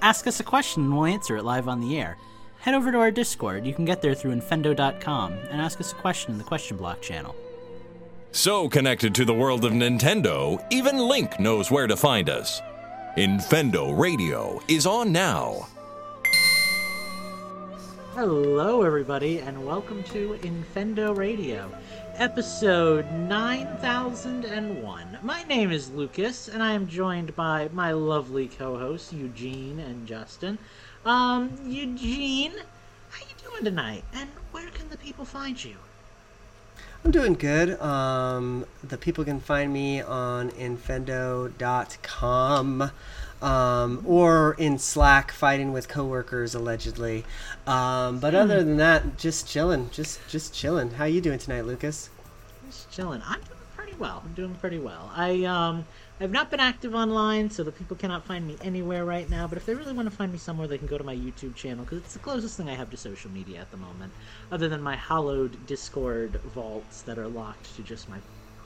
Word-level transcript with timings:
Ask 0.00 0.26
us 0.26 0.40
a 0.40 0.44
question 0.44 0.84
and 0.84 0.96
we'll 0.96 1.06
answer 1.06 1.36
it 1.36 1.44
live 1.44 1.68
on 1.68 1.80
the 1.80 1.98
air. 1.98 2.16
Head 2.60 2.74
over 2.74 2.92
to 2.92 2.98
our 2.98 3.10
Discord. 3.10 3.66
You 3.66 3.74
can 3.74 3.84
get 3.84 4.02
there 4.02 4.14
through 4.14 4.34
infendo.com 4.36 5.32
and 5.32 5.60
ask 5.60 5.80
us 5.80 5.92
a 5.92 5.96
question 5.96 6.32
in 6.32 6.38
the 6.38 6.44
question 6.44 6.76
block 6.76 7.02
channel. 7.02 7.34
So 8.30 8.68
connected 8.68 9.14
to 9.16 9.24
the 9.24 9.34
world 9.34 9.64
of 9.64 9.72
Nintendo, 9.72 10.64
even 10.70 10.96
Link 10.96 11.38
knows 11.38 11.70
where 11.70 11.86
to 11.86 11.96
find 11.96 12.30
us. 12.30 12.60
Infendo 13.16 13.98
Radio 13.98 14.62
is 14.68 14.86
on 14.86 15.12
now. 15.12 15.68
Hello, 18.14 18.82
everybody, 18.82 19.38
and 19.38 19.66
welcome 19.66 20.02
to 20.04 20.38
Infendo 20.42 21.16
Radio, 21.16 21.70
episode 22.16 23.10
9001. 23.12 25.18
My 25.22 25.42
name 25.44 25.72
is 25.72 25.90
Lucas, 25.90 26.48
and 26.48 26.62
I 26.62 26.72
am 26.72 26.88
joined 26.88 27.34
by 27.34 27.70
my 27.72 27.92
lovely 27.92 28.48
co-hosts 28.48 29.12
Eugene 29.12 29.80
and 29.80 30.06
Justin. 30.06 30.58
Um, 31.06 31.50
Eugene, 31.64 32.52
how 33.10 33.24
are 33.24 33.28
you 33.28 33.50
doing 33.50 33.64
tonight? 33.64 34.04
And 34.14 34.28
where 34.50 34.68
can 34.70 34.88
the 34.88 34.98
people 34.98 35.24
find 35.24 35.64
you? 35.64 35.76
I'm 37.04 37.10
doing 37.10 37.34
good. 37.34 37.80
Um, 37.80 38.64
the 38.84 38.98
people 38.98 39.24
can 39.24 39.40
find 39.40 39.72
me 39.72 40.02
on 40.02 40.50
infendo.com 40.50 41.50
um, 43.42 44.02
or 44.06 44.54
in 44.54 44.78
Slack 44.78 45.32
fighting 45.32 45.72
with 45.72 45.88
coworkers 45.88 46.54
allegedly. 46.54 47.24
Um, 47.66 48.20
but 48.20 48.34
other 48.34 48.62
than 48.62 48.76
that, 48.78 49.18
just 49.18 49.48
chilling, 49.48 49.90
just 49.90 50.20
just 50.28 50.54
chilling. 50.54 50.92
How 50.92 51.04
you 51.04 51.20
doing 51.20 51.38
tonight, 51.38 51.66
Lucas? 51.66 52.08
Just 52.66 52.90
chilling. 52.90 53.20
I'm 53.26 53.40
doing 53.40 53.60
pretty 53.76 53.94
well. 53.98 54.22
I'm 54.24 54.32
doing 54.34 54.54
pretty 54.54 54.78
well. 54.78 55.10
I 55.14 55.44
um 55.44 55.84
I've 56.20 56.30
not 56.30 56.52
been 56.52 56.60
active 56.60 56.94
online, 56.94 57.50
so 57.50 57.64
the 57.64 57.72
people 57.72 57.96
cannot 57.96 58.24
find 58.24 58.46
me 58.46 58.56
anywhere 58.62 59.04
right 59.04 59.28
now. 59.28 59.48
But 59.48 59.58
if 59.58 59.66
they 59.66 59.74
really 59.74 59.92
want 59.92 60.08
to 60.08 60.14
find 60.14 60.30
me 60.30 60.38
somewhere, 60.38 60.68
they 60.68 60.78
can 60.78 60.86
go 60.86 60.96
to 60.96 61.02
my 61.02 61.16
YouTube 61.16 61.56
channel 61.56 61.84
because 61.84 61.98
it's 61.98 62.12
the 62.12 62.20
closest 62.20 62.56
thing 62.56 62.68
I 62.68 62.74
have 62.74 62.90
to 62.90 62.96
social 62.96 63.30
media 63.32 63.60
at 63.60 63.72
the 63.72 63.76
moment, 63.76 64.12
other 64.52 64.68
than 64.68 64.80
my 64.80 64.94
hollowed 64.94 65.66
Discord 65.66 66.40
vaults 66.54 67.02
that 67.02 67.18
are 67.18 67.26
locked 67.26 67.74
to 67.74 67.82
just 67.82 68.08
my 68.08 68.18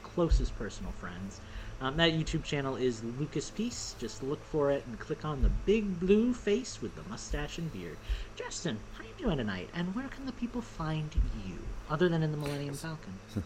closest 0.03 0.55
personal 0.59 0.93
friends. 0.93 1.41
Um, 1.81 1.97
that 1.99 2.13
YouTube 2.13 2.43
channel 2.43 2.77
is 2.77 3.03
Lucas 3.19 3.51
Peace. 3.51 3.95
Just 3.99 4.23
look 4.23 4.43
for 4.45 4.71
it 4.71 4.85
and 4.87 4.99
click 4.99 5.25
on 5.25 5.43
the 5.43 5.51
big 5.67 6.01
blue 6.01 6.33
face 6.33 6.81
with 6.81 6.97
the 6.97 7.03
mustache 7.09 7.59
and 7.59 7.71
beard. 7.73 7.99
Justin, 8.35 8.79
how 8.97 9.05
are 9.05 9.07
you 9.07 9.13
doing 9.19 9.37
tonight? 9.37 9.69
And 9.75 9.95
where 9.95 10.09
can 10.09 10.25
the 10.25 10.33
people 10.33 10.63
find 10.63 11.11
you, 11.47 11.59
other 11.91 12.09
than 12.09 12.23
in 12.23 12.31
the 12.33 12.39
Millennium 12.39 12.75
Falcon? 12.75 13.13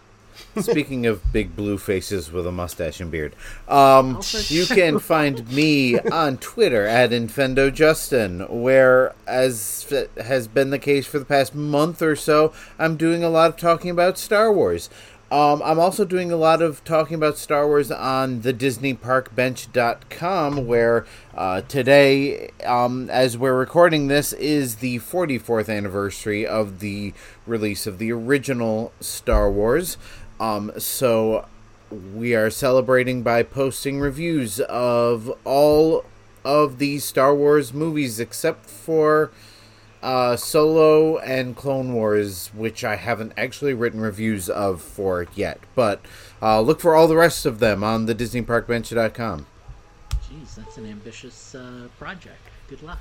Speaking 0.60 1.06
of 1.06 1.32
big 1.32 1.56
blue 1.56 1.76
faces 1.76 2.30
with 2.30 2.46
a 2.46 2.52
mustache 2.52 3.00
and 3.00 3.10
beard, 3.10 3.34
um, 3.68 4.18
Oh, 4.20 4.42
you 4.46 4.64
can 4.64 5.00
find 5.00 5.50
me 5.52 5.98
on 6.12 6.38
Twitter 6.38 6.86
at 6.86 7.10
InfendoJustin, 7.10 8.48
where, 8.48 9.14
as 9.26 9.92
has 10.16 10.46
been 10.48 10.70
the 10.70 10.78
case 10.78 11.06
for 11.06 11.18
the 11.18 11.24
past 11.24 11.54
month 11.54 12.00
or 12.00 12.14
so, 12.14 12.52
I'm 12.78 12.96
doing 12.96 13.24
a 13.24 13.28
lot 13.28 13.50
of 13.50 13.56
talking 13.56 13.90
about 13.90 14.18
Star 14.18 14.52
Wars. 14.52 14.88
Um, 15.30 15.62
I'm 15.64 15.78
also 15.78 16.04
doing 16.04 16.32
a 16.32 16.36
lot 16.36 16.60
of 16.60 16.82
talking 16.82 17.14
about 17.14 17.38
Star 17.38 17.64
Wars 17.64 17.92
on 17.92 18.40
the 18.40 18.52
DisneyParkBench.com, 18.52 20.66
where 20.66 21.06
uh, 21.36 21.60
today, 21.62 22.50
um, 22.66 23.08
as 23.10 23.38
we're 23.38 23.54
recording 23.54 24.08
this, 24.08 24.32
is 24.32 24.74
the 24.76 24.98
44th 24.98 25.68
anniversary 25.68 26.44
of 26.44 26.80
the 26.80 27.14
release 27.46 27.86
of 27.86 27.98
the 27.98 28.10
original 28.10 28.92
Star 28.98 29.48
Wars. 29.48 29.96
Um, 30.40 30.72
so 30.78 31.46
we 32.12 32.34
are 32.34 32.50
celebrating 32.50 33.22
by 33.22 33.44
posting 33.44 34.00
reviews 34.00 34.58
of 34.58 35.32
all 35.44 36.04
of 36.44 36.78
the 36.78 36.98
Star 36.98 37.32
Wars 37.32 37.72
movies 37.72 38.18
except 38.18 38.68
for 38.68 39.30
uh, 40.02 40.36
Solo 40.36 41.18
and 41.18 41.56
Clone 41.56 41.94
Wars, 41.94 42.50
which 42.54 42.84
I 42.84 42.96
haven't 42.96 43.32
actually 43.36 43.74
written 43.74 44.00
reviews 44.00 44.48
of 44.48 44.80
for 44.80 45.26
yet. 45.34 45.60
But 45.74 46.00
uh, 46.40 46.60
look 46.60 46.80
for 46.80 46.94
all 46.94 47.08
the 47.08 47.16
rest 47.16 47.46
of 47.46 47.58
them 47.58 47.84
on 47.84 48.06
the 48.06 48.14
DisneyParkBench.com. 48.14 49.46
Jeez, 50.10 50.54
that's 50.54 50.76
an 50.76 50.86
ambitious 50.86 51.54
uh, 51.54 51.88
project. 51.98 52.40
Good 52.68 52.82
luck. 52.82 53.00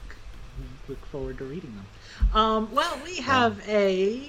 Look 0.88 1.06
forward 1.06 1.38
to 1.38 1.46
reading 1.46 1.74
them. 1.76 1.86
Um, 2.34 2.74
well, 2.74 3.00
we 3.06 3.18
have 3.18 3.62
a 3.68 4.22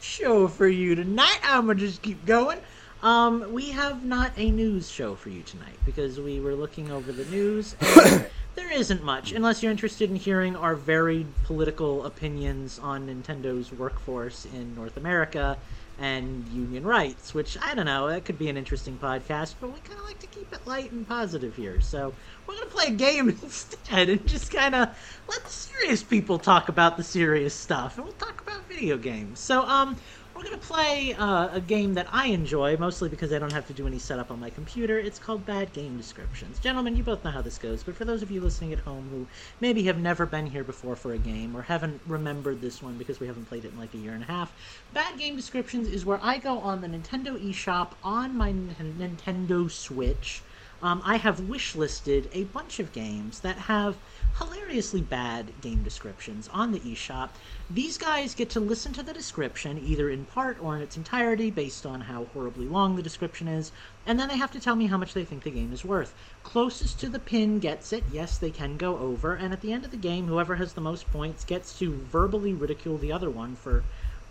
show 0.00 0.48
for 0.48 0.68
you 0.68 0.94
tonight. 0.94 1.40
I'm 1.42 1.66
gonna 1.66 1.78
just 1.78 2.00
keep 2.02 2.24
going. 2.24 2.58
Um, 3.02 3.52
we 3.52 3.70
have 3.70 4.04
not 4.04 4.32
a 4.36 4.50
news 4.50 4.88
show 4.88 5.14
for 5.14 5.28
you 5.28 5.42
tonight 5.42 5.76
because 5.84 6.18
we 6.18 6.40
were 6.40 6.54
looking 6.54 6.90
over 6.90 7.12
the 7.12 7.24
news. 7.26 7.76
And 7.80 8.26
there 8.56 8.72
isn't 8.72 9.04
much, 9.04 9.32
unless 9.32 9.62
you're 9.62 9.70
interested 9.70 10.10
in 10.10 10.16
hearing 10.16 10.56
our 10.56 10.74
varied 10.74 11.28
political 11.44 12.04
opinions 12.06 12.78
on 12.78 13.06
Nintendo's 13.06 13.70
workforce 13.70 14.46
in 14.46 14.74
North 14.74 14.96
America 14.96 15.58
and 15.98 16.46
union 16.48 16.84
rights, 16.84 17.32
which 17.34 17.56
I 17.62 17.74
don't 17.74 17.86
know, 17.86 18.08
that 18.08 18.24
could 18.24 18.38
be 18.38 18.48
an 18.48 18.56
interesting 18.56 18.98
podcast, 18.98 19.54
but 19.60 19.72
we 19.72 19.80
kind 19.80 19.98
of 19.98 20.04
like 20.06 20.18
to 20.20 20.26
keep 20.26 20.52
it 20.52 20.66
light 20.66 20.90
and 20.92 21.06
positive 21.06 21.54
here. 21.54 21.80
So 21.80 22.14
we're 22.46 22.54
going 22.54 22.68
to 22.68 22.74
play 22.74 22.86
a 22.88 22.90
game 22.90 23.28
instead 23.42 24.08
and 24.08 24.26
just 24.26 24.50
kind 24.50 24.74
of 24.74 24.88
let 25.28 25.44
the 25.44 25.50
serious 25.50 26.02
people 26.02 26.38
talk 26.38 26.68
about 26.68 26.96
the 26.96 27.04
serious 27.04 27.54
stuff, 27.54 27.96
and 27.96 28.04
we'll 28.04 28.14
talk 28.14 28.40
about 28.42 28.68
video 28.68 28.96
games. 28.96 29.40
So, 29.40 29.62
um, 29.62 29.96
we're 30.36 30.42
going 30.42 30.60
to 30.60 30.66
play 30.66 31.14
uh, 31.14 31.48
a 31.52 31.60
game 31.60 31.94
that 31.94 32.08
I 32.12 32.26
enjoy, 32.26 32.76
mostly 32.76 33.08
because 33.08 33.32
I 33.32 33.38
don't 33.38 33.52
have 33.54 33.66
to 33.68 33.72
do 33.72 33.86
any 33.86 33.98
setup 33.98 34.30
on 34.30 34.38
my 34.38 34.50
computer. 34.50 34.98
It's 34.98 35.18
called 35.18 35.46
Bad 35.46 35.72
Game 35.72 35.96
Descriptions. 35.96 36.58
Gentlemen, 36.58 36.94
you 36.94 37.02
both 37.02 37.24
know 37.24 37.30
how 37.30 37.40
this 37.40 37.56
goes, 37.56 37.82
but 37.82 37.96
for 37.96 38.04
those 38.04 38.20
of 38.20 38.30
you 38.30 38.42
listening 38.42 38.74
at 38.74 38.80
home 38.80 39.08
who 39.08 39.26
maybe 39.60 39.84
have 39.84 39.98
never 39.98 40.26
been 40.26 40.46
here 40.46 40.62
before 40.62 40.94
for 40.94 41.14
a 41.14 41.18
game 41.18 41.56
or 41.56 41.62
haven't 41.62 42.02
remembered 42.06 42.60
this 42.60 42.82
one 42.82 42.98
because 42.98 43.18
we 43.18 43.26
haven't 43.26 43.46
played 43.46 43.64
it 43.64 43.72
in 43.72 43.78
like 43.78 43.94
a 43.94 43.98
year 43.98 44.12
and 44.12 44.24
a 44.24 44.26
half, 44.26 44.52
Bad 44.92 45.18
Game 45.18 45.36
Descriptions 45.36 45.88
is 45.88 46.04
where 46.04 46.20
I 46.22 46.36
go 46.36 46.58
on 46.58 46.82
the 46.82 46.88
Nintendo 46.88 47.42
eShop 47.42 47.92
on 48.02 48.36
my 48.36 48.50
N- 48.50 48.76
Nintendo 48.98 49.70
Switch. 49.70 50.42
Um, 50.82 51.00
I 51.04 51.16
have 51.16 51.40
wish 51.40 51.74
listed 51.74 52.28
a 52.32 52.44
bunch 52.44 52.78
of 52.78 52.92
games 52.92 53.40
that 53.40 53.56
have 53.56 53.96
hilariously 54.38 55.00
bad 55.00 55.50
game 55.60 55.82
descriptions 55.82 56.48
on 56.52 56.72
the 56.72 56.80
eShop. 56.80 57.30
These 57.70 57.96
guys 57.96 58.34
get 58.34 58.50
to 58.50 58.60
listen 58.60 58.92
to 58.94 59.02
the 59.02 59.12
description, 59.12 59.80
either 59.84 60.10
in 60.10 60.24
part 60.26 60.62
or 60.62 60.76
in 60.76 60.82
its 60.82 60.96
entirety, 60.96 61.50
based 61.50 61.86
on 61.86 62.02
how 62.02 62.24
horribly 62.32 62.66
long 62.66 62.96
the 62.96 63.02
description 63.02 63.48
is, 63.48 63.72
and 64.06 64.20
then 64.20 64.28
they 64.28 64.36
have 64.36 64.52
to 64.52 64.60
tell 64.60 64.76
me 64.76 64.86
how 64.86 64.98
much 64.98 65.14
they 65.14 65.24
think 65.24 65.42
the 65.42 65.50
game 65.50 65.72
is 65.72 65.84
worth. 65.84 66.14
Closest 66.42 67.00
to 67.00 67.08
the 67.08 67.18
pin 67.18 67.58
gets 67.58 67.92
it. 67.92 68.04
Yes, 68.12 68.36
they 68.38 68.50
can 68.50 68.76
go 68.76 68.98
over, 68.98 69.34
and 69.34 69.52
at 69.52 69.62
the 69.62 69.72
end 69.72 69.84
of 69.84 69.90
the 69.90 69.96
game, 69.96 70.26
whoever 70.26 70.56
has 70.56 70.74
the 70.74 70.80
most 70.80 71.10
points 71.12 71.44
gets 71.44 71.78
to 71.78 71.92
verbally 72.12 72.52
ridicule 72.52 72.98
the 72.98 73.12
other 73.12 73.30
one 73.30 73.56
for 73.56 73.84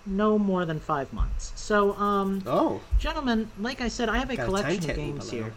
no 0.05 0.37
more 0.37 0.65
than 0.65 0.79
five 0.79 1.11
months. 1.11 1.51
So, 1.55 1.93
um, 1.95 2.43
Oh, 2.45 2.81
gentlemen, 2.99 3.49
like 3.59 3.81
I 3.81 3.87
said, 3.87 4.07
I 4.07 4.17
have 4.17 4.29
a 4.29 4.35
Got 4.35 4.43
a 4.43 4.45
collection 4.45 4.89
of 4.91 4.95
games 4.95 5.31
here. 5.31 5.53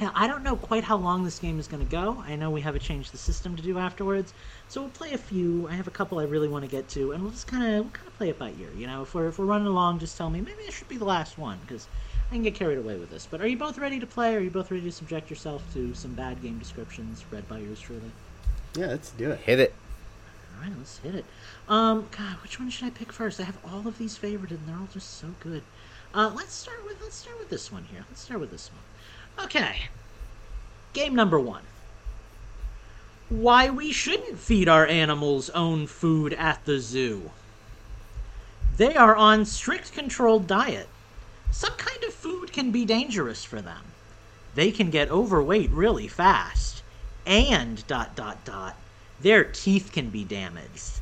Now, 0.00 0.10
I 0.14 0.26
don't 0.26 0.42
know 0.42 0.56
quite 0.56 0.82
how 0.82 0.96
long 0.96 1.22
this 1.22 1.38
game 1.38 1.60
is 1.60 1.68
going 1.68 1.84
to 1.84 1.90
go. 1.90 2.22
I 2.26 2.34
know 2.34 2.50
we 2.50 2.60
have 2.62 2.74
a 2.74 2.80
change 2.80 3.12
the 3.12 3.18
system 3.18 3.54
to 3.54 3.62
do 3.62 3.78
afterwards, 3.78 4.34
so 4.68 4.80
we'll 4.80 4.90
play 4.90 5.12
a 5.12 5.18
few. 5.18 5.68
I 5.68 5.74
have 5.74 5.86
a 5.86 5.92
couple 5.92 6.18
I 6.18 6.24
really 6.24 6.48
want 6.48 6.64
to 6.64 6.70
get 6.70 6.88
to, 6.90 7.12
and 7.12 7.22
we'll 7.22 7.30
just 7.30 7.46
kind 7.46 7.62
of 7.62 7.84
we'll 7.84 7.92
kind 7.92 8.08
of 8.08 8.16
play 8.16 8.28
it 8.30 8.38
by 8.38 8.50
ear. 8.60 8.70
You 8.76 8.88
know, 8.88 9.02
if 9.02 9.14
we're 9.14 9.28
if 9.28 9.38
we're 9.38 9.44
running 9.44 9.68
along, 9.68 10.00
just 10.00 10.16
tell 10.16 10.30
me 10.30 10.40
maybe 10.40 10.64
this 10.66 10.74
should 10.74 10.88
be 10.88 10.96
the 10.96 11.04
last 11.04 11.38
one 11.38 11.60
because 11.66 11.86
I 12.28 12.34
can 12.34 12.42
get 12.42 12.56
carried 12.56 12.78
away 12.78 12.98
with 12.98 13.10
this. 13.10 13.28
But 13.30 13.40
are 13.40 13.46
you 13.46 13.56
both 13.56 13.78
ready 13.78 14.00
to 14.00 14.06
play? 14.06 14.34
Are 14.34 14.40
you 14.40 14.50
both 14.50 14.72
ready 14.72 14.82
to 14.82 14.92
subject 14.92 15.30
yourself 15.30 15.62
to 15.74 15.94
some 15.94 16.14
bad 16.14 16.42
game 16.42 16.58
descriptions 16.58 17.24
read 17.30 17.48
by 17.48 17.58
yours 17.58 17.80
truly? 17.80 18.10
yeah, 18.76 18.86
let's 18.86 19.10
do 19.12 19.30
it. 19.30 19.40
Hit 19.40 19.60
it. 19.60 19.74
All 20.56 20.62
right, 20.62 20.72
let's 20.76 20.98
hit 20.98 21.14
it. 21.14 21.24
Um, 21.68 22.08
God, 22.16 22.36
which 22.42 22.58
one 22.58 22.70
should 22.70 22.86
I 22.86 22.90
pick 22.90 23.12
first? 23.12 23.40
I 23.40 23.44
have 23.44 23.58
all 23.64 23.86
of 23.86 23.98
these 23.98 24.18
favorited, 24.18 24.52
and 24.52 24.68
they're 24.68 24.76
all 24.76 24.88
just 24.92 25.18
so 25.18 25.28
good. 25.40 25.62
Uh, 26.12 26.30
let's 26.34 26.54
start 26.54 26.84
with 26.84 27.00
let's 27.02 27.16
start 27.16 27.38
with 27.38 27.50
this 27.50 27.72
one 27.72 27.84
here. 27.84 28.04
Let's 28.08 28.20
start 28.20 28.40
with 28.40 28.50
this 28.50 28.70
one. 28.70 28.82
Okay. 29.38 29.88
Game 30.92 31.14
number 31.14 31.38
one. 31.38 31.62
Why 33.28 33.70
we 33.70 33.92
shouldn't 33.92 34.38
feed 34.38 34.68
our 34.68 34.86
animals 34.86 35.50
own 35.50 35.86
food 35.86 36.32
at 36.34 36.64
the 36.64 36.78
zoo. 36.78 37.30
They 38.76 38.94
are 38.96 39.16
on 39.16 39.44
strict 39.44 39.92
controlled 39.92 40.46
diet. 40.46 40.88
Some 41.50 41.74
kind 41.74 42.02
of 42.04 42.12
food 42.12 42.52
can 42.52 42.70
be 42.70 42.84
dangerous 42.84 43.44
for 43.44 43.60
them. 43.60 43.84
They 44.54 44.70
can 44.70 44.90
get 44.90 45.10
overweight 45.10 45.70
really 45.70 46.08
fast. 46.08 46.82
And 47.26 47.86
dot 47.86 48.14
dot 48.14 48.44
dot 48.44 48.76
their 49.20 49.44
teeth 49.44 49.90
can 49.92 50.10
be 50.10 50.24
damaged. 50.24 51.00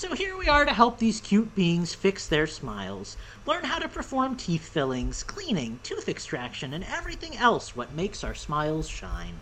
So 0.00 0.14
here 0.14 0.34
we 0.34 0.48
are 0.48 0.64
to 0.64 0.72
help 0.72 0.96
these 0.96 1.20
cute 1.20 1.54
beings 1.54 1.92
fix 1.92 2.26
their 2.26 2.46
smiles, 2.46 3.18
learn 3.44 3.64
how 3.64 3.78
to 3.78 3.86
perform 3.86 4.34
teeth 4.34 4.66
fillings, 4.66 5.22
cleaning, 5.22 5.78
tooth 5.82 6.08
extraction, 6.08 6.72
and 6.72 6.82
everything 6.84 7.36
else 7.36 7.76
what 7.76 7.92
makes 7.92 8.24
our 8.24 8.34
smiles 8.34 8.88
shine. 8.88 9.40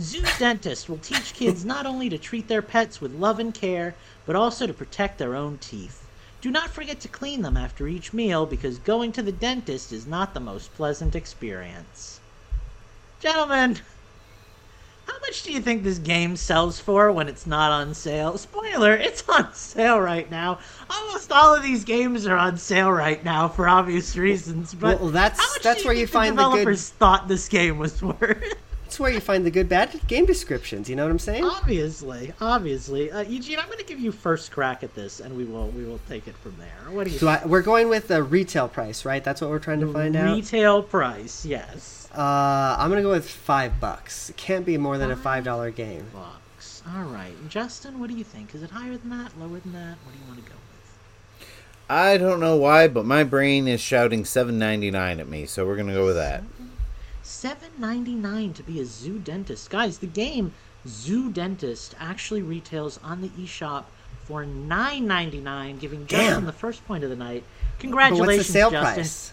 Zoo 0.00 0.24
dentists 0.38 0.88
will 0.88 0.96
teach 0.96 1.34
kids 1.34 1.66
not 1.66 1.84
only 1.84 2.08
to 2.08 2.16
treat 2.16 2.48
their 2.48 2.62
pets 2.62 3.02
with 3.02 3.12
love 3.12 3.38
and 3.38 3.52
care, 3.52 3.94
but 4.24 4.36
also 4.36 4.66
to 4.66 4.72
protect 4.72 5.18
their 5.18 5.36
own 5.36 5.58
teeth. 5.58 6.06
Do 6.40 6.50
not 6.50 6.70
forget 6.70 7.00
to 7.00 7.08
clean 7.08 7.42
them 7.42 7.58
after 7.58 7.86
each 7.86 8.14
meal 8.14 8.46
because 8.46 8.78
going 8.78 9.12
to 9.12 9.22
the 9.22 9.32
dentist 9.32 9.92
is 9.92 10.06
not 10.06 10.32
the 10.32 10.40
most 10.40 10.74
pleasant 10.76 11.14
experience. 11.14 12.20
Gentlemen, 13.20 13.78
how 15.10 15.18
much 15.20 15.42
do 15.42 15.52
you 15.52 15.60
think 15.60 15.82
this 15.82 15.98
game 15.98 16.36
sells 16.36 16.78
for 16.78 17.10
when 17.12 17.28
it's 17.28 17.46
not 17.46 17.72
on 17.72 17.94
sale? 17.94 18.38
Spoiler, 18.38 18.94
it's 18.94 19.22
on 19.28 19.52
sale 19.54 20.00
right 20.00 20.30
now. 20.30 20.58
Almost 20.88 21.32
all 21.32 21.54
of 21.54 21.62
these 21.62 21.84
games 21.84 22.26
are 22.26 22.36
on 22.36 22.56
sale 22.56 22.92
right 22.92 23.22
now 23.24 23.48
for 23.48 23.68
obvious 23.68 24.16
reasons. 24.16 24.74
But 24.74 25.00
Well, 25.00 25.10
that's- 25.10 25.58
that's 25.62 25.82
do 25.82 25.88
where 25.88 25.94
you 25.94 26.02
you 26.02 26.06
think 26.06 26.12
find 26.12 26.38
the 26.38 26.42
good- 26.44 26.50
developers 26.50 26.88
thought 26.90 27.28
this 27.28 27.48
game 27.48 27.78
was 27.78 28.00
worth. 28.02 28.54
That's 28.84 28.98
where 28.98 29.12
you 29.12 29.20
find 29.20 29.46
the 29.46 29.52
good 29.52 29.68
bad 29.68 30.00
game 30.08 30.26
descriptions. 30.26 30.90
You 30.90 30.96
know 30.96 31.04
what 31.04 31.12
I'm 31.12 31.18
saying? 31.20 31.44
obviously, 31.44 32.32
obviously, 32.40 33.10
uh, 33.12 33.20
Eugene, 33.20 33.60
I'm 33.60 33.66
going 33.66 33.78
to 33.78 33.84
give 33.84 34.00
you 34.00 34.10
first 34.10 34.50
crack 34.50 34.82
at 34.82 34.96
this, 34.96 35.20
and 35.20 35.36
we 35.36 35.44
will 35.44 35.68
we 35.68 35.84
will 35.84 36.00
take 36.08 36.26
it 36.26 36.34
from 36.38 36.56
there. 36.58 36.92
What 36.92 37.04
do 37.06 37.12
you? 37.12 37.18
So 37.20 37.28
I, 37.28 37.46
we're 37.46 37.62
going 37.62 37.88
with 37.88 38.08
the 38.08 38.20
retail 38.24 38.66
price, 38.66 39.04
right? 39.04 39.22
That's 39.22 39.40
what 39.40 39.48
we're 39.50 39.60
trying 39.60 39.78
to 39.80 39.92
find 39.92 40.16
out. 40.16 40.34
Retail 40.34 40.82
price, 40.82 41.46
yes. 41.46 41.99
Uh, 42.14 42.76
I'm 42.78 42.88
gonna 42.90 43.02
go 43.02 43.10
with 43.10 43.28
five 43.28 43.80
bucks. 43.80 44.30
It 44.30 44.36
can't 44.36 44.66
be 44.66 44.76
more 44.76 44.98
than 44.98 45.10
a 45.10 45.16
five 45.16 45.44
dollar 45.44 45.70
game. 45.70 46.06
Bucks. 46.12 46.82
All 46.94 47.04
right, 47.04 47.32
Justin, 47.48 48.00
what 48.00 48.10
do 48.10 48.16
you 48.16 48.24
think? 48.24 48.54
Is 48.54 48.62
it 48.62 48.70
higher 48.70 48.96
than 48.96 49.10
that? 49.10 49.38
Lower 49.38 49.60
than 49.60 49.72
that? 49.72 49.96
What 50.04 50.12
do 50.12 50.18
you 50.18 50.26
want 50.26 50.44
to 50.44 50.50
go 50.50 50.56
with? 50.56 51.48
I 51.88 52.16
don't 52.16 52.40
know 52.40 52.56
why, 52.56 52.88
but 52.88 53.04
my 53.04 53.24
brain 53.24 53.68
is 53.68 53.80
shouting 53.80 54.24
seven 54.24 54.58
ninety 54.58 54.90
nine 54.90 55.20
at 55.20 55.28
me, 55.28 55.46
so 55.46 55.66
we're 55.66 55.76
gonna 55.76 55.94
go 55.94 56.06
with 56.06 56.16
that. 56.16 56.42
Seven 57.22 57.70
ninety 57.78 58.14
nine 58.14 58.52
to 58.54 58.62
be 58.62 58.80
a 58.80 58.84
zoo 58.84 59.18
dentist, 59.18 59.70
guys. 59.70 59.98
The 59.98 60.06
game 60.06 60.52
Zoo 60.86 61.30
Dentist 61.30 61.94
actually 61.98 62.42
retails 62.42 62.98
on 63.02 63.20
the 63.20 63.28
eShop 63.30 63.84
for 64.24 64.46
nine 64.46 65.06
ninety 65.06 65.40
nine, 65.40 65.78
giving 65.78 66.06
Justin 66.06 66.46
the 66.46 66.52
first 66.52 66.86
point 66.86 67.04
of 67.04 67.10
the 67.10 67.16
night. 67.16 67.44
But 67.76 67.80
Congratulations, 67.80 68.26
what's 68.38 68.46
the 68.46 68.52
sale 68.52 68.70
Justin. 68.70 68.94
price? 68.94 69.32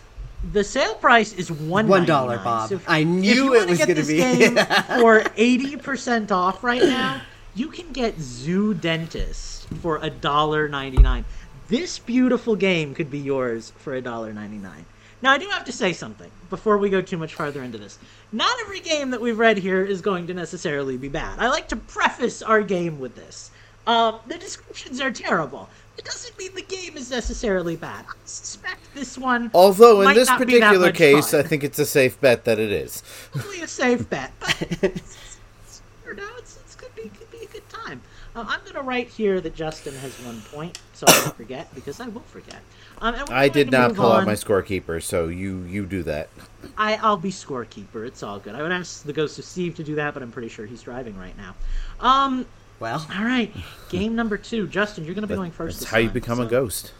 The 0.53 0.63
sale 0.63 0.95
price 0.95 1.33
is 1.33 1.51
one 1.51 1.87
One 1.87 2.05
dollar, 2.05 2.37
Bob. 2.37 2.79
I 2.87 3.03
knew 3.03 3.55
it 3.55 3.69
was 3.69 3.79
going 3.79 3.95
to 3.95 4.03
be. 4.03 4.17
Game 4.17 4.55
for 4.99 5.23
eighty 5.35 5.75
percent 5.75 6.31
off 6.31 6.63
right 6.63 6.81
now. 6.81 7.21
You 7.55 7.69
can 7.69 7.91
get 7.91 8.19
Zoo 8.19 8.73
Dentist 8.75 9.67
for 9.81 9.97
a 10.01 10.09
dollar 10.09 10.69
ninety 10.69 10.99
nine. 10.99 11.25
This 11.69 11.99
beautiful 11.99 12.55
game 12.55 12.93
could 12.93 13.09
be 13.09 13.17
yours 13.19 13.73
for 13.77 13.95
a 13.95 14.01
dollar 14.01 14.31
ninety 14.31 14.57
nine. 14.57 14.85
Now 15.21 15.31
I 15.31 15.39
do 15.39 15.49
have 15.49 15.65
to 15.65 15.71
say 15.71 15.91
something 15.93 16.29
before 16.51 16.77
we 16.77 16.89
go 16.91 17.01
too 17.01 17.17
much 17.17 17.33
farther 17.33 17.63
into 17.63 17.79
this. 17.79 17.97
Not 18.31 18.55
every 18.61 18.79
game 18.79 19.09
that 19.11 19.19
we've 19.21 19.39
read 19.39 19.57
here 19.57 19.83
is 19.83 20.01
going 20.01 20.27
to 20.27 20.33
necessarily 20.33 20.97
be 20.97 21.09
bad. 21.09 21.39
I 21.39 21.47
like 21.47 21.67
to 21.69 21.75
preface 21.75 22.43
our 22.43 22.61
game 22.61 22.99
with 22.99 23.15
this. 23.15 23.49
Um, 23.87 24.19
the 24.27 24.37
descriptions 24.37 25.01
are 25.01 25.11
terrible. 25.11 25.69
It 25.97 26.05
doesn't 26.05 26.37
mean 26.37 26.53
the 26.53 26.61
game 26.61 26.95
is 26.95 27.09
necessarily 27.09 27.75
bad. 27.75 28.05
I 28.07 28.13
suspect 28.25 28.93
this 28.93 29.17
one. 29.17 29.49
Although 29.53 30.01
in 30.01 30.13
this 30.13 30.29
particular 30.29 30.91
case, 30.91 31.31
fun. 31.31 31.39
I 31.39 31.43
think 31.43 31.63
it's 31.63 31.79
a 31.79 31.85
safe 31.85 32.19
bet 32.21 32.45
that 32.45 32.59
it 32.59 32.71
is. 32.71 33.03
probably 33.31 33.61
a 33.61 33.67
safe 33.67 34.07
bet. 34.09 34.31
But 34.39 34.55
it's, 34.61 35.27
it's, 35.63 35.81
you 36.05 36.13
know, 36.15 36.29
it's, 36.37 36.57
it's 36.57 36.75
could 36.75 36.93
be 36.95 37.09
could 37.09 37.31
be 37.31 37.39
a 37.39 37.47
good 37.47 37.67
time. 37.67 38.01
Uh, 38.35 38.45
I'm 38.47 38.59
gonna 38.65 38.83
write 38.83 39.09
here 39.09 39.41
that 39.41 39.55
Justin 39.55 39.95
has 39.95 40.13
one 40.23 40.39
point, 40.53 40.79
so 40.93 41.05
I 41.07 41.21
don't 41.23 41.35
forget 41.35 41.73
because 41.73 41.99
I 41.99 42.07
will 42.07 42.21
forget. 42.21 42.61
Um, 42.99 43.15
I 43.29 43.49
did 43.49 43.71
not 43.71 43.95
pull 43.95 44.11
out 44.11 44.25
my 44.25 44.33
scorekeeper, 44.33 45.01
so 45.01 45.27
you 45.27 45.63
you 45.63 45.87
do 45.87 46.03
that. 46.03 46.29
I 46.77 46.97
I'll 46.97 47.17
be 47.17 47.31
scorekeeper. 47.31 48.05
It's 48.05 48.21
all 48.21 48.37
good. 48.37 48.53
I 48.53 48.61
would 48.61 48.71
ask 48.71 49.03
the 49.03 49.13
ghost 49.13 49.39
of 49.39 49.45
Steve 49.45 49.75
to 49.75 49.83
do 49.83 49.95
that, 49.95 50.13
but 50.13 50.21
I'm 50.21 50.31
pretty 50.31 50.49
sure 50.49 50.67
he's 50.67 50.83
driving 50.83 51.17
right 51.17 51.35
now. 51.37 51.55
Um. 51.99 52.45
Well, 52.79 53.05
All 53.15 53.25
right. 53.25 53.53
Game 53.89 54.15
number 54.15 54.37
two, 54.37 54.67
Justin. 54.67 55.05
You're 55.05 55.15
gonna 55.15 55.27
be 55.27 55.35
going 55.35 55.51
first. 55.51 55.79
That's 55.79 55.85
this 55.85 55.91
how 55.91 55.97
you 55.97 56.07
time, 56.07 56.13
become 56.13 56.39
a 56.39 56.45
ghost. 56.45 56.93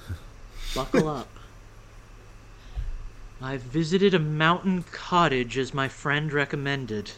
Buckle 0.74 1.08
up. 1.08 1.28
I 3.42 3.58
visited 3.58 4.16
a 4.16 4.20
mountain 4.20 4.84
cottage 4.92 5.58
as 5.58 5.74
my 5.74 5.88
friend 5.88 6.34
recommended. 6.34 7.12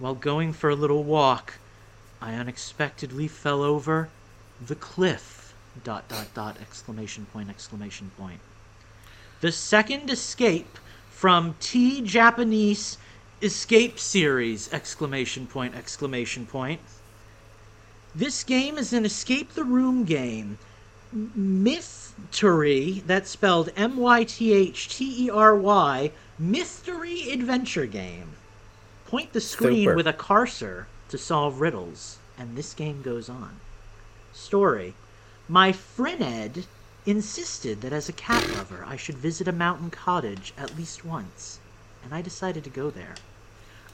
While 0.00 0.16
going 0.16 0.52
for 0.52 0.70
a 0.70 0.74
little 0.74 1.04
walk, 1.04 1.54
I 2.20 2.34
unexpectedly 2.34 3.28
fell 3.28 3.62
over 3.62 4.08
the 4.60 4.74
cliff. 4.74 5.54
Dot 5.84 6.08
dot 6.08 6.26
dot 6.34 6.56
exclamation 6.60 7.26
point 7.32 7.48
exclamation 7.48 8.10
point. 8.18 8.40
The 9.40 9.52
second 9.52 10.10
escape 10.10 10.78
from 11.10 11.54
T 11.60 12.02
Japanese 12.02 12.98
escape 13.40 13.98
series 13.98 14.72
exclamation 14.72 15.46
point 15.46 15.74
exclamation 15.74 16.46
point. 16.46 16.80
This 18.14 18.44
game 18.44 18.76
is 18.76 18.92
an 18.92 19.06
escape 19.06 19.54
the 19.54 19.64
room 19.64 20.04
game 20.04 20.58
Mystery, 21.12 23.02
that's 23.06 23.30
spelled 23.30 23.70
M 23.76 23.96
Y 23.96 24.24
T 24.24 24.52
H 24.52 24.88
T 24.88 25.26
E 25.26 25.30
R 25.30 25.54
Y, 25.56 26.10
Mystery 26.38 27.30
Adventure 27.30 27.86
Game. 27.86 28.32
Point 29.06 29.32
the 29.32 29.40
screen 29.40 29.84
Super. 29.84 29.96
with 29.96 30.06
a 30.06 30.12
cursor 30.14 30.86
to 31.10 31.18
solve 31.18 31.60
riddles, 31.60 32.18
and 32.38 32.56
this 32.56 32.72
game 32.72 33.02
goes 33.02 33.28
on. 33.28 33.60
Story 34.32 34.94
My 35.48 35.72
Frined 35.72 36.66
insisted 37.04 37.82
that 37.82 37.92
as 37.92 38.08
a 38.08 38.12
cat 38.14 38.48
lover 38.54 38.84
I 38.86 38.96
should 38.96 39.16
visit 39.18 39.48
a 39.48 39.52
mountain 39.52 39.90
cottage 39.90 40.54
at 40.56 40.76
least 40.78 41.04
once, 41.04 41.60
and 42.02 42.14
I 42.14 42.22
decided 42.22 42.64
to 42.64 42.70
go 42.70 42.88
there. 42.88 43.16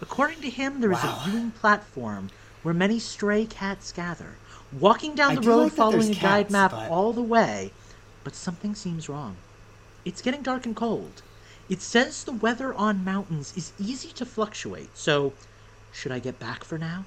According 0.01 0.41
to 0.43 0.51
him, 0.51 0.81
there 0.81 0.93
is 0.93 1.03
Wow. 1.03 1.21
a 1.25 1.29
viewing 1.31 1.51
platform 1.51 2.31
where 2.63 2.75
many 2.75 2.99
stray 2.99 3.47
cats 3.47 3.93
gather. 3.93 4.37
Walking 4.73 5.15
down 5.15 5.35
the 5.35 5.41
road 5.41 5.65
like 5.65 5.73
following 5.73 6.11
a 6.11 6.15
guide 6.15 6.47
cats, 6.47 6.53
map 6.53 6.71
but- 6.73 6.91
all 6.91 7.13
the 7.13 7.23
way, 7.23 7.73
but 8.25 8.35
something 8.35 8.75
seems 8.75 9.09
wrong. 9.09 9.37
It's 10.05 10.23
getting 10.23 10.43
dark 10.43 10.67
and 10.67 10.77
cold. 10.77 11.23
It 11.69 11.83
says 11.83 12.25
the 12.25 12.33
weather 12.33 12.73
on 12.75 13.05
mountains 13.05 13.53
is 13.57 13.73
easy 13.79 14.09
to 14.13 14.27
fluctuate, 14.27 14.97
so 14.97 15.33
should 15.93 16.13
I 16.13 16.19
get 16.19 16.39
back 16.39 16.65
for 16.65 16.79
now? 16.79 17.05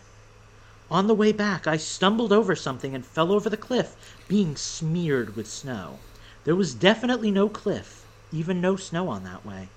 On 0.90 1.08
the 1.08 1.16
way 1.16 1.32
back, 1.32 1.68
I 1.68 1.78
stumbled 1.78 2.34
over 2.34 2.56
something 2.56 2.94
and 2.94 3.06
fell 3.06 3.32
over 3.32 3.50
the 3.50 3.58
cliff, 3.58 3.96
being 4.28 4.56
smeared 4.56 5.36
with 5.36 5.50
snow. 5.50 6.00
There 6.44 6.56
was 6.56 6.74
definitely 6.74 7.32
no 7.32 7.48
cliff, 7.48 8.06
even 8.32 8.60
no 8.60 8.76
snow 8.76 9.08
on 9.08 9.24
that 9.24 9.46
way. 9.46 9.70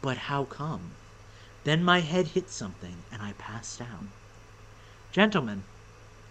But 0.00 0.16
how 0.16 0.44
come? 0.44 0.92
Then 1.64 1.84
my 1.84 2.00
head 2.00 2.28
hit 2.28 2.48
something 2.48 2.96
and 3.12 3.20
I 3.20 3.32
passed 3.32 3.80
out. 3.80 4.04
Gentlemen, 5.16 5.62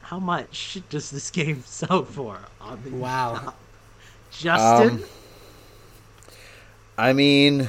how 0.04 0.20
much 0.20 0.80
does 0.92 1.10
this 1.10 1.32
game 1.32 1.64
sell 1.66 2.06
for 2.06 2.38
on 2.62 2.80
the 2.84 2.92
wow. 2.92 3.56
Justin? 4.30 5.00
Um, 5.00 5.04
I 6.96 7.12
mean, 7.12 7.68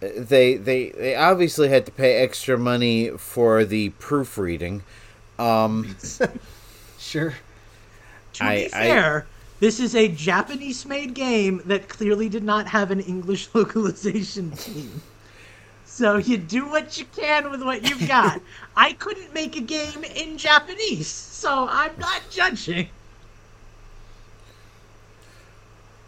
they 0.00 0.56
they 0.56 0.90
they 0.90 1.16
obviously 1.16 1.70
had 1.70 1.86
to 1.86 1.92
pay 1.92 2.16
extra 2.16 2.58
money 2.58 3.12
for 3.16 3.64
the 3.64 3.88
proofreading. 3.98 4.82
Um, 5.38 5.96
Sure. 6.98 7.32
to 8.34 8.44
I- 8.44 8.56
be 8.56 8.66
I- 8.66 8.68
fair, 8.68 9.26
this 9.60 9.80
is 9.80 9.94
a 9.94 10.08
Japanese-made 10.08 11.14
game 11.14 11.62
that 11.64 11.88
clearly 11.88 12.28
did 12.28 12.44
not 12.44 12.66
have 12.66 12.90
an 12.90 13.00
English 13.00 13.48
localization 13.54 14.50
team. 14.50 15.00
So 15.98 16.16
you 16.16 16.36
do 16.38 16.64
what 16.70 16.96
you 16.96 17.06
can 17.06 17.50
with 17.50 17.60
what 17.60 17.88
you've 17.90 18.06
got. 18.06 18.40
I 18.76 18.92
couldn't 18.92 19.34
make 19.34 19.56
a 19.56 19.60
game 19.60 20.04
in 20.04 20.38
Japanese, 20.38 21.08
so 21.08 21.66
I'm 21.68 21.98
not 21.98 22.22
judging. 22.30 22.90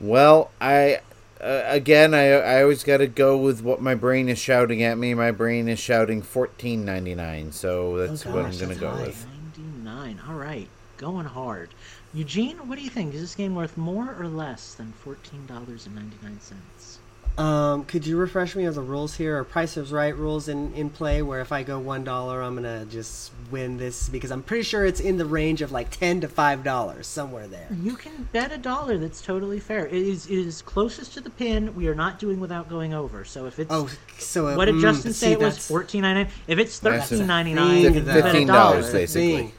well, 0.01 0.53
I 0.61 1.01
uh, 1.41 1.63
again, 1.67 2.15
I 2.15 2.29
I 2.31 2.63
always 2.63 2.85
got 2.85 2.99
to 2.99 3.09
go 3.09 3.37
with 3.37 3.63
what 3.63 3.81
my 3.83 3.97
brain 3.97 4.29
is 4.29 4.39
shouting 4.39 4.81
at 4.83 4.97
me. 4.97 5.13
My 5.15 5.33
brain 5.33 5.69
is 5.69 5.81
shouting 5.81 6.23
fourteen 6.23 6.85
ninety 6.85 7.17
nine, 7.17 7.51
so 7.51 7.97
that's 7.97 8.25
Oh 8.27 8.31
what 8.31 8.45
I'm 8.45 8.57
gonna 8.59 8.77
go 8.77 8.91
high. 8.91 9.03
with. 9.03 9.27
99. 9.57 10.21
All 10.29 10.37
right, 10.37 10.69
going 10.99 11.27
hard. 11.27 11.75
Eugene, 12.15 12.69
what 12.69 12.79
do 12.79 12.85
you 12.85 12.91
think? 12.91 13.13
Is 13.15 13.21
this 13.23 13.35
game 13.35 13.57
worth 13.57 13.77
more 13.77 14.15
or 14.19 14.29
less 14.29 14.75
than 14.75 14.93
$14.99? 15.05 17.00
Um, 17.41 17.85
could 17.87 18.07
you 18.07 18.19
refresh 18.19 18.55
me 18.55 18.67
of 18.67 18.75
the 18.75 18.83
rules 18.83 19.15
here? 19.15 19.39
Are 19.39 19.45
Price 19.45 19.79
is 19.79 19.91
Right 19.93 20.15
rules 20.15 20.47
in, 20.49 20.75
in 20.75 20.91
play 20.91 21.23
where 21.23 21.41
if 21.41 21.53
I 21.53 21.63
go 21.63 21.79
one 21.79 22.05
dollar, 22.05 22.43
I'm 22.43 22.55
gonna 22.55 22.85
just 22.85 23.33
win 23.51 23.79
this 23.79 24.11
because 24.11 24.31
I'm 24.31 24.43
pretty 24.43 24.63
sure 24.63 24.85
it's 24.85 25.01
in 25.01 25.17
the 25.17 25.25
range 25.25 25.63
of 25.63 25.73
like 25.73 25.89
ten 25.91 26.21
to 26.21 26.29
five 26.29 26.63
dollars 26.63 27.07
somewhere 27.07 27.49
there. 27.49 27.67
You 27.83 27.97
can 27.97 28.29
bet 28.31 28.53
a 28.53 28.59
dollar. 28.59 28.99
That's 28.99 29.23
totally 29.23 29.59
fair. 29.59 29.87
It 29.87 29.95
is 29.95 30.27
it 30.27 30.35
is 30.37 30.61
closest 30.61 31.15
to 31.15 31.23
the 31.23 31.31
pin. 31.31 31.75
We 31.75 31.89
are 31.89 31.95
not 31.95 32.19
doing 32.19 32.41
without 32.41 32.69
going 32.69 32.93
over. 32.93 33.25
So 33.25 33.47
if 33.47 33.59
it's 33.59 33.71
Oh, 33.73 33.89
so 34.19 34.49
it- 34.49 34.57
what 34.59 34.67
did 34.67 34.75
mm, 34.75 34.83
Justin 34.83 35.15
see, 35.15 35.19
say 35.27 35.33
it 35.33 35.39
was? 35.39 35.55
that's- 35.55 35.67
Fourteen 35.67 36.03
ninety 36.03 36.25
nine. 36.25 36.33
If 36.47 36.59
it's 36.59 36.79
That's 36.79 37.09
thirteen 37.09 37.25
a 37.25 37.27
ninety 37.27 37.55
nine, 37.55 37.69
thing 37.77 37.83
you 37.85 37.91
can 37.93 38.05
that- 38.05 38.23
bet 38.23 38.35
a 38.35 38.39
$15. 38.39 38.93
Basically. 38.93 39.55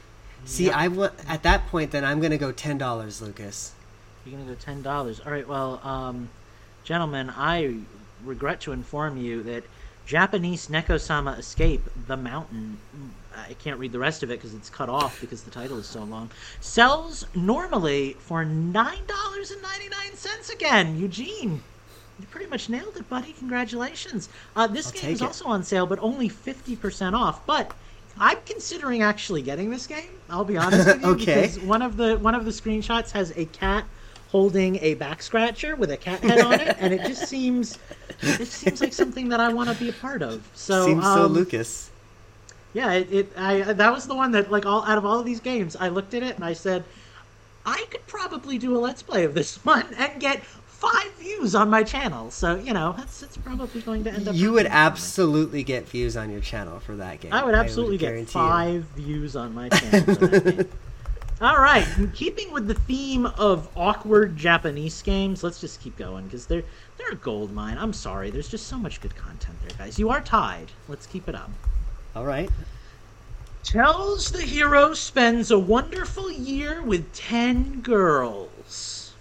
See, 0.45 0.69
I 0.69 0.88
want 0.88 1.13
at 1.27 1.41
that 1.43 1.65
point. 1.69 1.89
Then 1.89 2.05
I'm 2.05 2.19
gonna 2.21 2.38
go 2.38 2.51
ten 2.51 2.77
dollars, 2.77 3.23
Lucas. 3.23 3.71
You're 4.23 4.38
gonna 4.38 4.51
go 4.51 4.55
ten 4.55 4.83
dollars. 4.83 5.19
All 5.25 5.31
right. 5.31 5.47
Well, 5.47 5.79
um, 5.83 6.29
gentlemen, 6.83 7.31
I 7.35 7.77
regret 8.23 8.61
to 8.61 8.71
inform 8.71 9.17
you 9.17 9.43
that 9.43 9.63
Japanese 10.05 10.67
Nekosama 10.67 11.38
Escape 11.39 11.81
the 12.07 12.17
Mountain. 12.17 12.79
I 13.35 13.53
can't 13.53 13.79
read 13.79 13.91
the 13.91 14.00
rest 14.00 14.23
of 14.23 14.29
it 14.31 14.39
because 14.39 14.53
it's 14.53 14.69
cut 14.69 14.89
off 14.89 15.21
because 15.21 15.43
the 15.43 15.51
title 15.51 15.77
is 15.77 15.85
so 15.88 16.03
long. 16.03 16.29
Sells 16.59 17.25
normally 17.33 18.13
for 18.19 18.43
nine 18.43 19.05
dollars 19.07 19.51
and 19.51 19.61
ninety 19.61 19.88
nine 19.89 20.15
cents 20.15 20.50
again. 20.50 20.97
Eugene, 21.00 21.63
you 22.19 22.25
pretty 22.29 22.47
much 22.47 22.67
nailed 22.67 22.97
it, 22.97 23.07
buddy. 23.09 23.33
Congratulations. 23.33 24.27
Uh, 24.55 24.67
this 24.67 24.88
I'll 24.88 25.01
game 25.01 25.11
is 25.13 25.21
it. 25.21 25.25
also 25.25 25.45
on 25.45 25.63
sale, 25.63 25.85
but 25.85 26.00
only 26.00 26.27
fifty 26.29 26.75
percent 26.75 27.15
off. 27.15 27.45
But 27.45 27.71
I'm 28.19 28.38
considering 28.45 29.01
actually 29.01 29.41
getting 29.43 29.69
this 29.69 29.88
game. 29.88 30.09
I'll 30.29 30.43
be 30.43 30.57
honest 30.57 30.85
with 30.88 31.01
you 31.01 31.07
Okay. 31.11 31.41
because 31.41 31.59
one 31.59 31.81
of 31.81 31.95
the 31.95 32.17
one 32.17 32.35
of 32.35 32.43
the 32.43 32.51
screenshots 32.51 33.11
has 33.11 33.31
a 33.38 33.45
cat 33.45 33.85
holding 34.31 34.77
a 34.77 34.93
back 34.93 35.21
scratcher 35.21 35.75
with 35.75 35.91
a 35.91 35.97
cat 35.97 36.21
head 36.21 36.39
on 36.39 36.53
it, 36.53 36.77
and 36.79 36.93
it 36.93 37.05
just 37.05 37.27
seems 37.27 37.77
it 38.21 38.47
seems 38.47 38.81
like 38.81 38.93
something 38.93 39.29
that 39.29 39.39
I 39.39 39.51
want 39.51 39.69
to 39.69 39.75
be 39.75 39.89
a 39.89 39.93
part 39.93 40.21
of. 40.21 40.47
So 40.53 40.85
Seems 40.85 41.03
so 41.03 41.25
um, 41.25 41.33
Lucas. 41.33 41.91
Yeah, 42.73 42.93
it, 42.93 43.11
it 43.11 43.38
I 43.38 43.73
that 43.73 43.91
was 43.91 44.07
the 44.07 44.15
one 44.15 44.31
that 44.31 44.50
like 44.50 44.65
all 44.65 44.83
out 44.85 44.97
of 44.97 45.05
all 45.05 45.19
of 45.19 45.25
these 45.25 45.41
games, 45.41 45.75
I 45.75 45.89
looked 45.89 46.13
at 46.13 46.23
it 46.23 46.35
and 46.35 46.45
I 46.45 46.53
said, 46.53 46.83
I 47.65 47.85
could 47.89 48.07
probably 48.07 48.57
do 48.57 48.75
a 48.75 48.79
let's 48.79 49.01
play 49.03 49.25
of 49.25 49.33
this 49.33 49.63
one 49.65 49.85
and 49.97 50.19
get 50.21 50.41
five 50.43 51.13
views 51.19 51.53
on 51.53 51.69
my 51.69 51.83
channel. 51.83 52.31
So 52.31 52.55
you 52.55 52.73
know, 52.73 52.95
that's 52.97 53.19
that's 53.19 53.35
probably 53.38 53.81
going 53.81 54.05
to 54.05 54.11
end 54.11 54.29
up. 54.29 54.35
You 54.35 54.53
would 54.53 54.65
happening 54.65 54.71
for 54.71 54.75
me. 54.75 54.85
absolutely 54.85 55.63
get 55.63 55.89
views 55.89 56.15
on 56.15 56.31
your 56.31 56.41
channel 56.41 56.79
for 56.79 56.95
that 56.95 57.19
game. 57.19 57.33
I 57.33 57.43
would 57.43 57.55
absolutely 57.55 57.97
get 57.97 58.07
guarantee 58.07 58.39
you. 58.39 58.45
five 58.45 58.83
views 58.95 59.35
on 59.35 59.53
my 59.53 59.67
channel 59.69 60.15
for 60.15 60.27
that 60.27 60.43
game. 60.57 60.69
All 61.41 61.57
right, 61.57 61.88
in 61.98 62.12
keeping 62.12 62.51
with 62.51 62.67
the 62.67 62.75
theme 62.75 63.25
of 63.25 63.67
awkward 63.75 64.38
Japanese 64.38 65.01
games, 65.01 65.43
let's 65.43 65.60
just 65.60 65.81
keep 65.81 65.98
going 65.98 66.25
because 66.25 66.45
they're 66.45 66.62
they're 67.00 67.13
a 67.13 67.15
gold 67.15 67.51
mine. 67.51 67.79
I'm 67.79 67.93
sorry, 67.93 68.29
there's 68.29 68.48
just 68.48 68.67
so 68.67 68.77
much 68.77 69.01
good 69.01 69.15
content 69.15 69.57
there, 69.62 69.75
guys. 69.75 69.98
You 69.98 70.12
are 70.12 70.21
tied. 70.21 70.67
Let's 70.88 71.07
keep 71.07 71.27
it 71.27 71.33
up. 71.33 71.50
All 72.15 72.25
right. 72.25 72.51
Tells 73.63 74.31
the 74.31 74.43
hero 74.43 74.93
spends 74.93 75.50
a 75.50 75.57
wonderful 75.57 76.31
year 76.31 76.83
with 76.83 77.12
10 77.13 77.81
girls. 77.81 79.13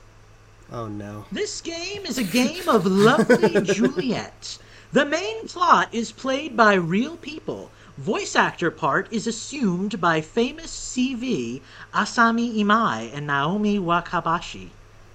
Oh 0.71 0.89
no. 0.89 1.25
This 1.33 1.63
game 1.63 2.05
is 2.05 2.19
a 2.19 2.23
game 2.23 2.69
of 2.69 2.85
lovely 2.85 3.63
Juliet. 3.63 4.59
The 4.93 5.07
main 5.07 5.49
plot 5.49 5.89
is 5.93 6.13
played 6.13 6.55
by 6.55 6.75
real 6.75 7.17
people. 7.17 7.71
Voice 8.01 8.35
actor 8.35 8.71
part 8.71 9.13
is 9.13 9.27
assumed 9.27 10.01
by 10.01 10.23
famous 10.23 10.71
CV 10.71 11.61
Asami 11.93 12.57
Imai 12.59 13.11
and 13.13 13.27
Naomi 13.27 13.79
Wakabashi. 13.79 14.69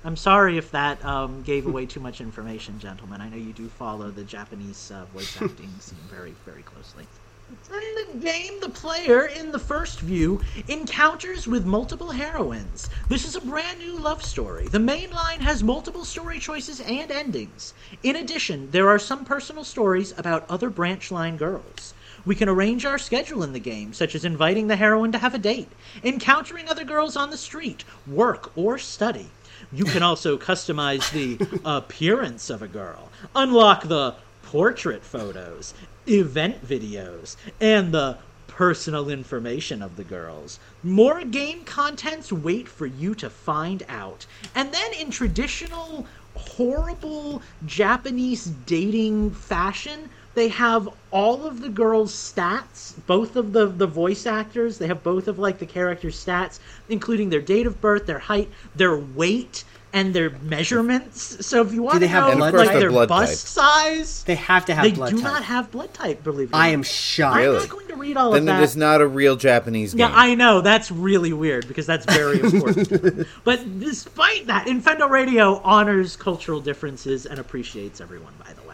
I'm 0.04 0.18
sorry 0.18 0.58
if 0.58 0.72
that 0.72 1.04
um, 1.06 1.42
gave 1.42 1.66
away 1.66 1.86
too 1.86 2.02
much 2.02 2.20
information, 2.20 2.80
gentlemen. 2.80 3.22
I 3.22 3.30
know 3.30 3.38
you 3.38 3.54
do 3.54 3.70
follow 3.70 4.12
the 4.12 4.26
Japanese 4.26 4.92
uh, 4.92 5.06
voice 5.06 5.36
acting 5.42 5.70
scene 5.80 5.98
very, 6.10 6.34
very 6.46 6.64
closely. 6.64 7.06
In 7.50 8.20
the 8.20 8.26
game, 8.26 8.60
the 8.60 8.70
player 8.70 9.26
in 9.26 9.52
the 9.52 9.60
first 9.60 10.02
view 10.02 10.42
encounters 10.68 11.48
with 11.48 11.66
multiple 11.66 12.12
heroines. 12.12 12.90
This 13.08 13.26
is 13.26 13.36
a 13.36 13.42
brand 13.42 13.80
new 13.80 13.98
love 13.98 14.24
story. 14.24 14.68
The 14.68 14.80
main 14.80 15.12
line 15.12 15.40
has 15.40 15.64
multiple 15.64 16.04
story 16.04 16.40
choices 16.40 16.82
and 16.82 17.10
endings. 17.12 17.74
In 18.04 18.18
addition, 18.18 18.72
there 18.72 18.90
are 18.90 19.00
some 19.00 19.24
personal 19.24 19.64
stories 19.64 20.14
about 20.18 20.50
other 20.50 20.70
branch 20.70 21.12
line 21.12 21.38
girls. 21.38 21.94
We 22.26 22.36
can 22.36 22.50
arrange 22.50 22.86
our 22.86 22.98
schedule 22.98 23.44
in 23.44 23.54
the 23.54 23.60
game, 23.60 23.94
such 23.94 24.16
as 24.16 24.26
inviting 24.26 24.68
the 24.68 24.76
heroine 24.76 25.12
to 25.12 25.20
have 25.20 25.36
a 25.36 25.40
date, 25.40 25.70
encountering 26.04 26.68
other 26.68 26.84
girls 26.84 27.16
on 27.16 27.30
the 27.30 27.38
street, 27.38 27.84
work, 28.08 28.52
or 28.58 28.78
study. 28.80 29.30
You 29.72 29.86
can 29.86 30.02
also 30.02 30.38
customize 30.50 31.12
the 31.12 31.60
appearance 31.64 32.50
of 32.50 32.62
a 32.62 32.68
girl, 32.68 33.10
unlock 33.36 33.84
the 33.84 34.16
portrait 34.42 35.04
photos, 35.04 35.74
event 36.08 36.66
videos, 36.66 37.36
and 37.62 37.92
the 37.92 38.18
personal 38.48 39.10
information 39.10 39.82
of 39.82 39.98
the 39.98 40.04
girls. 40.04 40.60
More 40.82 41.24
game 41.26 41.64
contents 41.64 42.32
wait 42.32 42.68
for 42.68 42.86
you 42.86 43.14
to 43.16 43.30
find 43.30 43.84
out. 43.90 44.26
And 44.56 44.72
then, 44.72 44.94
in 44.94 45.12
traditional, 45.12 46.08
horrible 46.36 47.42
Japanese 47.66 48.46
dating 48.66 49.32
fashion, 49.32 50.10
they 50.36 50.50
have 50.50 50.90
all 51.12 51.46
of 51.46 51.62
the 51.62 51.70
girls' 51.70 52.14
stats, 52.14 52.94
both 53.08 53.36
of 53.36 53.54
the, 53.54 53.68
the 53.68 53.88
voice 53.88 54.26
actors, 54.26 54.78
they 54.78 54.88
have 54.88 55.02
both 55.02 55.28
of 55.28 55.40
like 55.40 55.58
the 55.58 55.66
characters' 55.66 56.24
stats, 56.24 56.60
including 56.90 57.30
their 57.30 57.42
date 57.42 57.66
of 57.66 57.82
birth, 57.82 58.06
their 58.06 58.20
height, 58.20 58.50
their 58.76 58.98
weight, 58.98 59.64
and 59.94 60.14
their 60.14 60.30
measurements. 60.42 61.46
So 61.48 61.62
if 61.62 61.74
you 61.74 61.82
want 61.82 62.02
they 62.02 62.08
to 62.08 62.12
have 62.12 62.30
know 62.32 62.36
blood 62.36 62.54
like 62.54 62.74
their 62.74 62.90
blood 62.90 63.08
bust 63.08 63.48
size, 63.48 64.26
They 64.26 64.36
have 64.36 64.66
to 64.66 64.76
have 64.76 64.84
they 64.84 64.92
blood 64.92 65.12
do 65.12 65.22
type. 65.22 65.24
not 65.24 65.44
have 65.46 65.72
blood 65.72 65.94
type, 65.94 66.22
believe 66.22 66.50
it 66.50 66.54
or 66.54 66.58
I 66.58 66.68
am 66.68 66.84
shocked. 66.84 67.38
I'm 67.38 67.54
not 67.54 67.70
going 67.70 67.88
to 67.88 67.96
read 67.96 68.18
all 68.18 68.32
Then 68.32 68.42
of 68.42 68.46
that. 68.48 68.52
Then 68.56 68.62
it 68.62 68.66
is 68.66 68.76
not 68.76 69.00
a 69.00 69.08
real 69.08 69.38
Japanese 69.38 69.94
game. 69.94 70.00
Yeah, 70.00 70.12
I 70.14 70.36
know 70.36 70.60
that's 70.60 70.92
really 70.92 71.32
weird 71.32 71.70
because 71.70 71.86
that's 71.86 72.06
very 72.06 72.42
important. 72.42 73.26
but 73.46 73.80
despite 73.80 74.48
that, 74.48 74.68
Infendo 74.68 75.10
Radio 75.10 75.62
honors 75.64 76.18
cultural 76.18 76.60
differences 76.60 77.26
and 77.26 77.40
appreciates 77.40 78.02
everyone. 78.02 78.34
By 78.38 78.52
the 78.52 78.64
way, 78.64 78.65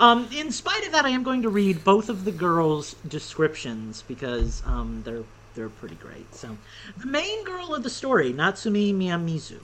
um, 0.00 0.28
in 0.32 0.52
spite 0.52 0.86
of 0.86 0.92
that, 0.92 1.04
I 1.04 1.10
am 1.10 1.22
going 1.22 1.42
to 1.42 1.48
read 1.48 1.84
both 1.84 2.08
of 2.08 2.24
the 2.24 2.32
girls' 2.32 2.94
descriptions 3.06 4.02
because 4.06 4.62
um, 4.66 5.02
they're 5.04 5.24
they're 5.54 5.68
pretty 5.68 5.94
great. 5.96 6.34
So, 6.34 6.56
the 6.96 7.06
main 7.06 7.44
girl 7.44 7.74
of 7.74 7.82
the 7.82 7.90
story, 7.90 8.32
Natsumi 8.32 8.92
Miyamizu. 8.92 9.60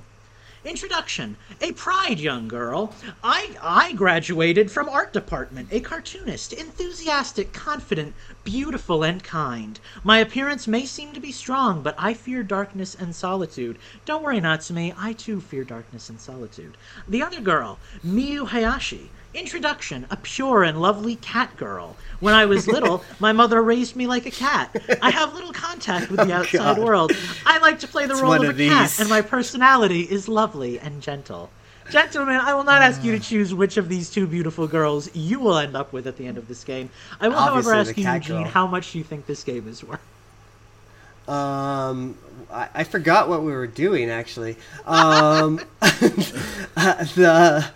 Introduction. 0.62 1.38
A 1.62 1.72
pride 1.72 2.20
young 2.20 2.46
girl. 2.46 2.92
I 3.24 3.56
I 3.62 3.92
graduated 3.94 4.70
from 4.70 4.90
art 4.90 5.10
department. 5.10 5.68
A 5.72 5.80
cartoonist, 5.80 6.52
enthusiastic, 6.52 7.54
confident, 7.54 8.14
beautiful 8.44 9.02
and 9.02 9.24
kind. 9.24 9.80
My 10.04 10.18
appearance 10.18 10.68
may 10.68 10.84
seem 10.84 11.12
to 11.14 11.20
be 11.20 11.32
strong, 11.32 11.82
but 11.82 11.94
I 11.96 12.12
fear 12.12 12.42
darkness 12.42 12.94
and 12.94 13.16
solitude. 13.16 13.78
Don't 14.04 14.22
worry, 14.22 14.38
Natsume, 14.38 14.92
I 14.98 15.14
too 15.14 15.40
fear 15.40 15.64
darkness 15.64 16.10
and 16.10 16.20
solitude. 16.20 16.76
The 17.08 17.22
other 17.22 17.40
girl, 17.40 17.78
Miyu 18.04 18.48
Hayashi. 18.48 19.08
Introduction, 19.32 20.06
a 20.10 20.16
pure 20.16 20.64
and 20.64 20.82
lovely 20.82 21.14
cat 21.16 21.56
girl. 21.56 21.96
When 22.18 22.34
I 22.34 22.46
was 22.46 22.66
little, 22.66 23.04
my 23.20 23.32
mother 23.32 23.62
raised 23.62 23.94
me 23.94 24.06
like 24.06 24.26
a 24.26 24.30
cat. 24.30 24.74
I 25.00 25.10
have 25.18 25.34
little 25.34 25.52
contact 25.52 26.10
with 26.10 26.26
the 26.26 26.32
outside 26.32 26.76
God. 26.76 26.78
world. 26.78 27.12
I 27.46 27.58
like 27.58 27.78
to 27.80 27.88
play 27.88 28.06
the 28.06 28.14
It's 28.14 28.22
role 28.22 28.34
of, 28.34 28.42
of 28.42 28.60
a 28.60 28.68
cat, 28.68 28.98
and 28.98 29.08
my 29.08 29.22
personality 29.22 30.00
is 30.02 30.28
lovely 30.28 30.80
and 30.80 31.00
gentle. 31.00 31.50
Gentlemen, 31.90 32.36
I 32.36 32.54
will 32.54 32.64
not 32.64 32.82
ask 32.82 33.02
you 33.02 33.12
to 33.12 33.20
choose 33.20 33.52
which 33.52 33.76
of 33.76 33.88
these 33.88 34.10
two 34.10 34.26
beautiful 34.26 34.68
girls 34.68 35.14
you 35.14 35.40
will 35.40 35.56
end 35.58 35.76
up 35.76 35.92
with 35.92 36.06
at 36.06 36.16
the 36.16 36.26
end 36.26 36.38
of 36.38 36.46
this 36.46 36.62
game. 36.62 36.90
I 37.20 37.28
will, 37.28 37.36
however, 37.36 37.74
ask 37.74 37.96
you, 37.96 38.08
Eugene, 38.08 38.42
girl. 38.42 38.44
how 38.44 38.66
much 38.66 38.94
you 38.94 39.02
think 39.02 39.26
this 39.26 39.42
game 39.42 39.66
is 39.66 39.82
worth. 39.82 40.00
Um, 41.28 42.16
I, 42.50 42.68
I 42.74 42.84
forgot 42.84 43.28
what 43.28 43.42
we 43.42 43.52
were 43.52 43.66
doing 43.66 44.10
actually. 44.10 44.56
Um, 44.86 45.60
the. 45.80 47.70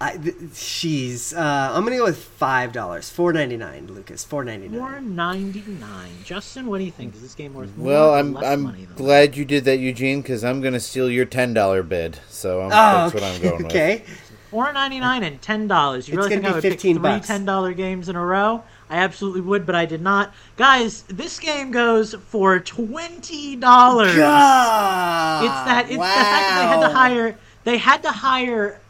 I, 0.00 0.16
th- 0.16 0.36
she's. 0.54 1.34
Uh, 1.34 1.72
I'm 1.74 1.82
gonna 1.84 1.96
go 1.96 2.04
with 2.04 2.18
five 2.22 2.70
dollars, 2.72 3.10
four 3.10 3.32
ninety 3.32 3.56
nine. 3.56 3.88
Lucas, 3.88 4.24
four 4.24 4.44
ninety 4.44 4.68
Four 4.68 5.00
nine. 5.00 5.16
ninety 5.16 5.64
nine. 5.66 6.10
Justin, 6.24 6.66
what 6.66 6.78
do 6.78 6.84
you 6.84 6.92
think? 6.92 7.16
Is 7.16 7.22
this 7.22 7.34
game 7.34 7.52
worth 7.52 7.76
more 7.76 7.86
Well, 7.88 8.10
or 8.10 8.18
I'm 8.18 8.32
less 8.32 8.44
I'm 8.44 8.62
money 8.62 8.84
than 8.84 8.96
glad 8.96 9.36
you 9.36 9.44
did 9.44 9.64
that, 9.64 9.78
Eugene, 9.78 10.22
because 10.22 10.44
I'm 10.44 10.60
gonna 10.60 10.78
steal 10.78 11.10
your 11.10 11.24
ten 11.24 11.52
dollar 11.52 11.82
bid. 11.82 12.20
So 12.28 12.60
I'm, 12.60 12.66
Oh, 12.66 12.70
that's 12.70 13.14
what 13.14 13.24
I'm 13.24 13.42
going 13.42 13.56
with. 13.64 13.66
okay. 13.66 14.04
Four 14.52 14.72
ninety 14.72 15.00
nine 15.00 15.24
and 15.24 15.42
ten 15.42 15.66
dollars. 15.66 16.06
You 16.08 16.12
It's 16.14 16.18
really 16.18 16.28
think 16.36 16.44
I 16.44 16.48
be 16.50 16.54
would 16.54 16.62
pick 16.62 16.72
15 16.74 16.94
three 16.96 17.02
bucks. 17.02 17.26
ten 17.26 17.44
dollar 17.44 17.72
games 17.72 18.08
in 18.08 18.14
a 18.14 18.24
row? 18.24 18.62
I 18.88 18.98
absolutely 18.98 19.40
would, 19.42 19.66
but 19.66 19.74
I 19.74 19.84
did 19.84 20.00
not. 20.00 20.32
Guys, 20.56 21.02
this 21.08 21.40
game 21.40 21.72
goes 21.72 22.14
for 22.14 22.60
twenty 22.60 23.56
dollars. 23.56 24.10
It's 24.10 24.18
that 24.24 25.86
it's 25.88 25.96
the 25.96 25.98
fact 25.98 26.48
that 26.48 26.58
they 26.60 26.66
had 26.68 26.88
to 26.88 26.94
hire 26.94 27.38
they 27.64 27.76
had 27.76 28.02
to 28.04 28.10
hire 28.12 28.80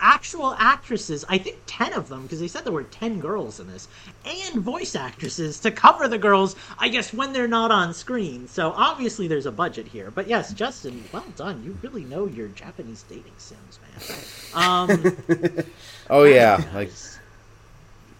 actual 0.00 0.54
actresses, 0.58 1.24
I 1.28 1.38
think 1.38 1.58
10 1.66 1.92
of 1.92 2.08
them 2.08 2.22
because 2.22 2.40
they 2.40 2.48
said 2.48 2.64
there 2.64 2.72
were 2.72 2.84
10 2.84 3.20
girls 3.20 3.60
in 3.60 3.66
this, 3.66 3.88
and 4.24 4.62
voice 4.62 4.94
actresses 4.94 5.58
to 5.60 5.70
cover 5.70 6.08
the 6.08 6.18
girls, 6.18 6.56
I 6.78 6.88
guess 6.88 7.12
when 7.12 7.32
they're 7.32 7.48
not 7.48 7.70
on 7.70 7.92
screen. 7.94 8.48
So 8.48 8.72
obviously 8.76 9.28
there's 9.28 9.46
a 9.46 9.52
budget 9.52 9.86
here. 9.88 10.10
But 10.10 10.28
yes, 10.28 10.52
Justin, 10.52 11.02
well 11.12 11.24
done. 11.36 11.62
You 11.64 11.76
really 11.82 12.04
know 12.04 12.26
your 12.26 12.48
Japanese 12.48 13.04
dating 13.08 13.32
sims, 13.38 13.78
man. 13.82 14.54
Um 14.54 15.16
Oh 16.10 16.24
yeah, 16.24 16.62
like. 16.74 16.90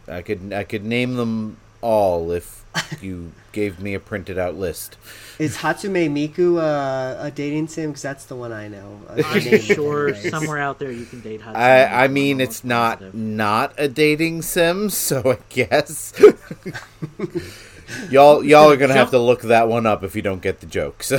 I 0.08 0.22
could 0.22 0.52
I 0.52 0.64
could 0.64 0.84
name 0.84 1.14
them 1.16 1.56
all 1.80 2.30
if 2.30 2.64
you 3.00 3.32
gave 3.52 3.80
me 3.80 3.94
a 3.94 4.00
printed 4.00 4.38
out 4.38 4.56
list. 4.56 4.96
Is 5.38 5.58
Hatsune 5.58 6.10
Miku 6.10 6.58
uh, 6.58 7.16
a 7.22 7.30
dating 7.30 7.68
sim? 7.68 7.90
Because 7.90 8.02
that's 8.02 8.24
the 8.26 8.36
one 8.36 8.52
I 8.52 8.68
know. 8.68 9.00
Uh, 9.08 9.22
I'm 9.24 9.40
sure 9.60 10.08
anyways. 10.08 10.30
somewhere 10.30 10.58
out 10.58 10.78
there 10.78 10.90
you 10.90 11.04
can 11.06 11.20
date 11.20 11.40
Hatsune 11.42 11.56
I 11.56 12.04
I 12.04 12.08
mean 12.08 12.40
it's 12.40 12.64
not 12.64 12.98
positive. 12.98 13.14
not 13.14 13.74
a 13.78 13.88
dating 13.88 14.42
sim, 14.42 14.90
so 14.90 15.22
I 15.32 15.38
guess 15.48 16.12
y'all 18.10 18.42
y'all 18.44 18.70
are 18.70 18.76
gonna 18.76 18.94
have 18.94 19.10
to 19.10 19.18
look 19.18 19.42
that 19.42 19.68
one 19.68 19.86
up 19.86 20.02
if 20.02 20.16
you 20.16 20.22
don't 20.22 20.42
get 20.42 20.60
the 20.60 20.66
joke. 20.66 21.02
So 21.02 21.18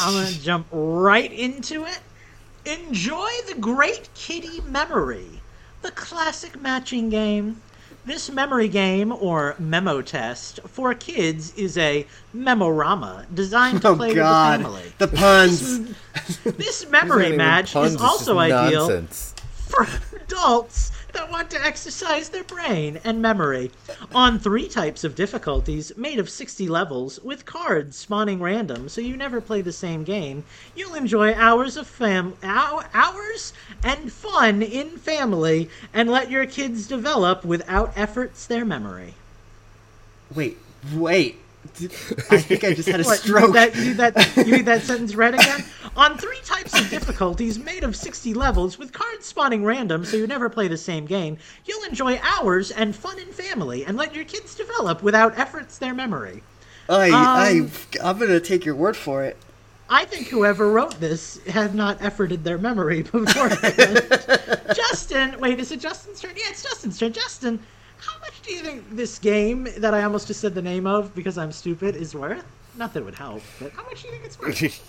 I'm 0.00 0.14
gonna 0.14 0.30
jump 0.32 0.66
right 0.72 1.32
into 1.32 1.84
it. 1.84 2.00
Enjoy 2.64 3.30
the 3.48 3.54
Great 3.58 4.08
Kitty 4.14 4.60
Memory, 4.62 5.40
the 5.82 5.90
classic 5.92 6.60
matching 6.60 7.08
game. 7.10 7.62
This 8.10 8.28
memory 8.28 8.66
game, 8.66 9.12
or 9.12 9.54
memo 9.60 10.02
test, 10.02 10.58
for 10.66 10.92
kids 10.94 11.54
is 11.54 11.78
a 11.78 12.04
memorama 12.36 13.24
designed 13.32 13.82
to 13.82 13.88
Oh 13.90 13.94
play 13.94 14.14
God, 14.14 14.64
with 14.64 14.98
the 14.98 15.06
family. 15.06 15.14
the 15.14 15.16
puns. 15.16 16.56
This 16.58 16.90
memory 16.90 17.06
These 17.06 17.10
aren't 17.12 17.24
even 17.26 17.36
match 17.36 17.72
puns, 17.72 17.94
is 17.94 18.00
also 18.00 18.38
ideal 18.40 18.88
nonsense. 18.88 19.32
for 19.68 19.86
adults 20.24 20.90
that 21.12 21.30
want 21.30 21.50
to 21.50 21.64
exercise 21.64 22.28
their 22.28 22.44
brain 22.44 23.00
and 23.04 23.20
memory. 23.20 23.70
On 24.14 24.38
three 24.38 24.68
types 24.68 25.04
of 25.04 25.14
difficulties, 25.14 25.96
made 25.96 26.18
of 26.18 26.30
60 26.30 26.68
levels, 26.68 27.20
with 27.20 27.44
cards 27.44 27.96
spawning 27.96 28.40
random 28.40 28.88
so 28.88 29.00
you 29.00 29.16
never 29.16 29.40
play 29.40 29.60
the 29.60 29.72
same 29.72 30.04
game, 30.04 30.44
you'll 30.74 30.94
enjoy 30.94 31.34
hours 31.34 31.76
of 31.76 31.86
fam 31.86 32.34
hou- 32.42 32.82
hours 32.94 33.52
and 33.82 34.12
fun 34.12 34.62
in 34.62 34.90
family 34.98 35.68
and 35.92 36.10
let 36.10 36.30
your 36.30 36.46
kids 36.46 36.86
develop 36.86 37.44
without 37.44 37.92
efforts 37.96 38.46
their 38.46 38.64
memory. 38.64 39.14
Wait, 40.34 40.58
wait. 40.94 41.38
I 42.30 42.38
think 42.38 42.64
I 42.64 42.74
just 42.74 42.88
had 42.88 43.00
a 43.00 43.04
What, 43.10 43.18
stroke. 43.18 43.52
that, 43.54 43.74
you 43.76 43.84
need 43.86 43.96
that, 43.98 44.36
you 44.36 44.56
need 44.56 44.66
that 44.66 44.82
sentence 44.82 45.14
read 45.14 45.34
again? 45.34 45.64
On 45.96 46.16
three 46.18 46.40
types 46.44 46.78
of 46.78 46.88
difficulties 46.90 47.58
made 47.58 47.84
of 47.84 47.94
60 47.96 48.34
levels, 48.34 48.78
with 48.78 48.92
cards 48.92 49.26
spawning 49.26 49.64
random 49.64 50.04
so 50.04 50.16
you 50.16 50.26
never 50.26 50.48
play 50.48 50.68
the 50.68 50.76
same 50.76 51.06
game, 51.06 51.36
you'll 51.64 51.84
enjoy 51.84 52.18
hours 52.22 52.70
and 52.70 52.94
fun 52.94 53.18
in 53.18 53.28
family 53.28 53.84
and 53.84 53.96
let 53.96 54.14
your 54.14 54.24
kids 54.24 54.54
develop 54.54 55.02
without 55.02 55.38
efforts 55.38 55.78
their 55.78 55.94
memory. 55.94 56.42
I, 56.88 57.08
Um, 57.10 57.14
I, 57.14 57.70
I'm 58.02 58.18
gonna 58.18 58.40
take 58.40 58.64
your 58.64 58.74
word 58.74 58.96
for 58.96 59.24
it. 59.24 59.36
I 59.88 60.04
think 60.04 60.28
whoever 60.28 60.70
wrote 60.70 61.00
this 61.00 61.38
had 61.46 61.74
not 61.74 61.98
efforted 61.98 62.42
their 62.44 62.58
memory 62.58 63.02
before. 63.12 63.48
Justin, 64.74 65.38
wait, 65.40 65.58
is 65.58 65.72
it 65.72 65.80
Justin's 65.80 66.20
turn? 66.20 66.32
Yeah, 66.36 66.44
it's 66.50 66.62
Justin's 66.62 66.98
turn. 66.98 67.12
Justin, 67.12 67.60
how 68.00 68.18
much 68.20 68.40
do 68.42 68.52
you 68.52 68.60
think 68.60 68.84
this 68.96 69.18
game 69.18 69.68
that 69.78 69.94
I 69.94 70.02
almost 70.04 70.26
just 70.26 70.40
said 70.40 70.54
the 70.54 70.62
name 70.62 70.86
of 70.86 71.14
because 71.14 71.38
I'm 71.38 71.52
stupid 71.52 71.96
is 71.96 72.14
worth? 72.14 72.44
Not 72.76 72.92
that 72.94 73.00
it 73.00 73.04
would 73.04 73.14
help, 73.14 73.42
but 73.60 73.72
how 73.72 73.82
much 73.84 74.02
do 74.02 74.08
you 74.08 74.14
think 74.14 74.24
it's 74.24 74.38
worth? 74.38 74.82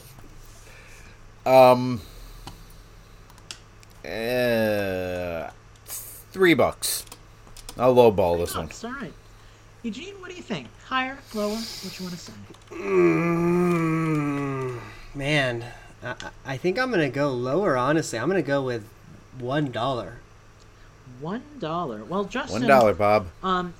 um, 1.47 2.01
uh, 4.05 5.49
three 5.85 6.53
bucks. 6.53 7.05
I'll 7.77 7.95
lowball 7.95 8.37
this 8.39 8.55
one. 8.55 8.67
Bucks, 8.67 8.83
all 8.83 8.91
right. 8.91 9.13
Eugene, 9.83 10.13
what 10.19 10.29
do 10.29 10.35
you 10.35 10.43
think? 10.43 10.67
Higher, 10.85 11.17
lower? 11.33 11.55
What 11.55 11.99
you 11.99 12.05
want 12.05 12.17
to 12.17 12.21
say? 12.21 12.33
Mm, 12.71 14.79
man, 15.15 15.65
I, 16.03 16.09
I- 16.11 16.15
I 16.45 16.57
think 16.57 16.77
I'm 16.77 16.91
gonna 16.91 17.09
go 17.09 17.31
lower. 17.31 17.77
Honestly, 17.77 18.19
I'm 18.19 18.27
gonna 18.27 18.41
go 18.41 18.61
with 18.61 18.85
one 19.39 19.71
dollar. 19.71 20.17
One 21.21 21.43
dollar. 21.59 22.03
Well, 22.03 22.25
Justin, 22.25 22.61
One 22.61 22.67
dollar, 22.69 22.93
Bob. 22.93 23.27
Um, 23.43 23.73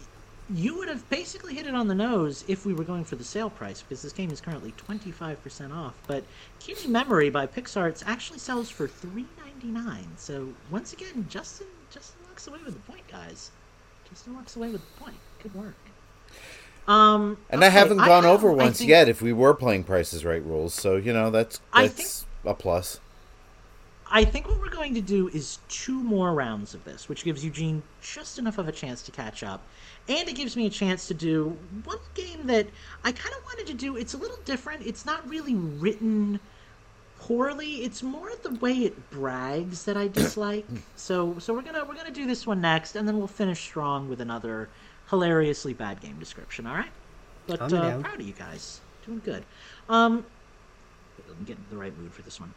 you 0.53 0.77
would 0.77 0.89
have 0.89 1.07
basically 1.09 1.55
hit 1.55 1.65
it 1.65 1.73
on 1.73 1.87
the 1.87 1.95
nose 1.95 2.43
if 2.47 2.65
we 2.65 2.73
were 2.73 2.83
going 2.83 3.05
for 3.05 3.15
the 3.15 3.23
sale 3.23 3.49
price, 3.49 3.81
because 3.81 4.01
this 4.01 4.11
game 4.13 4.31
is 4.31 4.39
currently 4.41 4.71
twenty 4.77 5.11
five 5.11 5.41
percent 5.43 5.71
off. 5.73 5.93
But 6.07 6.23
Keeping 6.59 6.91
Memory 6.91 7.29
by 7.29 7.47
PixArts 7.47 8.03
actually 8.05 8.39
sells 8.39 8.69
for 8.69 8.87
three 8.87 9.25
ninety 9.43 9.67
nine. 9.67 10.07
So 10.17 10.49
once 10.69 10.93
again, 10.93 11.25
Justin 11.29 11.67
Justin 11.91 12.19
walks 12.27 12.47
away 12.47 12.59
with 12.65 12.73
the 12.75 12.91
point, 12.91 13.07
guys. 13.09 13.51
Justin 14.09 14.35
walks 14.35 14.55
away 14.55 14.69
with 14.69 14.81
the 14.81 15.03
point. 15.03 15.17
Good 15.41 15.55
work. 15.55 15.75
Um, 16.87 17.37
And 17.49 17.63
I 17.63 17.69
haven't 17.69 17.97
gone 17.97 18.23
have- 18.23 18.33
over 18.33 18.51
once 18.51 18.79
think- 18.79 18.89
yet 18.89 19.07
if 19.07 19.21
we 19.21 19.31
were 19.31 19.53
playing 19.53 19.83
Prices 19.83 20.25
Right 20.25 20.43
rules. 20.43 20.73
So, 20.73 20.95
you 20.97 21.13
know, 21.13 21.29
that's 21.29 21.61
I 21.71 21.87
that's 21.87 22.25
a 22.43 22.53
plus. 22.53 22.99
I 24.13 24.25
think 24.25 24.47
what 24.47 24.59
we're 24.59 24.69
going 24.69 24.93
to 24.95 25.01
do 25.01 25.29
is 25.29 25.59
two 25.69 26.03
more 26.03 26.33
rounds 26.33 26.73
of 26.73 26.83
this, 26.83 27.07
which 27.07 27.23
gives 27.23 27.45
Eugene 27.45 27.81
just 28.01 28.37
enough 28.37 28.57
of 28.57 28.67
a 28.67 28.71
chance 28.71 29.01
to 29.03 29.11
catch 29.11 29.41
up. 29.41 29.61
And 30.09 30.27
it 30.27 30.35
gives 30.35 30.57
me 30.57 30.65
a 30.65 30.69
chance 30.69 31.07
to 31.07 31.13
do 31.13 31.57
one 31.85 31.99
game 32.13 32.45
that 32.47 32.67
I 33.05 33.13
kind 33.13 33.33
of 33.37 33.43
wanted 33.45 33.67
to 33.67 33.73
do. 33.73 33.95
It's 33.95 34.13
a 34.13 34.17
little 34.17 34.39
different. 34.43 34.85
It's 34.85 35.05
not 35.05 35.27
really 35.29 35.55
written 35.55 36.41
poorly. 37.19 37.83
It's 37.83 38.03
more 38.03 38.31
the 38.43 38.55
way 38.55 38.73
it 38.73 39.09
brags 39.11 39.85
that 39.85 39.95
I 39.95 40.09
dislike. 40.09 40.65
so 40.97 41.37
so 41.39 41.53
we're 41.53 41.61
gonna 41.61 41.85
we're 41.85 41.95
gonna 41.95 42.11
do 42.11 42.27
this 42.27 42.45
one 42.45 42.59
next, 42.59 42.95
and 42.95 43.07
then 43.07 43.17
we'll 43.17 43.27
finish 43.27 43.61
strong 43.61 44.09
with 44.09 44.19
another 44.19 44.67
hilariously 45.09 45.73
bad 45.73 46.01
game 46.01 46.19
description. 46.19 46.67
All 46.67 46.75
right? 46.75 46.91
But 47.47 47.61
I'm 47.61 47.73
uh, 47.73 47.99
proud 47.99 48.19
of 48.19 48.27
you 48.27 48.33
guys, 48.33 48.81
doing 49.05 49.21
good. 49.23 49.43
Um, 49.87 50.25
I'm 51.29 51.45
getting 51.45 51.63
in 51.69 51.77
the 51.77 51.81
right 51.81 51.97
mood 51.97 52.11
for 52.11 52.23
this 52.23 52.39
one. 52.39 52.53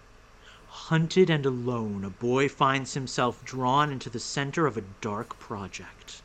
Hunted 0.89 1.31
and 1.31 1.47
alone, 1.47 2.05
a 2.05 2.11
boy 2.11 2.49
finds 2.49 2.95
himself 2.95 3.45
drawn 3.45 3.93
into 3.93 4.11
the 4.11 4.19
center 4.19 4.67
of 4.67 4.77
a 4.77 4.83
dark 5.01 5.39
project. 5.39 6.21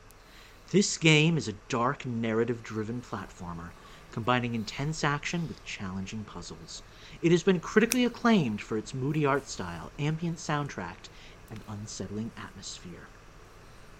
This 0.72 0.98
game 0.98 1.38
is 1.38 1.48
a 1.48 1.54
dark, 1.70 2.04
narrative 2.04 2.64
driven 2.64 3.00
platformer, 3.00 3.70
combining 4.12 4.56
intense 4.56 5.04
action 5.04 5.48
with 5.48 5.64
challenging 5.66 6.24
puzzles. 6.24 6.82
It 7.22 7.32
has 7.32 7.44
been 7.44 7.60
critically 7.60 8.04
acclaimed 8.04 8.60
for 8.60 8.76
its 8.76 8.94
moody 8.94 9.24
art 9.24 9.48
style, 9.48 9.92
ambient 10.00 10.40
soundtrack, 10.40 11.08
and 11.52 11.62
unsettling 11.70 12.32
atmosphere. 12.36 13.08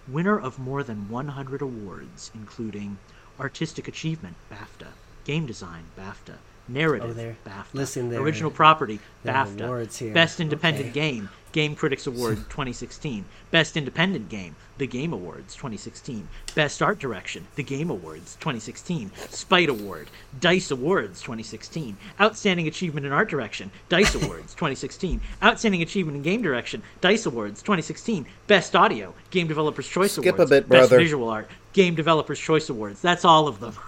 Winner 0.08 0.38
of 0.38 0.58
more 0.58 0.82
than 0.82 1.08
100 1.08 1.62
awards, 1.62 2.32
including 2.34 2.98
Artistic 3.38 3.86
Achievement, 3.86 4.36
BAFTA, 4.50 4.88
Game 5.24 5.46
Design, 5.46 5.84
BAFTA, 5.96 6.38
Narrative, 6.72 7.10
Oh, 7.10 7.12
there. 7.12 7.36
BAFTA, 7.46 7.64
Listen, 7.74 8.08
there- 8.08 8.20
Original 8.20 8.50
Property, 8.50 9.00
there 9.24 9.34
BAFTA, 9.34 9.64
awards 9.66 9.98
here. 9.98 10.12
Best 10.14 10.40
Independent 10.40 10.90
Okay. 10.90 10.92
Game, 11.12 11.28
Game 11.52 11.74
Critics 11.74 12.06
Award 12.06 12.36
2016, 12.50 13.24
Best 13.50 13.76
Independent 13.76 14.28
Game, 14.28 14.54
The 14.78 14.86
Game 14.86 15.12
Awards 15.12 15.54
2016, 15.56 16.28
Best 16.54 16.80
Art 16.80 16.98
Direction, 17.00 17.46
The 17.56 17.64
Game 17.64 17.90
Awards 17.90 18.36
2016, 18.36 19.10
Sprite 19.30 19.68
Award, 19.68 20.08
Dice 20.38 20.70
Awards 20.70 21.20
2016, 21.20 21.96
Outstanding 22.20 22.68
Achievement 22.68 23.04
in 23.04 23.10
Art 23.12 23.28
Direction, 23.28 23.72
Dice 23.88 24.14
Awards 24.22 24.54
2016, 24.54 25.20
Outstanding 25.42 25.82
Achievement 25.82 26.16
in 26.16 26.22
Game 26.22 26.40
Direction, 26.42 26.82
Dice 27.00 27.26
Awards 27.26 27.62
2016, 27.62 28.26
Best 28.46 28.76
Audio, 28.76 29.12
Game 29.30 29.48
Developers 29.48 29.88
Choice 29.88 30.12
Skip 30.12 30.26
a 30.26 30.28
Awards, 30.36 30.50
bit, 30.50 30.68
Best. 30.68 30.90
Visual 30.90 31.28
Art, 31.28 31.48
Game 31.72 31.96
Developers 31.96 32.38
Choice 32.38 32.68
Awards. 32.68 33.02
That's 33.02 33.24
all 33.24 33.48
of 33.48 33.58
them. 33.58 33.74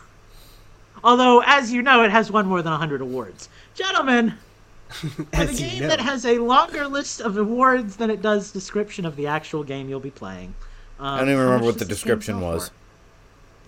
Although, 1.05 1.43
as 1.45 1.73
you 1.73 1.83
know, 1.83 2.03
it 2.05 2.11
has 2.11 2.31
won 2.31 2.47
more 2.47 2.63
than 2.63 2.71
100 2.73 3.01
awards. 3.01 3.49
Gentlemen, 3.75 4.35
for 4.89 5.07
the 5.07 5.27
As 5.33 5.61
you 5.61 5.67
game 5.69 5.81
know. 5.83 5.89
that 5.89 6.01
has 6.01 6.25
a 6.25 6.39
longer 6.39 6.87
list 6.87 7.21
of 7.21 7.37
awards 7.37 7.97
than 7.97 8.11
it 8.11 8.23
does 8.23 8.53
description 8.53 9.05
of 9.05 9.17
the 9.17 9.27
actual 9.27 9.65
game 9.65 9.89
you'll 9.89 10.01
be 10.01 10.11
playing. 10.11 10.55
Um, 11.01 11.07
I 11.07 11.19
don't 11.19 11.29
even 11.31 11.41
remember 11.41 11.67
what 11.67 11.79
the 11.79 11.85
description 11.85 12.41
was. 12.41 12.71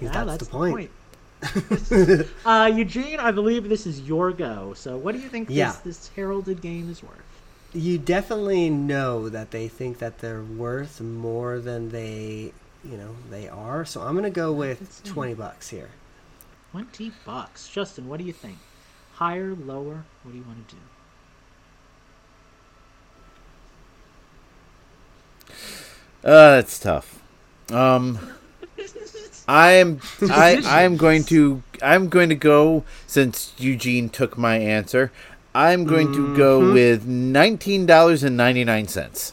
Yeah, 0.00 0.10
That's 0.10 0.30
Yeah, 0.32 0.36
the 0.36 0.44
point. 0.46 0.90
point. 1.92 2.28
uh, 2.46 2.72
Eugene, 2.74 3.18
I 3.20 3.30
believe 3.32 3.68
this 3.68 3.86
is 3.86 4.00
your 4.02 4.32
go. 4.32 4.72
So, 4.74 4.96
what 4.96 5.14
do 5.14 5.20
you 5.20 5.28
think 5.28 5.48
Yeah. 5.50 5.72
this, 5.72 5.76
this 5.78 6.10
heralded 6.14 6.62
game 6.62 6.90
is 6.90 7.02
worth? 7.02 7.18
You 7.72 7.98
definitely 7.98 8.70
know 8.70 9.28
that 9.28 9.50
they 9.50 9.66
think 9.68 9.98
that 9.98 10.18
they're 10.18 10.42
worth 10.42 11.00
more 11.00 11.58
than 11.58 11.90
they, 11.90 12.52
you 12.88 12.96
know, 12.96 13.16
they 13.30 13.48
are. 13.48 13.84
So 13.84 14.02
I'm 14.02 14.14
gonna 14.14 14.30
go 14.30 14.52
with 14.52 15.02
twenty 15.04 15.34
bucks 15.34 15.70
here. 15.70 15.88
Twenty 16.74 17.12
bucks. 17.24 17.68
Justin, 17.68 18.08
what 18.08 18.18
do 18.18 18.24
you 18.24 18.32
think? 18.32 18.58
Higher, 19.12 19.54
lower? 19.54 20.04
What 20.24 20.32
do 20.32 20.38
you 20.38 20.42
want 20.42 20.68
to 20.68 20.74
do? 20.74 20.80
Uh, 26.24 26.56
that's 26.56 26.80
tough. 26.80 27.22
Um, 27.70 28.18
I'm 29.48 30.00
I 30.22 30.62
I'm 30.64 30.96
going 30.96 31.22
to 31.26 31.62
I'm 31.80 32.08
going 32.08 32.28
to 32.30 32.34
go 32.34 32.82
since 33.06 33.52
Eugene 33.56 34.08
took 34.08 34.36
my 34.36 34.56
answer. 34.56 35.12
I'm 35.54 35.84
going 35.84 36.12
to 36.12 36.36
go 36.36 36.72
with 36.72 37.06
nineteen 37.06 37.86
dollars 37.86 38.24
and 38.24 38.36
ninety 38.36 38.64
nine 38.64 38.88
cents, 38.88 39.32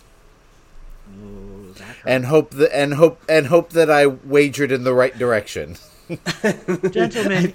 and 2.06 2.26
hope 2.26 2.52
that 2.52 2.72
and 2.72 2.94
hope 2.94 3.20
and 3.28 3.48
hope 3.48 3.72
that 3.72 3.90
I 3.90 4.06
wagered 4.06 4.72
in 4.72 4.84
the 4.84 4.94
right 4.94 5.18
direction. 5.18 5.78
Gentlemen, 6.92 7.54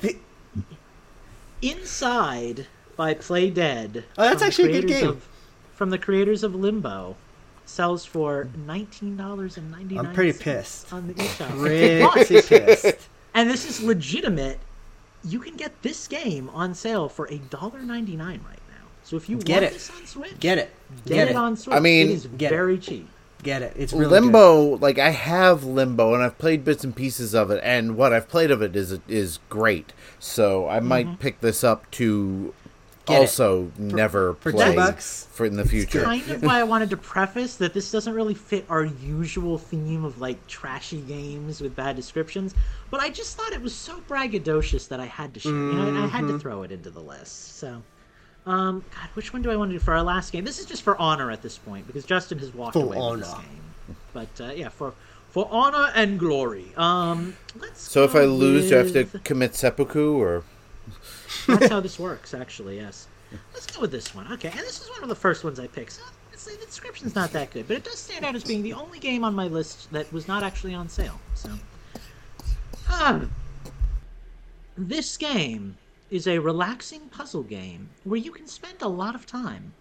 Inside 1.63 2.67
by 2.97 3.15
Playdead. 3.15 4.05
Oh, 4.19 4.23
that's 4.23 4.43
actually 4.43 4.71
a 4.77 4.81
good 4.81 4.89
game. 4.89 5.09
Of, 5.09 5.29
from 5.73 5.91
the 5.91 5.99
creators 5.99 6.43
of 6.43 6.55
Limbo, 6.55 7.17
sells 7.65 8.05
for 8.05 8.49
nineteen 8.67 9.17
dollars 9.17 9.57
and 9.57 9.71
ninety 9.71 9.95
nine. 9.97 10.07
I'm 10.07 10.15
pretty 10.15 10.39
pissed. 10.39 10.93
on 10.93 11.09
the 11.09 11.15
eShop. 11.15 11.59
Pretty 11.59 12.43
pissed. 12.43 13.09
and 13.35 13.51
this 13.51 13.69
is 13.69 13.83
legitimate. 13.83 14.59
You 15.25 15.41
can 15.41 15.57
get 15.57 15.83
this 15.83 16.07
game 16.07 16.49
on 16.51 16.75
sale 16.75 17.09
for 17.09 17.27
a 17.27 17.39
dollar 17.39 17.81
ninety 17.81 18.17
nine 18.17 18.41
right 18.47 18.61
now. 18.71 18.87
So 19.03 19.17
if 19.17 19.29
you 19.29 19.39
Get 19.39 19.63
want 19.63 19.65
it. 19.67 19.73
this 19.73 19.91
on 19.91 20.07
Switch, 20.07 20.39
Get 20.41 20.59
it. 20.59 20.71
get, 21.05 21.15
Get 21.15 21.29
it. 21.29 21.31
it. 21.33 21.37
on 21.37 21.57
Switch. 21.57 21.75
I 21.77 21.81
mean, 21.81 22.09
it 22.09 22.13
is 22.13 22.27
Get 22.27 22.53
it. 22.53 22.55
very 22.55 22.79
cheap. 22.79 23.09
Get 23.47 23.63
it. 23.63 23.73
It's 23.77 23.93
really 23.93 24.07
good. 24.11 24.25
Limbo, 24.25 24.77
like 24.79 24.99
I 24.99 25.11
have 25.11 25.63
Limbo, 25.65 26.13
and 26.15 26.23
I've 26.23 26.37
played 26.37 26.65
bits 26.65 26.83
and 26.85 26.95
pieces 26.95 27.35
of 27.35 27.51
it, 27.51 27.61
and 27.63 27.97
what 27.97 28.13
I've 28.13 28.29
played 28.29 28.51
of 28.51 28.61
it 28.61 28.75
is 28.77 28.99
is 29.09 29.39
great. 29.49 29.93
So 30.19 30.69
I 30.69 30.81
might 30.81 31.19
pick 31.21 31.41
this 31.41 31.63
up 31.65 31.91
to 31.93 32.53
Mm-hmm. 33.07 33.13
Get 33.13 33.19
it. 33.19 33.21
also 33.21 33.71
never 33.79 34.35
for 34.35 34.51
play 34.51 34.75
bucks, 34.75 35.29
for 35.31 35.47
in 35.47 35.55
the 35.55 35.65
future. 35.65 36.03
kind 36.03 36.29
of 36.29 36.43
why 36.43 36.59
I 36.59 36.65
wanted 36.65 36.91
to 36.91 36.97
preface 36.97 37.55
that 37.59 37.73
this 37.73 37.93
doesn't 37.93 38.13
really 38.13 38.35
fit 38.35 38.67
our 38.69 38.85
usual 38.85 39.59
theme 39.59 40.05
of 40.05 40.21
like 40.21 40.45
trashy 40.49 41.01
games 41.03 41.61
with 41.61 41.77
bad 41.77 41.95
descriptions, 41.95 42.53
but 42.91 42.99
I 42.99 43.11
just 43.11 43.37
thought 43.37 43.53
it 43.53 43.63
was 43.63 43.73
so 43.73 44.01
braggadocious 44.09 44.89
that 44.89 44.99
I 44.99 45.07
had 45.07 45.35
to 45.35 45.39
share. 45.39 45.53
You 45.53 45.73
know, 45.75 46.03
I 46.03 46.09
had 46.09 46.25
Mm-hmm. 46.25 46.33
to 46.33 46.39
throw 46.41 46.63
it 46.65 46.73
into 46.73 46.91
the 46.91 46.99
list. 47.01 47.59
So, 47.59 47.81
um, 48.47 48.85
God, 48.95 49.09
which 49.15 49.33
one 49.33 49.43
do 49.43 49.51
I 49.51 49.57
want 49.57 49.71
to 49.71 49.75
do 49.75 49.81
for 49.81 49.93
our 49.95 50.03
last 50.03 50.33
game? 50.33 50.45
This 50.45 50.59
is 50.59 50.67
just 50.67 50.83
for 50.83 50.97
honor 50.99 51.31
at 51.31 51.43
this 51.43 51.59
point 51.59 51.87
because 51.87 52.05
Justin 52.05 52.39
has 52.39 52.55
walked 52.55 52.75
For 52.75 52.85
away 52.85 52.97
with 53.11 53.21
this 53.21 53.33
honor. 53.33 53.43
game. 53.43 53.97
But 54.13 54.41
uh, 54.41 54.53
yeah, 54.55 54.69
for 54.69 54.95
for 55.31 55.49
honor 55.51 55.91
and 55.95 56.19
glory. 56.19 56.67
Um, 56.77 57.37
let's. 57.59 57.83
So 57.83 58.05
if 58.05 58.15
I 58.15 58.25
lose, 58.25 58.71
do 58.71 58.77
I 58.77 58.79
have 58.79 58.93
to 58.93 59.05
commit 59.21 59.55
seppuku 59.55 60.17
or? 60.17 60.45
That's 61.47 61.69
how 61.69 61.81
this 61.81 61.99
works, 61.99 62.33
actually. 62.35 62.77
Yes. 62.77 63.09
Let's 63.53 63.67
go 63.67 63.81
with 63.81 63.91
this 63.91 64.15
one. 64.15 64.33
Okay, 64.33 64.49
and 64.49 64.61
this 64.61 64.81
is 64.81 64.89
one 64.91 65.03
of 65.03 65.09
the 65.09 65.15
first 65.17 65.43
ones 65.45 65.59
I 65.59 65.67
picked. 65.67 65.93
So 65.93 66.03
honestly, 66.29 66.55
the 66.57 66.67
description's 66.67 67.15
not 67.15 67.33
that 67.33 67.51
good, 67.51 67.67
but 67.67 67.77
it 67.77 67.85
does 67.85 67.99
stand 67.99 68.25
out 68.25 68.35
as 68.35 68.45
being 68.45 68.63
the 68.63 68.73
only 68.73 68.99
game 68.99 69.25
on 69.25 69.35
my 69.35 69.49
list 69.49 69.91
that 69.93 70.11
was 70.13 70.29
not 70.29 70.43
actually 70.43 70.75
on 70.75 70.89
sale. 70.89 71.21
So, 71.35 71.51
um, 73.01 73.31
this 74.79 75.17
game 75.17 75.77
is 76.11 76.27
a 76.27 76.39
relaxing 76.39 77.09
puzzle 77.09 77.43
game 77.43 77.89
where 78.05 78.19
you 78.19 78.31
can 78.31 78.47
spend 78.47 78.81
a 78.83 78.89
lot 78.89 79.15
of 79.15 79.27
time. 79.27 79.73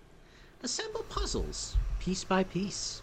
Assemble 0.63 1.03
puzzles 1.09 1.75
piece 1.99 2.23
by 2.23 2.43
piece. 2.43 3.01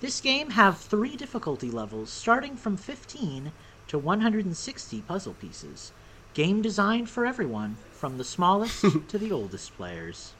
This 0.00 0.20
game 0.20 0.50
have 0.50 0.78
three 0.78 1.16
difficulty 1.16 1.70
levels, 1.70 2.10
starting 2.10 2.56
from 2.56 2.76
15 2.76 3.52
to 3.88 3.98
160 3.98 5.00
puzzle 5.02 5.34
pieces. 5.34 5.92
Game 6.32 6.62
designed 6.62 7.08
for 7.10 7.26
everyone, 7.26 7.76
from 7.92 8.16
the 8.18 8.24
smallest 8.24 8.80
to 9.08 9.18
the 9.18 9.30
oldest 9.32 9.76
players. 9.76 10.32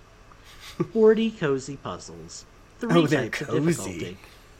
40 0.92 1.30
cozy 1.32 1.76
puzzles. 1.76 2.46
Three 2.78 3.02
Oh, 3.02 3.06
types 3.06 3.40
of 3.42 3.48
difficulty. 3.66 4.16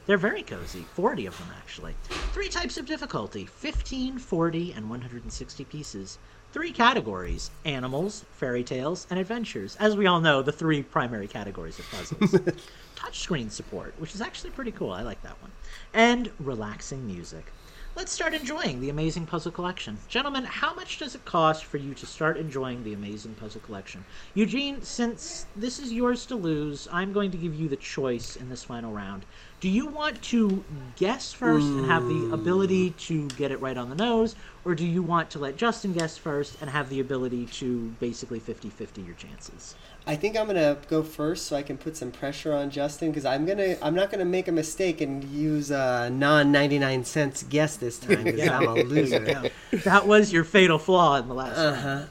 They're 0.07 0.19
very 0.19 0.43
cozy. 0.43 0.85
40 0.95 1.27
of 1.27 1.39
them, 1.39 1.49
actually. 1.57 1.95
Three 2.33 2.49
types 2.49 2.77
of 2.77 2.85
difficulty 2.87 3.47
15, 3.47 4.19
40, 4.19 4.73
and 4.73 4.91
160 4.91 5.65
pieces. 5.65 6.19
Three 6.53 6.73
categories 6.73 7.53
animals, 7.65 8.25
fairy 8.33 8.65
tales, 8.65 9.07
and 9.09 9.21
adventures. 9.21 9.77
As 9.77 9.97
we 9.97 10.09
all 10.09 10.21
know, 10.21 10.43
the 10.43 10.51
three 10.51 10.83
primary 10.83 11.29
categories 11.29 11.79
of 11.79 11.89
puzzles. 11.91 12.33
Touchscreen 12.97 13.53
support, 13.53 13.95
which 13.99 14.17
is 14.17 14.21
actually 14.21 14.51
pretty 14.51 14.73
cool. 14.73 14.91
I 14.91 15.03
like 15.03 15.23
that 15.23 15.41
one. 15.41 15.53
And 15.95 16.29
relaxing 16.41 17.07
music. 17.07 17.53
Let's 17.95 18.13
start 18.13 18.35
enjoying 18.35 18.81
the 18.81 18.91
amazing 18.91 19.27
puzzle 19.27 19.53
collection. 19.53 19.99
Gentlemen, 20.09 20.45
how 20.45 20.75
much 20.75 20.99
does 20.99 21.15
it 21.15 21.25
cost 21.25 21.65
for 21.65 21.77
you 21.77 21.95
to 21.95 22.07
start 22.07 22.37
enjoying 22.37 22.83
the 22.83 22.95
amazing 22.95 23.35
puzzle 23.35 23.61
collection? 23.61 24.05
Eugene, 24.35 24.83
since 24.83 25.47
this 25.55 25.79
is 25.79 25.93
yours 25.93 26.25
to 26.27 26.35
lose, 26.37 26.89
I'm 26.91 27.13
going 27.13 27.31
to 27.31 27.37
give 27.37 27.55
you 27.55 27.69
the 27.69 27.77
choice 27.77 28.37
in 28.37 28.49
this 28.49 28.65
final 28.65 28.93
round. 28.93 29.25
Do 29.61 29.69
you 29.69 29.87
want 29.87 30.23
to 30.23 30.65
guess 30.97 31.35
first 31.35 31.67
and 31.67 31.85
have 31.85 32.07
the 32.09 32.31
ability 32.33 32.91
to 32.93 33.29
get 33.29 33.51
it 33.53 33.61
right 33.61 33.77
on 33.77 33.91
the 33.91 33.95
nose, 33.95 34.35
or 34.65 34.75
do 34.75 34.87
you 34.87 35.03
want 35.03 35.29
to 35.31 35.39
let 35.39 35.57
Justin 35.59 35.93
guess 35.93 36.17
first 36.17 36.57
and 36.63 36.71
have 36.71 36.89
the 36.89 36.99
ability 37.01 37.45
to 37.47 37.95
basically 38.01 38.41
50 38.41 38.71
50 38.71 39.03
your 39.03 39.15
chances? 39.17 39.75
I 40.07 40.17
think 40.17 40.39
I'm 40.39 40.47
gonna 40.47 40.79
go 40.89 41.03
first 41.03 41.45
so 41.45 41.57
I 41.57 41.63
can 41.63 41.77
put 41.77 41.95
some 41.95 42.11
pressure 42.11 42.55
on 42.55 42.71
Justin 42.71 43.11
because 43.11 43.27
I'm 43.27 43.45
gonna 43.45 43.77
I'm 43.83 43.95
not 43.95 44.11
gonna 44.11 44.25
make 44.25 44.49
a 44.49 44.53
mistake 44.53 45.03
and 45.03 45.23
use 45.25 45.71
a 45.71 46.09
non 46.11 46.51
99 46.51 47.05
cents 47.05 47.43
guess 47.43 47.77
this 47.77 47.99
time 47.99 48.25
because 48.25 48.49
I'm 48.49 48.67
a 48.67 48.75
loser. 48.77 49.23
Yeah. 49.23 49.49
That 49.85 50.07
was 50.07 50.33
your 50.33 50.45
fatal 50.45 50.79
flaw 50.79 51.17
in 51.17 51.29
the 51.29 51.35
last 51.35 51.59
Uh-huh. 51.59 52.05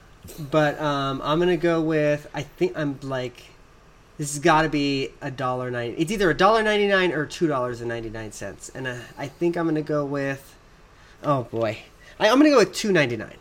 But 0.52 0.80
um, 0.80 1.20
I'm 1.24 1.40
gonna 1.40 1.58
go 1.58 1.82
with 1.82 2.30
I 2.32 2.44
think 2.44 2.78
I'm 2.78 3.00
like 3.02 3.42
this 4.20 4.34
has 4.34 4.40
got 4.40 4.64
to 4.64 4.70
be 4.70 5.10
a 5.22 5.32
dollar 5.32 5.72
ninety. 5.72 6.00
It's 6.00 6.12
either 6.12 6.30
a 6.30 6.34
dollar 6.36 6.62
ninety 6.62 6.88
nine 6.88 7.14
or 7.14 7.26
two 7.26 7.48
dollars 7.48 7.80
and 7.80 7.88
ninety 7.90 8.10
nine 8.10 8.34
cents, 8.34 8.70
and 8.76 8.86
uh, 8.86 8.98
I 9.18 9.28
think 9.28 9.56
I'm 9.56 9.66
gonna 9.66 9.82
go 9.82 10.06
with 10.06 10.56
oh 11.24 11.44
boy, 11.44 11.80
I, 12.20 12.30
I'm 12.30 12.38
gonna 12.38 12.50
go 12.50 12.58
with 12.58 12.74
two 12.74 12.92
ninety 12.92 13.16
nine. 13.18 13.38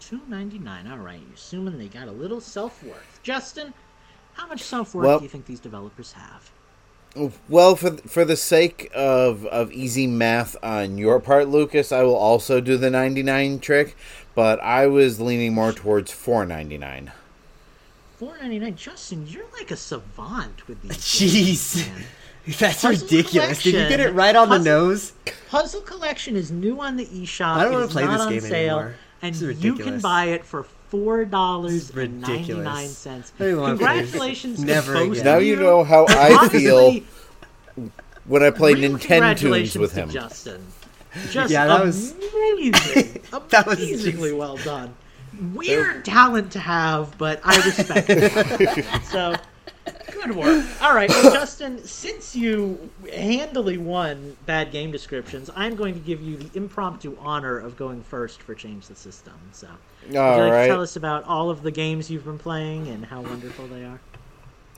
Two 0.00 0.20
ninety 0.28 0.60
nine. 0.60 0.86
All 0.86 0.98
right. 0.98 1.18
You're 1.18 1.34
assuming 1.34 1.76
they 1.76 1.88
got 1.88 2.06
a 2.06 2.12
little 2.12 2.40
self 2.40 2.82
worth. 2.84 3.20
Justin, 3.24 3.74
how 4.34 4.46
much 4.46 4.62
self 4.62 4.94
worth 4.94 5.04
Well- 5.04 5.18
do 5.18 5.24
you 5.24 5.28
think 5.28 5.44
these 5.46 5.60
developers 5.60 6.12
have? 6.12 6.50
Well, 7.48 7.76
for 7.76 7.96
for 7.96 8.24
the 8.24 8.36
sake 8.36 8.90
of 8.94 9.44
of 9.46 9.72
easy 9.72 10.06
math 10.06 10.54
on 10.62 10.98
your 10.98 11.18
part, 11.18 11.48
Lucas, 11.48 11.90
I 11.90 12.02
will 12.02 12.14
also 12.14 12.60
do 12.60 12.76
the 12.76 12.90
ninety 12.90 13.22
nine 13.24 13.58
trick, 13.58 13.96
but 14.36 14.60
I 14.60 14.86
was 14.86 15.18
leaning 15.18 15.54
more 15.54 15.72
towards 15.72 16.12
four 16.12 16.44
ninety 16.46 16.76
nine. 16.78 17.10
Four 18.18 18.36
ninety 18.38 18.58
nine. 18.58 18.76
Justin, 18.76 19.26
you're 19.26 19.44
like 19.58 19.70
a 19.70 19.76
savant 19.76 20.66
with 20.68 20.80
these. 20.82 20.92
Jeez. 20.96 21.84
games. 21.84 22.06
That's 22.58 22.82
Puzzle 22.82 23.06
ridiculous. 23.08 23.62
Did 23.62 23.74
you 23.74 23.88
get 23.88 23.98
it 24.00 24.12
right 24.14 24.36
on 24.36 24.48
the 24.48 24.58
nose? 24.58 25.12
Puzzle 25.48 25.80
Collection 25.82 26.36
is 26.36 26.50
new 26.52 26.80
on 26.80 26.96
the 26.96 27.04
eShop. 27.06 27.56
I 27.56 27.64
don't 27.64 27.72
wanna 27.72 27.88
play 27.88 28.06
this 28.06 28.20
on 28.20 28.30
game 28.32 28.40
sale, 28.40 28.76
anymore. 28.78 28.94
And 29.22 29.34
This 29.34 29.42
is 29.42 29.64
you 29.64 29.74
can 29.74 30.00
buy 30.00 30.26
it 30.26 30.44
for 30.44 30.62
four 30.62 31.24
dollars 31.24 31.88
This 31.88 31.90
is 31.90 31.96
and 31.96 32.20
ninety 32.20 32.34
ridiculous. 32.54 32.64
nine 32.64 32.88
cents. 32.88 33.32
I 33.40 33.44
don't 33.46 33.60
wanna 33.60 33.76
play 33.76 33.86
this. 34.00 34.10
Congratulations, 34.12 34.64
Never 34.64 34.92
both 34.94 35.12
again. 35.12 35.24
Now 35.24 35.38
you 35.38 35.56
know 35.56 35.82
how 35.82 36.06
I 36.08 36.48
feel 36.48 37.00
when 38.26 38.42
I 38.44 38.50
play 38.50 38.74
real 38.74 38.92
Nintendo 38.92 38.92
tunes 38.92 39.06
congratulations 39.06 39.78
with 39.78 39.94
to 39.94 40.00
him. 40.02 40.10
Justin. 40.10 40.66
Just 41.30 41.50
Yeah, 41.50 41.66
that 41.66 41.84
was- 41.84 42.12
amazing, 42.12 43.22
That 43.48 43.66
was 43.66 43.78
amazingly 43.78 44.28
just- 44.30 44.38
well 44.38 44.56
done. 44.58 44.94
Weird 45.54 46.04
talent 46.04 46.52
to 46.52 46.58
have, 46.58 47.16
but 47.18 47.40
I 47.44 47.56
respect 47.64 48.08
it. 48.10 48.84
So, 49.04 49.34
good 50.12 50.34
work. 50.34 50.64
All 50.80 50.94
right, 50.94 51.08
well, 51.08 51.32
Justin, 51.32 51.84
since 51.84 52.34
you 52.34 52.90
handily 53.12 53.78
won 53.78 54.36
bad 54.46 54.72
game 54.72 54.90
descriptions, 54.90 55.50
I'm 55.54 55.76
going 55.76 55.94
to 55.94 56.00
give 56.00 56.20
you 56.22 56.36
the 56.36 56.56
impromptu 56.56 57.16
honor 57.20 57.58
of 57.58 57.76
going 57.76 58.02
first 58.02 58.42
for 58.42 58.54
Change 58.54 58.86
the 58.86 58.96
System. 58.96 59.34
So, 59.52 59.68
would 60.06 60.14
you 60.14 60.20
All 60.20 60.38
like 60.38 60.62
to 60.62 60.66
tell 60.68 60.82
us 60.82 60.96
about 60.96 61.24
all 61.24 61.50
of 61.50 61.62
the 61.62 61.70
games 61.70 62.10
you've 62.10 62.24
been 62.24 62.38
playing 62.38 62.88
and 62.88 63.04
how 63.04 63.20
wonderful 63.20 63.66
they 63.66 63.84
are? 63.84 64.00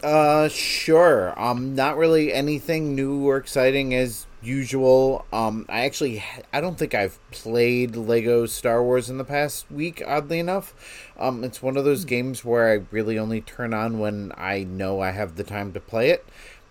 Uh, 0.03 0.49
sure. 0.49 1.39
Um, 1.41 1.75
not 1.75 1.97
really 1.97 2.33
anything 2.33 2.95
new 2.95 3.27
or 3.27 3.37
exciting 3.37 3.95
as 3.95 4.27
usual. 4.41 5.27
Um, 5.33 5.67
I 5.69 5.85
actually, 5.85 6.23
I 6.53 6.61
don't 6.61 6.79
think 6.79 6.95
I've 6.95 7.19
played 7.33 7.97
Lego 7.97 8.47
Star 8.47 8.83
Wars 8.83 9.11
in 9.11 9.19
the 9.19 9.25
past 9.25 9.71
week. 9.71 10.01
Oddly 10.07 10.39
enough, 10.39 10.73
um, 11.19 11.43
it's 11.43 11.63
one 11.63 11.77
of 11.77 11.85
those 11.85 12.05
games 12.05 12.45
where 12.45 12.73
I 12.73 12.85
really 12.93 13.19
only 13.19 13.41
turn 13.41 13.75
on 13.75 13.99
when 13.99 14.33
I 14.37 14.63
know 14.63 15.01
I 15.01 15.11
have 15.11 15.35
the 15.37 15.45
time 15.45 15.73
to 15.73 15.81
play 15.81 16.11
it. 16.11 16.25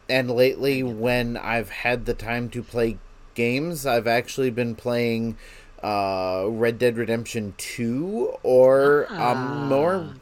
And 0.10 0.32
lately, 0.32 0.82
when 0.84 1.36
I've 1.36 1.70
had 1.70 2.06
the 2.06 2.14
time 2.14 2.50
to 2.52 2.64
play 2.64 2.98
games, 3.36 3.86
I've 3.86 4.08
actually 4.08 4.52
been 4.52 4.74
playing 4.74 5.38
uh, 5.84 6.46
Red 6.48 6.80
Dead 6.80 6.96
Redemption 6.96 7.54
Two 7.58 8.38
or 8.42 9.12
um, 9.12 9.68
more 9.68 10.14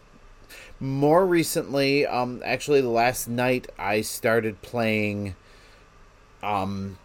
more 0.85 1.25
recently, 1.25 2.05
um, 2.05 2.41
actually, 2.45 2.81
last 2.81 3.27
night 3.27 3.67
I 3.77 4.01
started 4.01 4.61
playing, 4.61 5.35
um, 6.43 6.97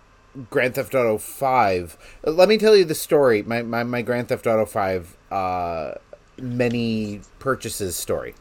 Grand 0.50 0.74
Theft 0.74 0.94
Auto 0.94 1.18
Five. 1.18 1.96
Let 2.22 2.48
me 2.48 2.56
tell 2.58 2.76
you 2.76 2.84
the 2.84 2.94
story. 2.94 3.42
My 3.42 3.62
my, 3.62 3.82
my 3.82 4.02
Grand 4.02 4.28
Theft 4.28 4.46
Auto 4.46 4.64
Five, 4.66 5.16
uh, 5.30 5.94
many 6.40 7.20
purchases 7.38 7.96
story. 7.96 8.34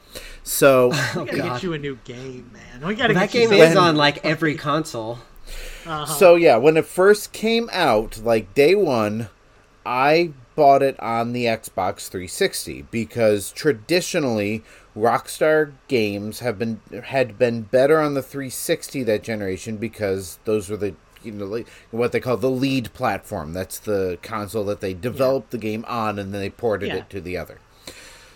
So 0.44 0.90
We 0.90 0.96
gotta 0.96 1.20
Oh, 1.20 1.26
God. 1.26 1.36
get 1.36 1.64
you 1.64 1.74
a 1.74 1.78
new 1.80 1.98
game, 2.04 2.52
man. 2.54 2.88
We 2.88 2.96
gotta 2.96 3.14
That 3.14 3.32
get 3.32 3.44
you 3.44 3.50
game 3.50 3.62
is 3.72 3.76
on 3.76 3.96
like 3.96 4.24
every 4.26 4.56
console. 4.56 5.20
So 6.18 6.36
yeah, 6.36 6.58
when 6.58 6.78
it 6.78 6.86
first 6.86 7.34
came 7.34 7.68
out, 7.74 8.20
like 8.20 8.54
day 8.54 8.76
one, 8.76 9.30
I 9.84 10.34
bought 10.56 10.84
it 10.84 11.00
on 11.00 11.34
the 11.34 11.46
Xbox 11.46 12.08
360 12.10 12.84
because 12.92 13.52
traditionally 13.52 14.64
Rockstar 15.00 15.72
games 15.88 16.40
have 16.40 16.60
been 16.60 16.82
had 17.06 17.38
been 17.38 17.62
better 17.64 18.00
on 18.00 18.14
the 18.14 18.22
360 18.22 19.04
that 19.04 19.24
generation 19.24 19.78
because 19.78 20.40
those 20.46 20.70
were 20.70 20.78
the 20.78 20.94
you 21.24 21.32
know 21.32 21.46
like 21.46 21.68
what 21.92 22.12
they 22.12 22.20
call 22.20 22.38
the 22.38 22.50
lead 22.50 22.94
platform. 22.94 23.54
That's 23.54 23.80
the 23.80 24.18
console 24.22 24.66
that 24.66 24.82
they 24.82 24.94
developed 24.94 25.52
the 25.52 25.58
game 25.58 25.86
on 25.88 26.20
and 26.20 26.34
then 26.34 26.42
they 26.42 26.50
ported 26.50 26.90
Yeah. 26.90 26.96
it 26.98 27.10
to 27.12 27.22
the 27.22 27.38
other. 27.38 27.60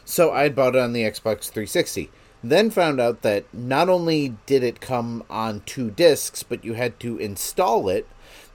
So 0.06 0.32
I 0.32 0.50
bought 0.50 0.76
it 0.76 0.82
on 0.82 0.94
the 0.94 1.04
Xbox 1.04 1.50
360. 1.50 2.10
Then 2.44 2.70
found 2.70 3.00
out 3.00 3.22
that 3.22 3.46
not 3.54 3.88
only 3.88 4.36
did 4.46 4.64
it 4.64 4.82
come 4.82 5.24
on 5.30 5.62
two 5.66 5.92
discs, 5.92 6.44
but 6.44 6.64
you 6.66 6.74
had 6.74 7.00
to 7.00 7.18
install 7.18 7.88
it. 7.88 8.06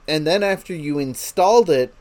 And 0.07 0.27
then 0.27 0.43
after 0.43 0.75
you 0.75 0.99
installed 0.99 1.69
it, 1.71 1.93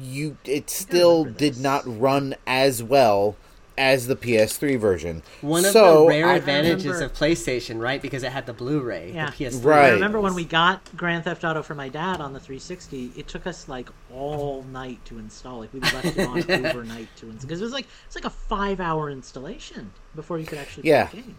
you 0.00 0.38
it 0.44 0.70
still 0.70 1.24
did 1.24 1.58
not 1.58 1.82
run 1.86 2.34
as 2.46 2.82
well 2.82 3.36
as 3.78 4.06
the 4.06 4.16
PS3 4.16 4.78
version. 4.78 5.22
One 5.42 5.64
of 5.64 5.72
so 5.72 6.02
the 6.02 6.08
rare 6.08 6.28
I- 6.28 6.36
advantages 6.36 6.84
remember- 6.86 7.04
of 7.06 7.12
PlayStation, 7.12 7.80
right? 7.80 8.00
Because 8.00 8.22
it 8.22 8.32
had 8.32 8.46
the 8.46 8.52
Blu-ray, 8.54 9.12
Yeah. 9.14 9.26
the 9.30 9.32
PS3. 9.32 9.64
Right. 9.64 9.88
I 9.88 9.90
remember 9.90 10.20
when 10.20 10.34
we 10.34 10.44
got 10.44 10.80
Grand 10.96 11.24
Theft 11.24 11.44
Auto 11.44 11.62
for 11.62 11.74
my 11.74 11.88
dad 11.88 12.20
on 12.20 12.32
the 12.32 12.40
360. 12.40 13.12
It 13.16 13.28
took 13.28 13.46
us 13.46 13.68
like 13.68 13.88
all 14.12 14.62
night 14.72 15.04
to 15.06 15.18
install. 15.18 15.58
Like 15.60 15.72
we 15.74 15.80
left 15.80 16.04
it 16.06 16.26
on 16.26 16.38
overnight 16.66 17.08
to 17.16 17.26
install 17.26 17.46
because 17.48 17.60
it 17.60 17.64
was 17.64 17.72
like 17.74 17.86
it's 18.06 18.14
like 18.16 18.24
a 18.24 18.30
five-hour 18.30 19.10
installation 19.10 19.92
before 20.14 20.38
you 20.38 20.46
could 20.46 20.58
actually 20.58 20.84
play 20.84 20.90
Yeah. 20.92 21.06
the 21.10 21.16
game. 21.16 21.36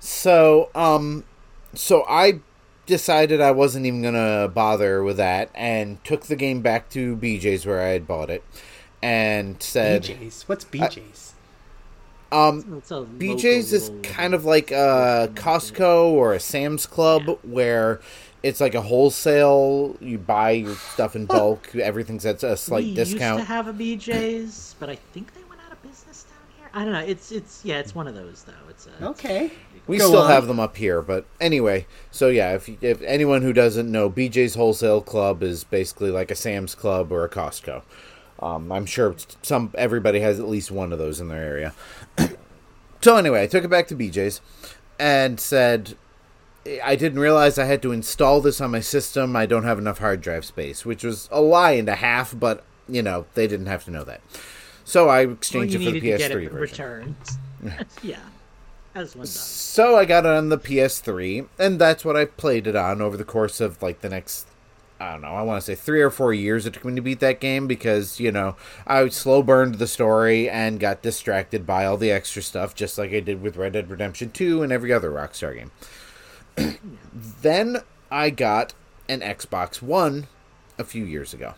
So, 0.00 0.70
um, 0.74 1.24
so 1.74 2.04
I 2.08 2.40
decided 2.86 3.40
I 3.40 3.50
wasn't 3.50 3.86
even 3.86 4.02
gonna 4.02 4.48
bother 4.48 5.02
with 5.02 5.16
that, 5.16 5.50
and 5.54 6.02
took 6.04 6.22
the 6.26 6.36
game 6.36 6.60
back 6.60 6.90
to 6.90 7.16
BJ's 7.16 7.64
where 7.64 7.80
I 7.80 7.88
had 7.88 8.06
bought 8.06 8.28
it, 8.30 8.44
and 9.02 9.62
said, 9.62 10.02
BJ's. 10.04 10.42
What's 10.48 10.64
BJ's? 10.66 11.33
Um, 12.34 12.82
BJ's 13.18 13.72
is 13.72 13.90
kind 14.02 14.34
of 14.34 14.44
like 14.44 14.70
a 14.70 15.30
Costco 15.34 16.06
or 16.12 16.32
a 16.34 16.40
Sam's 16.40 16.86
Club 16.86 17.22
Yeah. 17.26 17.34
where 17.42 18.00
it's 18.42 18.60
like 18.60 18.74
a 18.74 18.82
wholesale. 18.82 19.96
You 20.00 20.18
buy 20.18 20.50
your 20.52 20.74
stuff 20.74 21.16
in 21.16 21.26
bulk. 21.26 21.74
Everything's 21.74 22.26
at 22.26 22.42
a 22.42 22.56
slight 22.56 22.84
we 22.84 22.94
discount. 22.94 23.38
used 23.38 23.48
to 23.48 23.54
have 23.54 23.68
a 23.68 23.72
BJ's, 23.72 24.74
but 24.78 24.90
I 24.90 24.96
think 24.96 25.32
they 25.34 25.42
went 25.48 25.60
out 25.66 25.72
of 25.72 25.82
business 25.82 26.24
down 26.24 26.38
here. 26.58 26.68
I 26.74 26.84
don't 26.84 26.92
know. 26.92 27.00
It's 27.00 27.32
it's 27.32 27.64
yeah, 27.64 27.78
it's 27.78 27.94
one 27.94 28.06
of 28.08 28.14
those 28.14 28.44
though. 28.44 28.52
It's 28.68 28.86
a, 29.00 29.06
Okay. 29.10 29.50
We 29.86 29.98
Go 29.98 30.08
still 30.08 30.22
on. 30.22 30.30
have 30.30 30.46
them 30.46 30.58
up 30.58 30.76
here, 30.78 31.02
but 31.02 31.26
anyway. 31.40 31.86
So 32.10 32.28
yeah, 32.28 32.54
if 32.54 32.68
if 32.82 33.02
anyone 33.02 33.42
who 33.42 33.52
doesn't 33.52 33.90
know, 33.90 34.08
BJ's 34.10 34.54
Wholesale 34.54 35.02
Club 35.02 35.42
is 35.42 35.62
basically 35.64 36.10
like 36.10 36.30
a 36.30 36.34
Sam's 36.34 36.74
Club 36.74 37.12
or 37.12 37.22
a 37.24 37.28
Costco. 37.28 37.82
Um, 38.40 38.70
I'm 38.72 38.86
sure 38.86 39.14
some 39.42 39.72
everybody 39.76 40.20
has 40.20 40.38
at 40.38 40.48
least 40.48 40.70
one 40.70 40.92
of 40.92 40.98
those 40.98 41.20
in 41.20 41.28
their 41.28 41.42
area. 41.42 41.74
so 43.00 43.16
anyway, 43.16 43.42
I 43.42 43.46
took 43.46 43.64
it 43.64 43.68
back 43.68 43.86
to 43.88 43.96
BJ's 43.96 44.40
and 44.98 45.38
said 45.40 45.96
I 46.82 46.96
didn't 46.96 47.18
realize 47.18 47.58
I 47.58 47.64
had 47.64 47.82
to 47.82 47.92
install 47.92 48.40
this 48.40 48.60
on 48.60 48.70
my 48.70 48.80
system. 48.80 49.36
I 49.36 49.46
don't 49.46 49.64
have 49.64 49.78
enough 49.78 49.98
hard 49.98 50.20
drive 50.20 50.44
space, 50.44 50.84
which 50.84 51.04
was 51.04 51.28
a 51.30 51.40
lie 51.40 51.72
and 51.72 51.88
a 51.88 51.96
half, 51.96 52.38
but 52.38 52.64
you 52.88 53.02
know 53.02 53.26
they 53.34 53.46
didn't 53.46 53.66
have 53.66 53.84
to 53.84 53.90
know 53.90 54.04
that. 54.04 54.20
So 54.84 55.08
I 55.08 55.22
exchanged 55.22 55.74
you 55.74 55.80
it 55.80 55.84
for 55.84 55.90
the 55.90 56.00
needed 56.00 56.18
to 56.18 56.18
get 56.18 56.32
PS3 56.32 56.46
it 56.46 56.52
version. 56.52 56.60
returned. 56.60 57.16
yeah, 58.02 58.18
as 58.94 59.14
one 59.14 59.22
does. 59.24 59.38
So 59.38 59.96
I 59.96 60.04
got 60.04 60.24
it 60.24 60.30
on 60.30 60.48
the 60.48 60.58
PS3, 60.58 61.48
and 61.58 61.78
that's 61.78 62.04
what 62.04 62.16
I 62.16 62.24
played 62.24 62.66
it 62.66 62.76
on 62.76 63.00
over 63.00 63.16
the 63.16 63.24
course 63.24 63.60
of 63.60 63.82
like 63.82 64.00
the 64.00 64.08
next, 64.08 64.46
I 65.04 65.12
don't 65.12 65.20
know, 65.20 65.34
I 65.34 65.42
want 65.42 65.60
to 65.60 65.66
say 65.66 65.74
three 65.74 66.00
or 66.00 66.08
four 66.08 66.32
years. 66.32 66.64
It 66.64 66.72
took 66.72 66.84
me 66.84 66.94
to 66.94 67.02
beat 67.02 67.20
that 67.20 67.38
game 67.38 67.66
because 67.66 68.18
you 68.18 68.32
know 68.32 68.56
I 68.86 69.06
slow 69.08 69.42
burned 69.42 69.74
the 69.76 69.86
story 69.86 70.48
and 70.48 70.80
got 70.80 71.02
distracted 71.02 71.66
by 71.66 71.84
all 71.84 71.98
the 71.98 72.10
extra 72.10 72.40
stuff, 72.40 72.74
just 72.74 72.96
like 72.96 73.12
I 73.12 73.20
did 73.20 73.42
with 73.42 73.56
Red 73.56 73.74
Dead 73.74 73.90
Redemption 73.90 74.30
2 74.30 74.62
and 74.62 74.72
every 74.72 74.92
other 74.92 75.10
Rockstar 75.10 75.54
game. 75.54 76.78
then 77.42 77.78
I 78.10 78.30
got 78.30 78.72
an 79.06 79.20
Xbox 79.20 79.82
One 79.82 80.26
a 80.78 80.84
few 80.84 81.04
years 81.04 81.34
ago, 81.34 81.52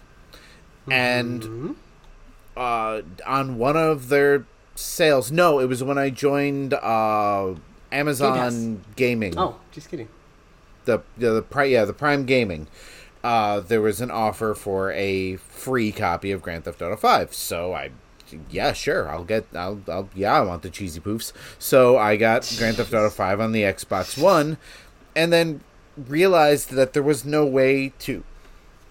and 0.90 1.76
uh, 2.56 3.02
on 3.24 3.58
one 3.58 3.76
of 3.76 4.08
their 4.08 4.44
sales. 4.74 5.30
No, 5.30 5.60
it 5.60 5.66
was 5.66 5.84
when 5.84 5.98
I 5.98 6.10
joined 6.10 6.74
uh, 6.74 7.54
Amazon 7.92 8.84
Gaming. 8.96 9.38
Oh, 9.38 9.60
just 9.70 9.88
kidding. 9.88 10.08
the 10.84 11.02
the, 11.16 11.44
the 11.48 11.62
yeah 11.64 11.84
the 11.84 11.92
Prime 11.92 12.26
Gaming. 12.26 12.66
Uh, 13.26 13.58
there 13.58 13.80
was 13.80 14.00
an 14.00 14.08
offer 14.08 14.54
for 14.54 14.92
a 14.92 15.34
free 15.34 15.90
copy 15.90 16.30
of 16.30 16.40
Grand 16.40 16.64
Theft 16.64 16.80
Auto 16.80 16.94
Five, 16.96 17.34
so 17.34 17.74
I. 17.74 17.90
Yeah, 18.48 18.72
sure. 18.72 19.08
I'll 19.08 19.24
get. 19.24 19.46
I'll. 19.52 19.80
I'll. 19.88 20.08
Yeah, 20.14 20.34
I 20.34 20.42
want 20.42 20.62
the 20.62 20.70
cheesy 20.70 21.00
poofs. 21.00 21.32
So 21.58 21.98
I 21.98 22.16
got 22.16 22.48
Grand 22.56 22.76
Theft 22.76 22.94
Auto 22.94 23.10
Five 23.10 23.40
on 23.40 23.50
the 23.50 23.62
Xbox 23.62 24.16
One, 24.16 24.58
and 25.16 25.32
then 25.32 25.62
realized 25.96 26.70
that 26.70 26.92
there 26.92 27.02
was 27.02 27.24
no 27.24 27.44
way 27.44 27.92
to 27.98 28.22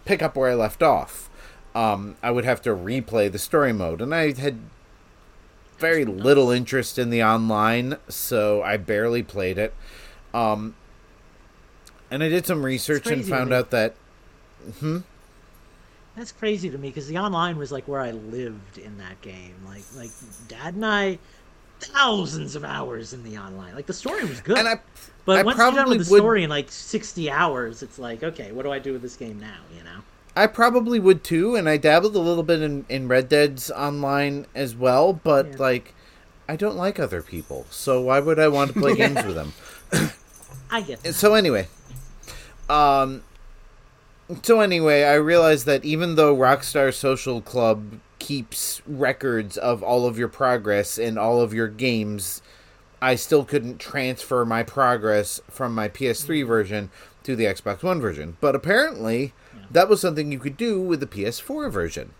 pick 0.03 0.21
up 0.21 0.35
where 0.35 0.51
I 0.51 0.55
left 0.55 0.83
off. 0.83 1.29
Um, 1.73 2.17
I 2.21 2.31
would 2.31 2.43
have 2.43 2.61
to 2.63 2.71
replay 2.71 3.31
the 3.31 3.39
story 3.39 3.71
mode, 3.71 4.01
and 4.01 4.13
I 4.13 4.33
had 4.33 4.59
very 5.77 6.03
little 6.03 6.51
interest 6.51 6.99
in 6.99 7.09
the 7.09 7.23
online, 7.23 7.99
so 8.09 8.61
I 8.63 8.75
barely 8.75 9.23
played 9.23 9.57
it. 9.57 9.73
Um, 10.33 10.75
and 12.11 12.21
I 12.21 12.27
did 12.27 12.45
some 12.45 12.65
research 12.65 13.07
and 13.07 13.25
found 13.25 13.53
out 13.53 13.71
that 13.71 13.95
That's 16.15 16.31
crazy 16.31 16.69
to 16.69 16.77
me 16.77 16.89
because 16.89 17.07
the 17.07 17.17
online 17.17 17.57
was 17.57 17.71
like 17.71 17.87
where 17.87 17.99
I 18.01 18.11
lived 18.11 18.77
in 18.77 18.97
that 18.99 19.21
game. 19.21 19.55
Like 19.67 19.83
like 19.95 20.11
Dad 20.47 20.75
and 20.75 20.85
I, 20.85 21.19
thousands 21.79 22.55
of 22.55 22.63
hours 22.63 23.13
in 23.13 23.23
the 23.23 23.37
online. 23.37 23.75
Like 23.75 23.85
the 23.85 23.93
story 23.93 24.23
was 24.23 24.39
good, 24.41 24.57
And 24.57 24.67
I- 24.67 24.79
but 25.25 25.39
I 25.39 25.43
once 25.43 25.57
you're 25.57 25.65
done 25.67 25.75
probably 25.75 25.97
with 25.97 26.07
the 26.07 26.11
would- 26.13 26.19
story 26.19 26.43
in 26.43 26.49
like 26.49 26.71
sixty 26.71 27.29
hours, 27.29 27.83
it's 27.83 27.99
like 27.99 28.23
okay, 28.23 28.51
what 28.53 28.63
do 28.63 28.71
I 28.71 28.79
do 28.79 28.93
with 28.93 29.01
this 29.01 29.15
game 29.17 29.39
now? 29.39 29.59
You 29.77 29.83
know. 29.83 29.99
I 30.37 30.47
probably 30.47 30.99
would 30.99 31.23
too, 31.23 31.55
and 31.55 31.67
I 31.69 31.77
dabbled 31.77 32.15
a 32.15 32.19
little 32.19 32.43
bit 32.43 32.61
in, 32.61 32.85
in 32.89 33.07
Red 33.07 33.29
Dead's 33.29 33.71
online 33.71 34.45
as 34.53 34.75
well, 34.75 35.13
but 35.13 35.47
Yeah. 35.51 35.55
like, 35.59 35.93
I 36.49 36.57
don't 36.57 36.75
like 36.75 36.99
other 36.99 37.21
people, 37.21 37.65
so 37.69 38.01
why 38.01 38.19
would 38.19 38.37
I 38.37 38.49
want 38.49 38.73
to 38.73 38.79
play 38.79 38.95
games 38.97 39.23
with 39.25 39.35
them? 39.35 39.53
I 40.69 40.81
get 40.81 41.01
that. 41.03 41.13
so 41.13 41.35
anyway, 41.35 41.67
um, 42.69 43.23
so 44.43 44.59
anyway, 44.61 45.03
I 45.03 45.15
realized 45.15 45.65
that 45.65 45.85
even 45.85 46.15
though 46.15 46.35
Rockstar 46.35 46.93
Social 46.93 47.41
Club 47.41 47.99
keeps 48.19 48.81
records 48.87 49.57
of 49.57 49.83
all 49.83 50.05
of 50.05 50.17
your 50.17 50.27
progress 50.27 50.97
in 50.97 51.17
all 51.17 51.41
of 51.41 51.53
your 51.53 51.67
games, 51.67 52.41
I 53.01 53.15
still 53.15 53.45
couldn't 53.45 53.79
transfer 53.79 54.45
my 54.45 54.63
progress 54.63 55.41
from 55.49 55.75
my 55.75 55.89
PS3 55.89 56.43
mm. 56.43 56.47
version 56.47 56.89
to 57.23 57.35
the 57.35 57.45
Xbox 57.45 57.83
One 57.83 58.01
version. 58.01 58.37
But 58.41 58.55
apparently, 58.55 59.33
that 59.69 59.89
was 59.89 60.01
something 60.01 60.31
you 60.31 60.39
could 60.39 60.57
do 60.57 60.81
with 60.81 60.99
the 60.99 61.07
PS4 61.07 61.71
version. 61.71 62.13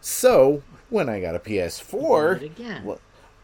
So 0.00 0.62
when 0.88 1.08
I 1.08 1.20
got 1.20 1.34
a 1.34 1.40
PS4, 1.40 1.90
Bought 1.90 2.42
it 2.42 2.46
again. 2.46 2.84
well, 2.84 3.00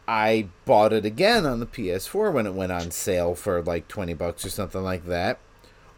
I 0.07 0.47
bought 0.65 0.93
it 0.93 1.05
again 1.05 1.45
on 1.45 1.59
the 1.59 1.65
PS4 1.65 2.31
when 2.31 2.45
it 2.45 2.53
went 2.53 2.71
on 2.71 2.91
sale 2.91 3.35
for 3.35 3.61
like 3.61 3.87
20 3.87 4.13
bucks 4.13 4.45
or 4.45 4.49
something 4.49 4.83
like 4.83 5.05
that. 5.07 5.39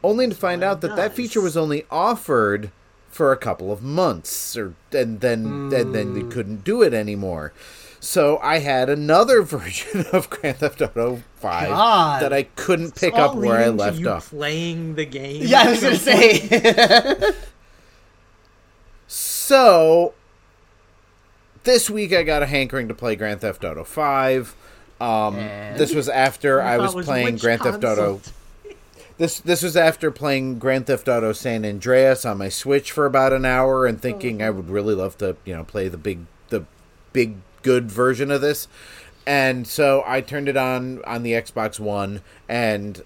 Only 0.03 0.27
to 0.29 0.35
find 0.35 0.63
out 0.63 0.81
that 0.81 0.95
that 0.95 1.13
feature 1.13 1.41
was 1.41 1.57
only 1.57 1.85
offered 1.91 2.71
for 3.09 3.31
a 3.31 3.37
couple 3.37 3.71
of 3.71 3.81
months 3.81 4.55
or 4.55 4.73
and 4.93 5.19
then 5.19 5.71
and 5.73 5.93
then 5.93 6.13
they 6.13 6.23
couldn't 6.23 6.63
do 6.63 6.81
it 6.81 6.93
anymore. 6.93 7.51
So 7.99 8.37
I 8.37 8.59
had 8.59 8.89
another 8.89 9.41
version 9.43 10.05
of 10.13 10.29
Grand 10.29 10.57
Theft 10.57 10.81
Auto 10.81 11.21
5 11.35 11.67
God. 11.67 12.21
that 12.21 12.31
I 12.31 12.43
couldn't 12.43 12.95
pick 12.95 13.13
up 13.15 13.35
where 13.35 13.57
I 13.57 13.67
left 13.69 13.99
you 13.99 14.09
off. 14.09 14.29
Playing 14.29 14.95
the 14.95 15.05
game. 15.05 15.43
Yeah, 15.45 15.63
I 15.63 15.71
was 15.71 15.81
gonna 15.81 15.95
say. 15.97 17.33
So 19.09 20.13
this 21.63 21.89
week 21.89 22.13
I 22.13 22.21
got 22.21 22.43
a 22.43 22.45
hankering 22.45 22.87
to 22.89 22.93
play 22.93 23.15
Grand 23.15 23.41
Theft 23.41 23.65
Auto 23.65 23.83
5. 23.83 24.55
Um, 25.01 25.35
this 25.35 25.95
was 25.95 26.07
after 26.07 26.61
I 26.61 26.77
thought 26.77 26.93
was 26.93 27.05
playing 27.05 27.37
Grand 27.37 27.61
Theft 27.63 27.83
Auto. 27.83 28.21
This 29.19 29.41
this 29.41 29.61
was 29.61 29.75
after 29.75 30.11
playing 30.11 30.59
Grand 30.59 30.87
Theft 30.87 31.09
Auto 31.09 31.33
San 31.33 31.65
Andreas 31.65 32.23
on 32.23 32.37
my 32.37 32.47
Switch 32.47 32.93
for 32.93 33.05
about 33.05 33.33
an 33.33 33.43
hour 33.43 33.85
and 33.85 34.01
thinking 34.01 34.41
I 34.41 34.49
would 34.49 34.69
really 34.69 34.95
love 34.95 35.17
to, 35.17 35.35
you 35.43 35.53
know, 35.53 35.65
play 35.65 35.89
the 35.89 35.97
big 35.97 36.25
the 36.47 36.63
big 37.11 37.35
good 37.61 37.91
version 37.91 38.31
of 38.31 38.39
this. 38.39 38.69
And 39.27 39.67
so 39.67 40.05
I 40.07 40.21
turned 40.21 40.47
it 40.47 40.55
on 40.55 41.03
on 41.03 41.23
the 41.23 41.33
Xbox 41.33 41.81
One 41.81 42.21
and 42.47 43.03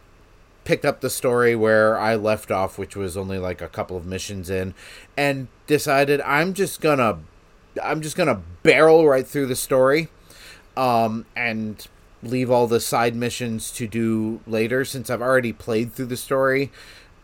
picked 0.65 0.85
up 0.85 1.01
the 1.01 1.09
story 1.09 1.55
where 1.55 1.97
I 1.97 2.13
left 2.13 2.51
off, 2.51 2.77
which 2.77 2.95
was 2.95 3.17
only 3.17 3.39
like 3.39 3.59
a 3.59 3.67
couple 3.67 3.97
of 3.97 4.05
missions 4.05 4.51
in, 4.51 4.75
and 5.17 5.47
decided 5.65 6.21
I'm 6.21 6.53
just 6.53 6.79
gonna 6.79 7.21
I'm 7.81 8.03
just 8.03 8.15
gonna 8.15 8.43
barrel 8.61 9.07
right 9.07 9.25
through 9.25 9.47
the 9.47 9.55
story, 9.55 10.09
um, 10.77 11.25
and 11.35 11.87
leave 12.23 12.49
all 12.49 12.67
the 12.67 12.79
side 12.79 13.15
missions 13.15 13.71
to 13.71 13.87
do 13.87 14.39
later 14.47 14.85
since 14.85 15.09
I've 15.09 15.21
already 15.21 15.53
played 15.53 15.93
through 15.93 16.07
the 16.07 16.17
story, 16.17 16.71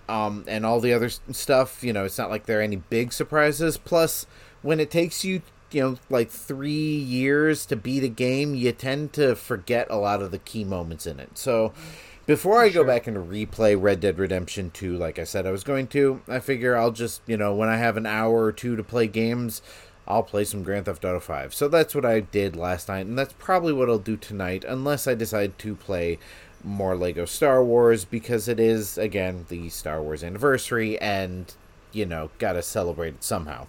um, 0.08 0.44
and 0.48 0.66
all 0.66 0.80
the 0.80 0.94
other 0.94 1.10
stuff. 1.10 1.84
You 1.84 1.94
know, 1.94 2.06
it's 2.06 2.18
not 2.18 2.30
like 2.30 2.46
there 2.46 2.60
are 2.60 2.64
any 2.64 2.78
big 2.78 3.14
surprises. 3.14 3.78
Plus, 3.78 4.26
when 4.62 4.80
it 4.80 4.92
takes 4.92 5.24
you 5.24 5.42
you 5.72 5.82
know 5.82 5.98
like 6.10 6.30
three 6.30 6.96
years 6.96 7.66
to 7.68 7.76
beat 7.76 8.04
a 8.04 8.10
game, 8.10 8.56
you 8.56 8.72
tend 8.72 9.14
to 9.14 9.36
forget 9.36 9.88
a 9.90 9.98
lot 9.98 10.22
of 10.22 10.32
the 10.32 10.40
key 10.40 10.64
moments 10.64 11.08
in 11.08 11.20
it. 11.20 11.38
So. 11.38 11.74
Before 12.26 12.62
I 12.62 12.70
go 12.70 12.84
back 12.84 13.08
and 13.08 13.18
replay 13.18 13.76
Red 13.76 14.02
Dead 14.02 14.20
Redemption 14.20 14.70
2, 14.70 14.96
like 14.96 15.18
I 15.18 15.24
said 15.24 15.48
I 15.48 15.52
was 15.52 15.64
going 15.64 15.88
to, 15.88 16.22
I 16.28 16.38
figure 16.38 16.78
I'll 16.78 16.92
just, 16.92 17.24
you 17.26 17.38
know, 17.38 17.56
when 17.56 17.70
I 17.70 17.78
have 17.78 17.98
an 17.98 18.06
hour 18.06 18.44
or 18.44 18.52
two 18.52 18.76
to 18.76 18.84
play 18.84 19.08
games, 19.08 19.64
I'll 20.10 20.24
play 20.24 20.44
some 20.44 20.64
Grand 20.64 20.88
Theft 20.88 21.06
Auto 21.06 21.20
5. 21.20 21.54
So 21.54 21.68
that's 21.68 21.94
what 21.94 22.04
I 22.04 22.20
did 22.20 22.56
last 22.56 22.88
night, 22.90 23.06
and 23.06 23.18
that's 23.18 23.34
probably 23.34 23.72
what 23.72 23.90
I'll 23.90 24.00
do 24.00 24.18
tonight, 24.18 24.66
unless 24.68 25.06
I 25.08 25.14
decide 25.14 25.60
to 25.60 25.76
play 25.76 26.18
more 26.64 26.96
Lego 26.96 27.26
Star 27.26 27.64
Wars, 27.64 28.06
because 28.06 28.48
it 28.48 28.60
is, 28.60 28.98
again, 28.98 29.46
the 29.50 29.70
Star 29.70 30.02
Wars 30.02 30.24
anniversary, 30.24 31.00
and, 31.00 31.54
you 31.92 32.08
know, 32.08 32.32
gotta 32.40 32.64
celebrate 32.64 33.16
it 33.16 33.24
somehow. 33.24 33.68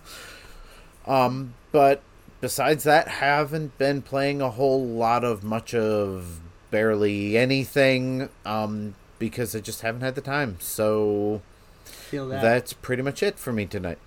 Um, 1.07 1.55
but 1.72 2.00
besides 2.40 2.85
that, 2.85 3.09
haven't 3.09 3.76
been 3.76 4.00
playing 4.00 4.40
a 4.40 4.50
whole 4.50 4.85
lot 4.85 5.24
of 5.24 5.44
much 5.44 5.74
of 5.74 6.40
barely 6.70 7.37
anything, 7.37 8.31
um, 8.46 8.94
because 9.18 9.55
I 9.55 9.61
just 9.61 9.83
haven't 9.83 10.00
had 10.00 10.14
the 10.14 10.22
time. 10.22 10.57
So 10.59 11.42
Feel 11.85 12.29
that. 12.29 12.40
that's 12.40 12.72
pretty 12.72 13.03
much 13.03 13.22
it 13.22 13.38
for 13.38 13.53
me 13.53 13.66
tonight. 13.66 13.98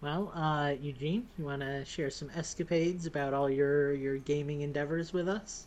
Well, 0.00 0.30
uh, 0.34 0.74
Eugene, 0.80 1.26
you 1.36 1.44
want 1.44 1.62
to 1.62 1.84
share 1.84 2.10
some 2.10 2.30
escapades 2.34 3.06
about 3.06 3.34
all 3.34 3.50
your 3.50 3.92
your 3.94 4.18
gaming 4.18 4.60
endeavors 4.60 5.12
with 5.12 5.28
us? 5.28 5.66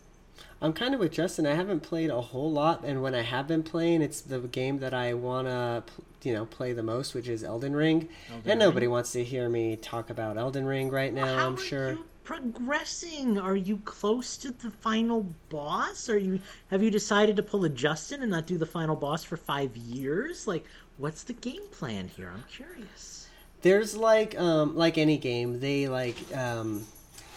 I'm 0.61 0.71
kind 0.73 0.93
of 0.93 1.01
with 1.01 1.11
Justin. 1.11 1.45
I 1.45 1.53
haven't 1.53 1.81
played 1.81 2.09
a 2.09 2.21
whole 2.21 2.51
lot, 2.51 2.83
and 2.85 3.01
when 3.01 3.13
I 3.13 3.21
have 3.23 3.47
been 3.47 3.61
playing, 3.61 4.01
it's 4.01 4.21
the 4.21 4.39
game 4.39 4.79
that 4.79 4.93
I 4.93 5.13
wanna, 5.13 5.83
you 6.23 6.33
know, 6.33 6.45
play 6.45 6.71
the 6.71 6.81
most, 6.81 7.13
which 7.13 7.27
is 7.27 7.43
Elden 7.43 7.75
Ring. 7.75 8.07
Elden 8.31 8.51
and 8.51 8.59
nobody 8.59 8.87
wants 8.87 9.11
to 9.11 9.23
hear 9.23 9.49
me 9.49 9.75
talk 9.75 10.09
about 10.09 10.37
Elden 10.37 10.65
Ring 10.65 10.89
right 10.89 11.13
now. 11.13 11.25
How 11.37 11.47
I'm 11.47 11.55
are 11.55 11.57
sure. 11.57 11.91
you 11.91 12.05
progressing? 12.23 13.37
Are 13.37 13.57
you 13.57 13.77
close 13.79 14.37
to 14.37 14.51
the 14.51 14.71
final 14.71 15.23
boss? 15.49 16.07
Are 16.09 16.17
you 16.17 16.39
have 16.69 16.81
you 16.81 16.89
decided 16.89 17.35
to 17.35 17.43
pull 17.43 17.65
a 17.65 17.69
Justin 17.69 18.21
and 18.21 18.31
not 18.31 18.47
do 18.47 18.57
the 18.57 18.65
final 18.65 18.95
boss 18.95 19.25
for 19.25 19.35
five 19.35 19.75
years? 19.75 20.47
Like, 20.47 20.65
what's 20.97 21.23
the 21.23 21.33
game 21.33 21.67
plan 21.71 22.07
here? 22.07 22.31
I'm 22.33 22.43
curious. 22.43 23.20
There's 23.61 23.95
like 23.95 24.39
um 24.39 24.75
like 24.75 24.97
any 24.97 25.17
game, 25.17 25.59
they 25.59 25.87
like 25.87 26.17
um 26.35 26.85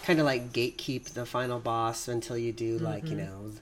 kind 0.04 0.20
of 0.20 0.26
like 0.26 0.52
gatekeep 0.52 1.14
the 1.14 1.24
final 1.26 1.58
boss 1.58 2.08
until 2.08 2.37
you 2.37 2.52
do 2.52 2.78
like, 2.78 3.08
you 3.08 3.16
know, 3.16 3.52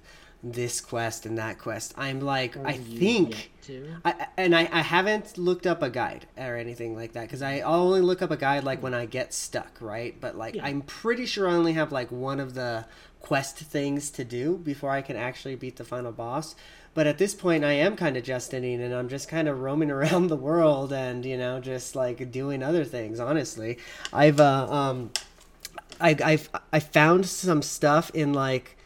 this 0.42 0.80
quest 0.80 1.24
and 1.26 1.38
that 1.38 1.58
quest. 1.58 1.94
I'm 1.96 2.20
like 2.20 2.56
I 2.56 2.74
you 2.74 2.98
think 2.98 3.30
get 3.30 3.46
to. 3.62 3.96
I, 4.04 4.26
and 4.36 4.54
I, 4.54 4.68
I 4.72 4.80
haven't 4.80 5.38
looked 5.38 5.66
up 5.66 5.82
a 5.82 5.90
guide 5.90 6.26
or 6.36 6.56
anything 6.56 6.94
like 6.94 7.12
that 7.12 7.22
because 7.22 7.42
I 7.42 7.60
only 7.60 8.00
look 8.00 8.22
up 8.22 8.30
a 8.30 8.36
guide 8.36 8.64
like 8.64 8.82
when 8.82 8.94
I 8.94 9.06
get 9.06 9.32
stuck, 9.32 9.78
right? 9.80 10.14
But 10.20 10.36
like 10.36 10.56
Yeah. 10.56 10.66
I'm 10.66 10.82
pretty 10.82 11.26
sure 11.26 11.48
I 11.48 11.54
only 11.54 11.72
have 11.74 11.92
like 11.92 12.10
one 12.10 12.40
of 12.40 12.54
the 12.54 12.86
quest 13.20 13.58
things 13.58 14.10
to 14.10 14.24
do 14.24 14.58
before 14.58 14.90
I 14.90 15.00
can 15.00 15.16
actually 15.16 15.54
beat 15.54 15.76
the 15.76 15.84
final 15.84 16.12
boss. 16.12 16.54
But 16.94 17.06
at 17.06 17.16
this 17.16 17.34
point, 17.34 17.64
I 17.64 17.72
am 17.72 17.96
kind 17.96 18.16
of 18.18 18.24
Justining, 18.24 18.82
and 18.82 18.92
I'm 18.92 19.08
just 19.08 19.28
kind 19.28 19.48
of 19.48 19.60
roaming 19.60 19.90
around 19.96 20.26
the 20.26 20.36
world 20.36 20.92
and 20.92 21.24
you 21.24 21.38
know 21.38 21.60
just 21.60 21.96
like 21.96 22.30
doing 22.30 22.62
other 22.62 22.84
things. 22.84 23.18
Honestly, 23.18 23.78
I've 24.12 24.40
uh, 24.40 24.66
um, 24.70 25.10
I 26.00 26.16
I've 26.22 26.50
I 26.72 26.80
found 26.80 27.26
some 27.26 27.62
stuff 27.62 28.10
in 28.12 28.34
like 28.34 28.76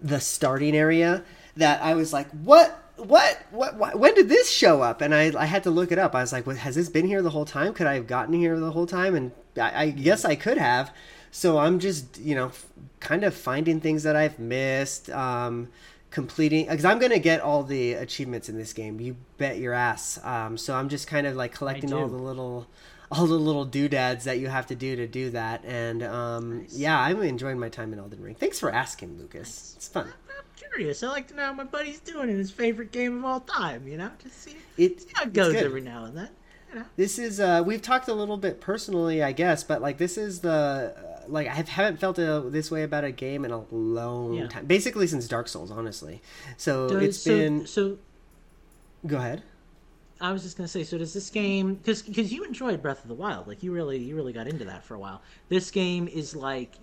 the 0.00 0.20
starting 0.20 0.76
area 0.76 1.24
that 1.56 1.82
I 1.82 1.94
was 1.94 2.12
like, 2.12 2.30
what? 2.30 2.84
What? 2.98 3.40
What? 3.50 3.76
what 3.76 3.98
when 3.98 4.14
did 4.14 4.28
this 4.28 4.50
show 4.50 4.82
up? 4.82 5.00
And 5.00 5.14
I, 5.14 5.32
I 5.38 5.46
had 5.46 5.62
to 5.64 5.70
look 5.70 5.92
it 5.92 5.98
up. 5.98 6.14
I 6.14 6.20
was 6.20 6.32
like, 6.32 6.46
what, 6.46 6.56
has 6.58 6.74
this 6.74 6.88
been 6.88 7.06
here 7.06 7.22
the 7.22 7.30
whole 7.30 7.44
time? 7.44 7.72
Could 7.72 7.86
I 7.86 7.94
have 7.94 8.06
gotten 8.06 8.34
here 8.34 8.58
the 8.58 8.72
whole 8.72 8.86
time? 8.86 9.14
And 9.14 9.32
I, 9.56 9.84
I 9.84 9.90
guess 9.90 10.24
I 10.24 10.34
could 10.34 10.58
have. 10.58 10.92
So 11.30 11.58
I'm 11.58 11.78
just, 11.78 12.18
you 12.18 12.34
know, 12.34 12.52
kind 13.00 13.24
of 13.24 13.34
finding 13.34 13.80
things 13.80 14.02
that 14.02 14.16
I've 14.16 14.38
missed, 14.38 15.10
um, 15.10 15.68
completing, 16.10 16.66
because 16.68 16.84
I'm 16.84 16.98
going 16.98 17.12
to 17.12 17.18
get 17.18 17.40
all 17.40 17.62
the 17.62 17.92
achievements 17.94 18.48
in 18.48 18.56
this 18.56 18.72
game. 18.72 18.98
You 19.00 19.16
bet 19.36 19.58
your 19.58 19.74
ass. 19.74 20.18
Um, 20.24 20.56
so 20.56 20.74
I'm 20.74 20.88
just 20.88 21.06
kind 21.06 21.26
of 21.26 21.36
like 21.36 21.54
collecting 21.54 21.92
all 21.92 22.08
the 22.08 22.16
little 22.16 22.66
all 23.10 23.26
the 23.26 23.34
little 23.34 23.64
doodads 23.64 24.24
that 24.24 24.38
you 24.38 24.48
have 24.48 24.66
to 24.66 24.74
do 24.74 24.96
to 24.96 25.06
do 25.06 25.30
that. 25.30 25.64
And 25.64 26.02
um, 26.02 26.66
yeah, 26.68 26.98
I'm 26.98 27.22
enjoying 27.22 27.58
my 27.58 27.68
time 27.68 27.92
in 27.92 27.98
Elden 27.98 28.22
Ring. 28.22 28.34
Thanks 28.34 28.58
for 28.58 28.70
asking, 28.70 29.18
Lucas. 29.18 29.74
It's 29.76 29.88
fun. 29.88 30.12
Curious. 30.74 31.02
I 31.02 31.08
like 31.08 31.28
to 31.28 31.34
know 31.34 31.44
how 31.46 31.52
my 31.52 31.64
buddy's 31.64 32.00
doing 32.00 32.28
in 32.28 32.36
his 32.36 32.50
favorite 32.50 32.92
game 32.92 33.18
of 33.18 33.24
all 33.24 33.40
time. 33.40 33.86
You 33.88 33.96
know, 33.98 34.10
just 34.22 34.42
see, 34.42 34.56
It, 34.76 35.00
see 35.02 35.08
how 35.14 35.24
it 35.24 35.32
goes 35.32 35.52
good. 35.54 35.64
every 35.64 35.80
now 35.80 36.04
and 36.04 36.16
then. 36.16 36.28
You 36.70 36.80
know. 36.80 36.84
This 36.96 37.18
is 37.18 37.40
uh, 37.40 37.62
we've 37.64 37.80
talked 37.82 38.08
a 38.08 38.14
little 38.14 38.36
bit 38.36 38.60
personally, 38.60 39.22
I 39.22 39.32
guess, 39.32 39.64
but 39.64 39.80
like 39.80 39.96
this 39.98 40.18
is 40.18 40.40
the 40.40 40.94
uh, 40.96 41.22
like 41.26 41.46
I 41.46 41.54
haven't 41.54 41.98
felt 41.98 42.18
a, 42.18 42.40
this 42.46 42.70
way 42.70 42.82
about 42.82 43.04
a 43.04 43.10
game 43.12 43.44
in 43.44 43.50
a 43.50 43.64
long 43.74 44.34
Yeah. 44.34 44.48
time, 44.48 44.66
basically 44.66 45.06
since 45.06 45.26
Dark 45.26 45.48
Souls, 45.48 45.70
honestly. 45.70 46.20
So 46.58 46.88
Does- 46.88 47.02
it's 47.02 47.18
so, 47.18 47.30
been. 47.36 47.66
so. 47.66 47.98
Go 49.06 49.16
ahead. 49.16 49.42
I 50.20 50.32
was 50.32 50.42
just 50.42 50.56
gonna 50.56 50.66
say, 50.68 50.82
so 50.82 50.98
does 50.98 51.14
this 51.14 51.30
game? 51.30 51.76
Because 51.76 52.02
because 52.02 52.32
you 52.32 52.42
enjoyed 52.44 52.82
Breath 52.82 53.02
of 53.02 53.08
the 53.08 53.14
Wild, 53.14 53.46
like 53.46 53.62
you 53.62 53.72
really 53.72 53.98
you 53.98 54.16
really 54.16 54.32
got 54.32 54.48
into 54.48 54.64
that 54.64 54.84
for 54.84 54.94
a 54.94 54.98
while. 54.98 55.22
This 55.48 55.70
game 55.70 56.08
is 56.08 56.34
like 56.34 56.74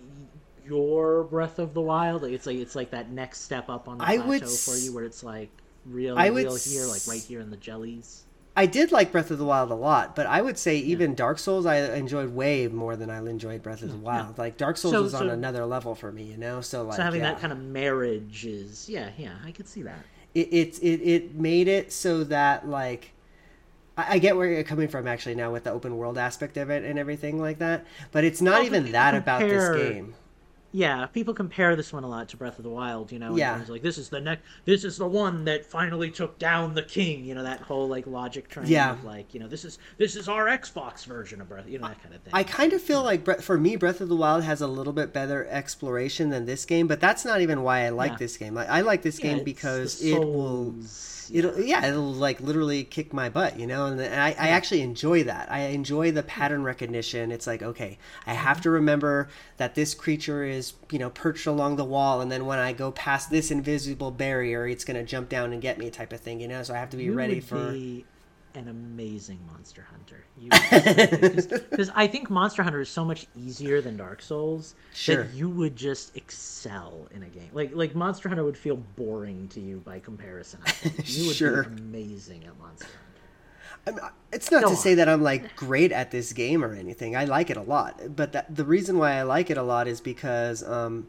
your 0.66 1.24
Breath 1.24 1.58
of 1.58 1.74
the 1.74 1.80
Wild. 1.80 2.22
Like, 2.22 2.32
It's 2.32 2.46
like 2.46 2.56
it's 2.58 2.74
like 2.74 2.90
that 2.90 3.10
next 3.10 3.40
step 3.42 3.68
up 3.68 3.88
on 3.88 3.98
the 3.98 4.04
I 4.04 4.18
plateau 4.18 4.46
for 4.46 4.76
you, 4.76 4.94
where 4.94 5.04
it's 5.04 5.22
like 5.22 5.50
real 5.84 6.18
I 6.18 6.26
real 6.26 6.56
here, 6.56 6.86
like 6.86 7.06
right 7.06 7.22
here 7.22 7.40
in 7.40 7.50
the 7.50 7.56
jellies. 7.56 8.24
I 8.58 8.64
did 8.64 8.90
like 8.90 9.12
Breath 9.12 9.30
of 9.30 9.36
the 9.36 9.44
Wild 9.44 9.70
a 9.70 9.74
lot, 9.74 10.16
but 10.16 10.26
I 10.26 10.40
would 10.40 10.56
say 10.56 10.78
even 10.78 11.14
Dark 11.14 11.38
Souls 11.38 11.66
I 11.66 11.94
enjoyed 11.94 12.30
way 12.30 12.68
more 12.68 12.96
than 12.96 13.10
I 13.10 13.18
enjoyed 13.18 13.62
Breath 13.62 13.82
of 13.82 13.90
the 13.90 13.94
mm-hmm. 13.96 14.04
Wild. 14.04 14.38
Like 14.38 14.56
Dark 14.56 14.78
Souls 14.78 14.94
So- 14.94 15.02
was 15.02 15.14
on 15.14 15.28
another 15.28 15.66
level 15.66 15.94
for 15.94 16.10
me, 16.10 16.24
you 16.24 16.38
know. 16.38 16.62
So 16.62 16.84
like 16.84 16.96
So 16.96 17.02
having 17.02 17.20
yeah. 17.20 17.32
that 17.32 17.40
kind 17.40 17.52
of 17.52 17.58
marriage 17.58 18.46
is 18.46 18.88
yeah 18.88 19.10
yeah 19.18 19.34
I 19.44 19.52
could 19.52 19.68
see 19.68 19.82
that. 19.82 20.04
it, 20.34 20.48
it 20.52 20.78
it 20.82 21.00
it 21.02 21.34
made 21.34 21.68
it 21.68 21.92
so 21.92 22.24
that 22.24 22.66
like 22.66 23.12
I, 23.98 24.18
get 24.18 24.36
where 24.36 24.46
you're 24.46 24.62
coming 24.62 24.88
from 24.88 25.08
actually 25.08 25.36
now 25.36 25.50
with 25.50 25.64
the 25.64 25.70
open 25.70 25.96
world 25.96 26.18
aspect 26.18 26.58
of 26.58 26.68
it 26.68 26.84
and 26.84 26.98
everything 26.98 27.40
like 27.40 27.60
that, 27.60 27.86
but 28.12 28.24
it's 28.24 28.42
not 28.42 28.64
even 28.64 28.92
that 28.92 29.14
about 29.14 29.40
this 29.40 29.74
game. 29.74 30.14
Yeah, 30.72 31.06
people 31.06 31.32
compare 31.32 31.74
this 31.76 31.92
one 31.92 32.04
a 32.04 32.08
lot 32.08 32.28
to 32.30 32.36
Breath 32.36 32.58
of 32.58 32.64
the 32.64 32.70
Wild, 32.70 33.10
you 33.10 33.18
know. 33.18 33.36
Yeah. 33.36 33.62
like 33.68 33.82
this 33.82 33.98
is 33.98 34.08
the 34.08 34.20
next, 34.20 34.42
this 34.64 34.84
is 34.84 34.98
the 34.98 35.06
one 35.06 35.44
that 35.44 35.64
finally 35.64 36.10
took 36.10 36.38
down 36.38 36.74
the 36.74 36.82
king. 36.82 37.24
You 37.24 37.34
know 37.34 37.44
that 37.44 37.60
whole 37.60 37.88
like 37.88 38.06
logic 38.06 38.48
train. 38.48 38.66
Yeah. 38.66 38.92
Of, 38.92 39.04
like 39.04 39.32
you 39.32 39.40
know 39.40 39.48
this 39.48 39.64
is 39.64 39.78
this 39.96 40.16
is 40.16 40.28
our 40.28 40.46
Xbox 40.46 41.06
version 41.06 41.40
of 41.40 41.48
Breath. 41.48 41.68
You 41.68 41.78
know 41.78 41.88
that 41.88 42.02
kind 42.02 42.14
of 42.14 42.20
thing. 42.22 42.34
I 42.34 42.42
kind 42.42 42.72
of 42.72 42.82
feel 42.82 43.02
like 43.02 43.40
for 43.40 43.58
me, 43.58 43.76
Breath 43.76 44.00
of 44.00 44.08
the 44.08 44.16
Wild 44.16 44.44
has 44.44 44.60
a 44.60 44.66
little 44.66 44.92
bit 44.92 45.12
better 45.12 45.46
exploration 45.46 46.30
than 46.30 46.46
this 46.46 46.64
game, 46.64 46.86
but 46.86 47.00
that's 47.00 47.24
not 47.24 47.40
even 47.40 47.62
why 47.62 47.86
I 47.86 47.90
like 47.90 48.12
Yeah. 48.12 48.16
this 48.18 48.36
game. 48.36 48.54
Like, 48.54 48.68
I 48.68 48.80
like 48.80 49.02
this 49.02 49.18
Yeah, 49.18 49.34
game 49.34 49.44
because 49.44 50.02
it 50.02 50.18
will 50.18 50.74
it'll 51.32 51.60
yeah 51.60 51.84
it'll 51.86 52.12
like 52.12 52.40
literally 52.40 52.84
kick 52.84 53.12
my 53.12 53.28
butt 53.28 53.58
you 53.58 53.66
know 53.66 53.86
and, 53.86 54.00
and 54.00 54.20
I, 54.20 54.28
I 54.30 54.48
actually 54.48 54.82
enjoy 54.82 55.24
that 55.24 55.50
i 55.50 55.60
enjoy 55.60 56.12
the 56.12 56.22
pattern 56.22 56.62
recognition 56.62 57.32
it's 57.32 57.46
like 57.46 57.62
okay 57.62 57.98
i 58.26 58.34
have 58.34 58.58
mm-hmm. 58.58 58.62
to 58.62 58.70
remember 58.70 59.28
that 59.56 59.74
this 59.74 59.94
creature 59.94 60.44
is 60.44 60.55
you 60.90 60.98
know 60.98 61.10
perched 61.10 61.46
along 61.46 61.76
the 61.76 61.84
wall 61.84 62.20
and 62.20 62.30
then 62.30 62.46
when 62.46 62.58
i 62.58 62.72
go 62.72 62.90
past 62.92 63.30
this 63.30 63.50
invisible 63.50 64.10
barrier 64.10 64.66
it's 64.66 64.84
going 64.84 64.96
to 64.96 65.04
jump 65.04 65.28
down 65.28 65.52
and 65.52 65.60
get 65.62 65.78
me 65.78 65.90
type 65.90 66.12
of 66.12 66.20
thing 66.20 66.40
you 66.40 66.48
know 66.48 66.62
so 66.62 66.74
i 66.74 66.76
have 66.78 66.90
to 66.90 66.96
be 66.96 67.04
You 67.04 67.12
ready 67.14 67.36
would 67.36 67.44
for 67.44 67.72
be 67.72 68.04
an 68.54 68.68
amazing 68.68 69.38
monster 69.52 69.86
hunter. 69.90 70.24
Because 71.70 71.90
I 71.94 72.06
think 72.06 72.30
Monster 72.30 72.62
Hunter 72.62 72.80
is 72.80 72.88
so 72.88 73.04
much 73.04 73.26
easier 73.36 73.82
than 73.82 73.98
Dark 73.98 74.22
Souls 74.22 74.74
Sure. 74.94 75.24
that 75.24 75.34
you 75.34 75.50
would 75.50 75.76
just 75.76 76.16
excel 76.16 77.06
in 77.14 77.22
a 77.22 77.26
game. 77.26 77.50
Like 77.52 77.72
like 77.74 77.94
Monster 77.94 78.30
Hunter 78.30 78.44
would 78.44 78.56
feel 78.56 78.76
boring 78.76 79.48
to 79.48 79.60
you 79.60 79.82
by 79.84 79.98
comparison. 79.98 80.60
I 80.64 80.70
think. 80.70 81.16
You 81.18 81.26
would 81.26 81.36
Sure. 81.42 81.64
be 81.64 81.82
amazing 81.82 82.44
at 82.44 82.58
Monster 82.58 82.86
Hunter. 82.86 82.98
It's 84.32 84.50
not 84.50 84.64
Go 84.64 84.70
to 84.70 84.76
say 84.76 84.94
that 84.96 85.08
I'm 85.08 85.22
like 85.22 85.54
great 85.56 85.92
at 85.92 86.10
this 86.10 86.32
game 86.32 86.64
or 86.64 86.74
anything. 86.74 87.16
I 87.16 87.24
like 87.24 87.50
it 87.50 87.56
a 87.56 87.62
lot, 87.62 88.00
but 88.16 88.32
that, 88.32 88.54
the 88.54 88.64
reason 88.64 88.98
why 88.98 89.12
I 89.12 89.22
like 89.22 89.48
it 89.50 89.56
a 89.56 89.62
lot 89.62 89.86
is 89.88 90.00
because 90.00 90.62
um, 90.68 91.06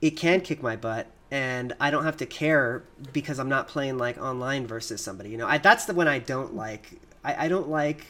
it 0.00 0.10
can 0.10 0.42
kick 0.42 0.62
my 0.62 0.76
butt, 0.76 1.06
and 1.30 1.72
I 1.80 1.90
don't 1.90 2.04
have 2.04 2.18
to 2.18 2.26
care 2.26 2.82
because 3.12 3.38
I'm 3.38 3.48
not 3.48 3.66
playing 3.68 3.96
like 3.98 4.18
online 4.18 4.66
versus 4.66 5.02
somebody. 5.02 5.30
You 5.30 5.38
know, 5.38 5.46
I, 5.46 5.58
that's 5.58 5.86
the 5.86 5.94
one 5.94 6.06
I 6.08 6.18
don't 6.18 6.54
like. 6.54 6.90
I, 7.24 7.46
I 7.46 7.48
don't 7.48 7.68
like 7.70 8.04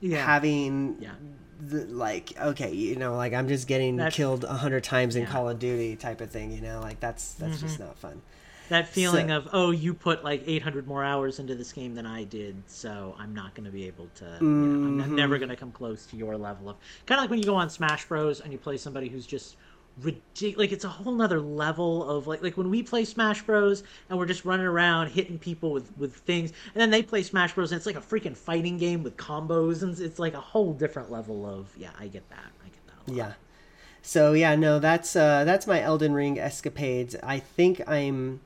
Yeah. 0.00 0.24
having 0.24 0.96
Yeah. 1.00 1.14
the 1.60 1.84
like 1.86 2.38
okay, 2.40 2.72
you 2.72 2.94
know, 2.96 3.16
like 3.16 3.32
I'm 3.34 3.48
just 3.48 3.66
getting 3.66 3.96
That's- 3.96 4.14
killed 4.14 4.44
a 4.44 4.52
hundred 4.54 4.84
times 4.84 5.16
in 5.16 5.22
Yeah. 5.22 5.26
Mm-hmm. 5.28 5.36
Call 5.36 5.48
of 5.48 5.58
Duty 5.58 5.96
type 5.96 6.20
of 6.20 6.30
thing. 6.30 6.52
You 6.52 6.60
know, 6.60 6.80
like 6.80 7.00
that's 7.00 7.34
that's 7.34 7.60
just 7.60 7.80
not 7.80 7.98
fun. 7.98 8.22
That 8.68 8.88
feeling 8.88 9.28
So- 9.28 9.36
of 9.36 9.48
oh 9.52 9.70
you 9.70 9.94
put 9.94 10.24
like 10.24 10.42
800 10.46 10.86
more 10.86 11.04
hours 11.04 11.38
into 11.38 11.54
this 11.54 11.72
game 11.72 11.94
than 11.94 12.06
i 12.06 12.24
did 12.24 12.56
so 12.66 13.14
i'm 13.18 13.34
not 13.34 13.54
going 13.54 13.64
to 13.64 13.70
be 13.70 13.86
able 13.86 14.08
to 14.16 14.24
you 14.40 14.46
know, 14.46 14.86
i'm 14.86 15.00
Mm-hmm. 15.02 15.14
never 15.16 15.38
going 15.38 15.48
to 15.48 15.56
come 15.56 15.72
close 15.72 16.06
to 16.06 16.16
your 16.16 16.36
level 16.36 16.68
of 16.70 16.76
kind 17.06 17.18
of 17.18 17.22
like 17.24 17.30
when 17.30 17.38
you 17.38 17.44
go 17.44 17.54
on 17.54 17.70
smash 17.70 18.06
bros 18.06 18.40
and 18.40 18.52
you 18.52 18.58
play 18.58 18.76
somebody 18.76 19.08
who's 19.08 19.26
just 19.26 19.56
ridiculous 20.02 20.56
like 20.58 20.70
it's 20.72 20.84
a 20.84 20.88
whole 20.88 21.12
nother 21.12 21.40
level 21.40 22.08
of 22.08 22.26
like 22.28 22.40
like 22.42 22.56
when 22.56 22.70
we 22.70 22.82
play 22.84 23.04
smash 23.04 23.42
bros 23.42 23.82
and 24.08 24.18
we're 24.18 24.26
just 24.26 24.44
running 24.44 24.64
around 24.66 25.08
hitting 25.08 25.38
people 25.38 25.72
with 25.72 25.90
with 25.98 26.14
things 26.14 26.52
and 26.74 26.80
then 26.80 26.90
they 26.90 27.02
play 27.02 27.20
smash 27.22 27.52
bros 27.54 27.72
and 27.72 27.76
it's 27.76 27.86
like 27.86 27.96
a 27.96 28.00
freaking 28.00 28.36
fighting 28.36 28.78
game 28.78 29.02
with 29.02 29.16
combos 29.16 29.82
and 29.82 29.98
it's 29.98 30.20
like 30.20 30.34
a 30.34 30.40
whole 30.40 30.72
different 30.72 31.10
level 31.10 31.44
of 31.46 31.66
yeah 31.76 31.90
i 31.98 32.06
get 32.06 32.28
that 32.30 32.46
i 32.64 32.68
get 32.68 32.86
that 32.86 32.94
a 33.08 33.10
lot. 33.10 33.16
Yeah. 33.16 33.32
So 34.00 34.32
yeah, 34.34 34.54
no, 34.54 34.78
that's 34.78 35.16
uh, 35.16 35.42
that's 35.44 35.66
my 35.66 35.82
Elden 35.82 36.14
Ring 36.14 36.38
escapades. 36.38 37.16
I 37.22 37.40
think 37.40 37.82
I'm 37.88 38.40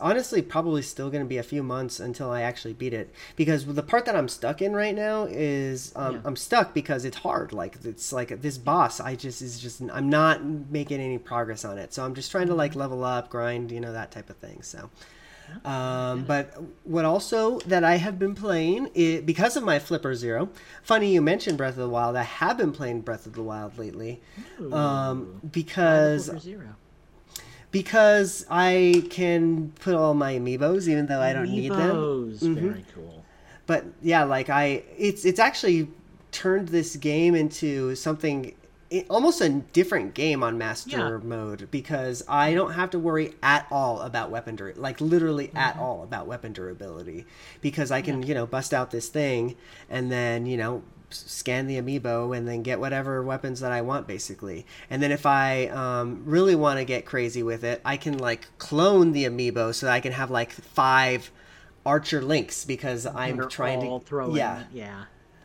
honestly 0.00 0.42
probably 0.42 0.82
still 0.82 1.10
going 1.10 1.22
to 1.24 1.28
be 1.28 1.38
a 1.38 1.42
few 1.42 1.62
months 1.62 1.98
until 2.00 2.30
I 2.30 2.42
actually 2.42 2.74
beat 2.74 2.92
it 2.92 3.12
because 3.34 3.64
the 3.66 3.82
part 3.82 4.04
that 4.04 4.14
I'm 4.14 4.28
stuck 4.28 4.60
in 4.60 4.74
right 4.74 4.94
now 4.94 5.24
is 5.24 5.92
um, 5.96 6.14
Yeah. 6.16 6.20
I'm 6.24 6.36
stuck 6.36 6.74
because 6.74 7.04
it's 7.04 7.16
hard. 7.18 7.52
Like 7.52 7.78
it's 7.84 8.12
like 8.12 8.42
this 8.42 8.58
boss. 8.58 9.00
I 9.00 9.16
just 9.16 9.40
is 9.42 9.58
just 9.58 9.80
I'm 9.92 10.08
not 10.10 10.44
making 10.44 11.00
any 11.00 11.18
progress 11.18 11.64
on 11.64 11.78
it. 11.78 11.94
So 11.94 12.04
I'm 12.04 12.14
just 12.14 12.30
trying 12.30 12.46
to 12.46 12.52
Mm-hmm. 12.52 12.58
like 12.58 12.74
level 12.74 13.04
up, 13.04 13.30
grind, 13.30 13.72
you 13.72 13.80
know 13.80 13.92
that 13.92 14.10
type 14.10 14.28
of 14.30 14.36
thing. 14.36 14.62
So. 14.62 14.90
Um, 15.64 16.24
but 16.24 16.54
what 16.84 17.04
also 17.04 17.58
that 17.60 17.84
I 17.84 17.96
have 17.96 18.18
been 18.18 18.34
playing 18.34 18.88
because 19.24 19.56
of 19.56 19.62
my 19.62 19.78
Flipper 19.78 20.14
Zero. 20.14 20.48
Funny 20.82 21.12
you 21.12 21.20
mentioned 21.20 21.58
Breath 21.58 21.74
of 21.74 21.76
the 21.80 21.88
Wild. 21.88 22.16
I 22.16 22.22
have 22.22 22.56
been 22.56 22.72
playing 22.72 23.02
Breath 23.02 23.26
of 23.26 23.34
the 23.34 23.42
Wild 23.42 23.78
lately, 23.78 24.22
um, 24.72 25.40
because 25.52 26.24
Flipper 26.26 26.40
zero 26.40 26.68
because 27.74 28.46
I 28.48 29.02
can 29.10 29.72
put 29.80 29.94
all 29.94 30.14
my 30.14 30.34
amiibos 30.34 30.86
even 30.86 31.06
though 31.06 31.20
I 31.20 31.32
don't 31.32 31.50
need 31.50 31.72
them. 31.72 31.96
Amiibos, 31.96 32.38
mm-hmm. 32.38 32.68
very 32.68 32.84
cool. 32.94 33.24
But 33.66 33.84
yeah, 34.00 34.22
like 34.22 34.48
I, 34.48 34.84
it's 34.96 35.24
it's 35.24 35.40
actually 35.40 35.88
turned 36.30 36.68
this 36.68 36.94
game 36.94 37.34
into 37.34 37.96
something 37.96 38.54
it, 38.90 39.06
almost 39.10 39.40
a 39.40 39.48
different 39.48 40.14
game 40.14 40.44
on 40.44 40.56
master 40.56 41.18
Yeah. 41.20 41.28
mode 41.28 41.68
because 41.72 42.22
I 42.28 42.54
don't 42.54 42.74
have 42.74 42.90
to 42.90 42.98
worry 43.00 43.34
at 43.42 43.66
all 43.72 44.02
about 44.02 44.30
weapon 44.30 44.54
dur- 44.54 44.74
like 44.76 45.00
literally 45.00 45.50
at 45.56 45.74
mm-hmm. 45.74 45.82
all 45.82 46.04
about 46.04 46.28
weapon 46.28 46.52
durability. 46.52 47.26
Because 47.60 47.90
I 47.90 48.02
can 48.02 48.22
you 48.22 48.34
know 48.34 48.46
bust 48.46 48.72
out 48.72 48.92
this 48.92 49.08
thing 49.08 49.56
and 49.90 50.12
then 50.12 50.46
you 50.46 50.56
know 50.56 50.84
scan 51.14 51.66
the 51.66 51.80
amiibo 51.80 52.36
and 52.36 52.46
then 52.46 52.62
get 52.62 52.80
whatever 52.80 53.22
weapons 53.22 53.60
that 53.60 53.72
I 53.72 53.80
want 53.80 54.06
basically. 54.06 54.66
And 54.90 55.02
then 55.02 55.12
if 55.12 55.26
I 55.26 55.66
um, 55.68 56.22
really 56.24 56.54
want 56.54 56.78
to 56.78 56.84
get 56.84 57.06
crazy 57.06 57.42
with 57.42 57.64
it, 57.64 57.80
I 57.84 57.96
can 57.96 58.18
like 58.18 58.46
clone 58.58 59.12
the 59.12 59.24
amiibo 59.24 59.74
so 59.74 59.86
that 59.86 59.92
I 59.92 60.00
can 60.00 60.12
have 60.12 60.30
like 60.30 60.50
five 60.52 61.30
archer 61.86 62.22
links 62.22 62.64
because 62.64 63.06
I'm 63.06 63.36
They're 63.36 63.46
trying 63.46 63.80
to 63.80 64.04
throwing 64.04 64.36
yeah. 64.36 64.64
yeah. 64.72 65.04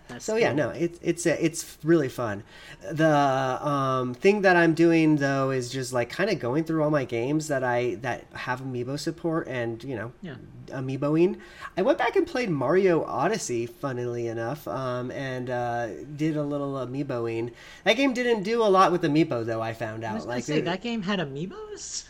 That's 0.09 0.25
So 0.25 0.35
yeah, 0.35 0.47
cool. 0.49 0.57
no, 0.57 0.69
it's 0.71 0.99
it's 1.03 1.25
it's 1.25 1.77
really 1.83 2.09
fun. 2.09 2.43
The 2.91 3.07
um, 3.07 4.13
thing 4.15 4.41
that 4.41 4.55
I'm 4.55 4.73
doing 4.73 5.17
though 5.17 5.51
is 5.51 5.69
just 5.69 5.93
like 5.93 6.09
kind 6.09 6.29
of 6.29 6.39
going 6.39 6.63
through 6.65 6.83
all 6.83 6.89
my 6.89 7.05
games 7.05 7.47
that 7.47 7.63
I 7.63 7.95
that 8.01 8.25
have 8.33 8.61
amiibo 8.61 8.97
support 8.99 9.47
and 9.47 9.83
you 9.83 9.95
know 9.95 10.11
Yeah. 10.21 10.35
amiiboing. 10.69 11.37
I 11.77 11.83
went 11.83 11.97
back 11.99 12.15
and 12.15 12.25
played 12.25 12.49
Mario 12.49 13.03
Odyssey, 13.05 13.67
funnily 13.67 14.27
enough, 14.27 14.67
um, 14.67 15.11
and 15.11 15.49
uh, 15.49 15.87
did 16.17 16.35
a 16.37 16.43
little 16.43 16.73
amiiboing. 16.73 17.51
That 17.83 17.95
game 17.95 18.13
didn't 18.13 18.43
do 18.43 18.63
a 18.63 18.69
lot 18.69 18.91
with 18.91 19.03
amiibo 19.03 19.45
though. 19.45 19.61
I 19.61 19.73
found 19.73 20.03
I 20.03 20.09
out 20.09 20.15
was 20.15 20.23
gonna 20.25 20.35
like 20.37 20.43
say 20.43 20.57
it- 20.57 20.65
that 20.65 20.81
game 20.81 21.03
had 21.03 21.19
amiibos. 21.19 22.05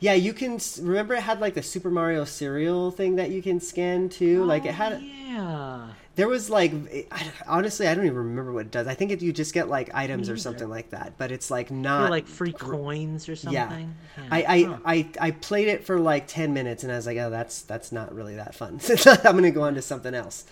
yeah, 0.00 0.14
you 0.14 0.32
can 0.32 0.58
remember 0.82 1.14
it 1.14 1.22
had 1.22 1.40
like 1.40 1.54
the 1.54 1.62
Super 1.62 1.90
Mario 1.90 2.24
cereal 2.24 2.90
thing 2.90 3.14
that 3.16 3.30
you 3.30 3.40
can 3.40 3.60
scan 3.60 4.08
too. 4.08 4.44
like 4.44 4.64
it 4.64 4.74
had 4.74 4.94
Oh, 4.94 4.98
yeah. 4.98 5.88
There 6.16 6.28
was 6.28 6.50
like 6.50 6.72
I, 7.12 7.30
honestly, 7.46 7.86
I 7.86 7.94
don't 7.94 8.06
even 8.06 8.16
remember 8.16 8.52
what 8.52 8.66
it 8.66 8.72
does. 8.72 8.86
I 8.86 8.94
think 8.94 9.12
if 9.12 9.22
you 9.22 9.32
just 9.32 9.54
get 9.54 9.68
like 9.68 9.94
items 9.94 10.28
or 10.28 10.36
something 10.36 10.68
like 10.68 10.90
that, 10.90 11.12
but 11.18 11.30
it's 11.30 11.50
like 11.50 11.70
Or 11.70 11.74
not 11.74 12.10
like 12.10 12.26
free 12.26 12.52
coins 12.52 13.28
or 13.28 13.36
something. 13.36 13.54
Yeah, 13.54 14.24
Yeah. 14.24 14.28
I 14.30 14.44
I, 14.44 14.62
Huh. 14.62 14.78
I 14.84 15.08
I 15.20 15.30
played 15.30 15.68
it 15.68 15.84
for 15.84 16.00
like 16.00 16.26
ten 16.26 16.54
minutes 16.54 16.82
and 16.82 16.92
I 16.92 16.96
was 16.96 17.06
like, 17.06 17.18
oh, 17.18 17.30
that's 17.30 17.62
that's 17.62 17.92
not 17.92 18.14
really 18.14 18.34
that 18.36 18.54
fun. 18.54 18.80
I'm 19.06 19.36
gonna 19.36 19.50
go 19.50 19.62
on 19.62 19.74
to 19.74 19.82
something 19.82 20.14
else. 20.14 20.44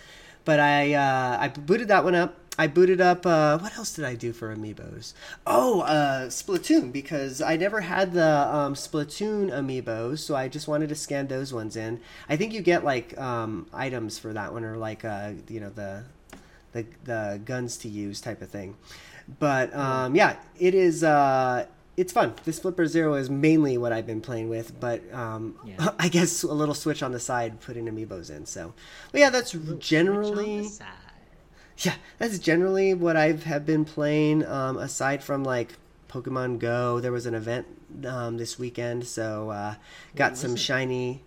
But 0.45 0.59
I 0.59 0.93
uh, 0.93 1.37
I 1.41 1.47
booted 1.49 1.87
that 1.87 2.03
one 2.03 2.13
up. 2.13 2.35
I 2.57 2.67
booted 2.67 3.01
up. 3.01 3.25
Uh, 3.25 3.57
what 3.59 3.77
else 3.77 3.93
did 3.93 4.05
I 4.05 4.15
do 4.15 4.31
for 4.31 4.55
amiibos? 4.55 5.13
Oh, 5.45 5.81
uh, 5.81 6.27
Splatoon 6.27 6.91
because 6.91 7.41
I 7.41 7.57
never 7.57 7.81
had 7.81 8.13
the 8.13 8.25
um, 8.55 8.75
Splatoon 8.75 9.49
amiibos, 9.51 10.19
so 10.19 10.35
I 10.35 10.47
just 10.47 10.67
wanted 10.67 10.89
to 10.89 10.95
scan 10.95 11.27
those 11.27 11.53
ones 11.53 11.75
in. 11.75 11.99
I 12.29 12.37
think 12.37 12.53
you 12.53 12.61
get 12.61 12.83
like 12.83 13.17
um, 13.19 13.67
items 13.73 14.17
for 14.17 14.31
that 14.33 14.53
one, 14.53 14.63
or 14.63 14.77
like 14.77 15.03
uh, 15.03 15.31
you 15.49 15.59
know 15.59 15.69
the 15.69 16.03
the 16.71 16.85
the 17.03 17.41
guns 17.43 17.77
to 17.77 17.89
use 17.89 18.21
type 18.21 18.41
of 18.41 18.49
thing. 18.49 18.77
But 19.39 19.73
um, 19.75 20.15
yeah, 20.15 20.37
it 20.57 20.73
is. 20.73 21.03
Uh, 21.03 21.65
it's 21.97 22.11
fun. 22.11 22.33
This 22.43 22.59
Flipper 22.59 22.87
Zero 22.87 23.13
is 23.13 23.29
mainly 23.29 23.77
what 23.77 23.93
I've 23.93 24.05
been 24.05 24.19
playing 24.19 24.49
with, 24.49 24.77
but 24.79 25.01
um, 25.13 25.55
Yeah. 25.65 25.91
I 25.99 26.09
guess 26.09 26.43
a 26.43 26.53
little 26.53 26.75
switch 26.75 27.01
on 27.01 27.11
the 27.13 27.19
side, 27.21 27.61
putting 27.61 27.85
amiibos 27.85 28.29
in. 28.29 28.45
So, 28.45 28.73
but 29.11 29.21
yeah, 29.21 29.29
that's 29.29 29.53
generally. 29.79 30.67
Yeah, 31.79 31.95
that's 32.17 32.39
generally 32.39 32.93
what 32.93 33.15
I've 33.15 33.43
have 33.43 33.65
been 33.65 33.85
playing. 33.85 34.45
Um, 34.45 34.77
aside 34.77 35.23
from 35.23 35.43
like 35.43 35.73
Pokemon 36.09 36.59
Go, 36.59 36.99
there 36.99 37.11
was 37.11 37.25
an 37.25 37.33
event 37.35 37.67
um, 38.05 38.37
this 38.37 38.57
weekend, 38.59 39.05
so 39.07 39.49
uh, 39.49 39.75
got 40.15 40.37
some 40.37 40.53
it? 40.53 40.57
shiny, 40.59 41.21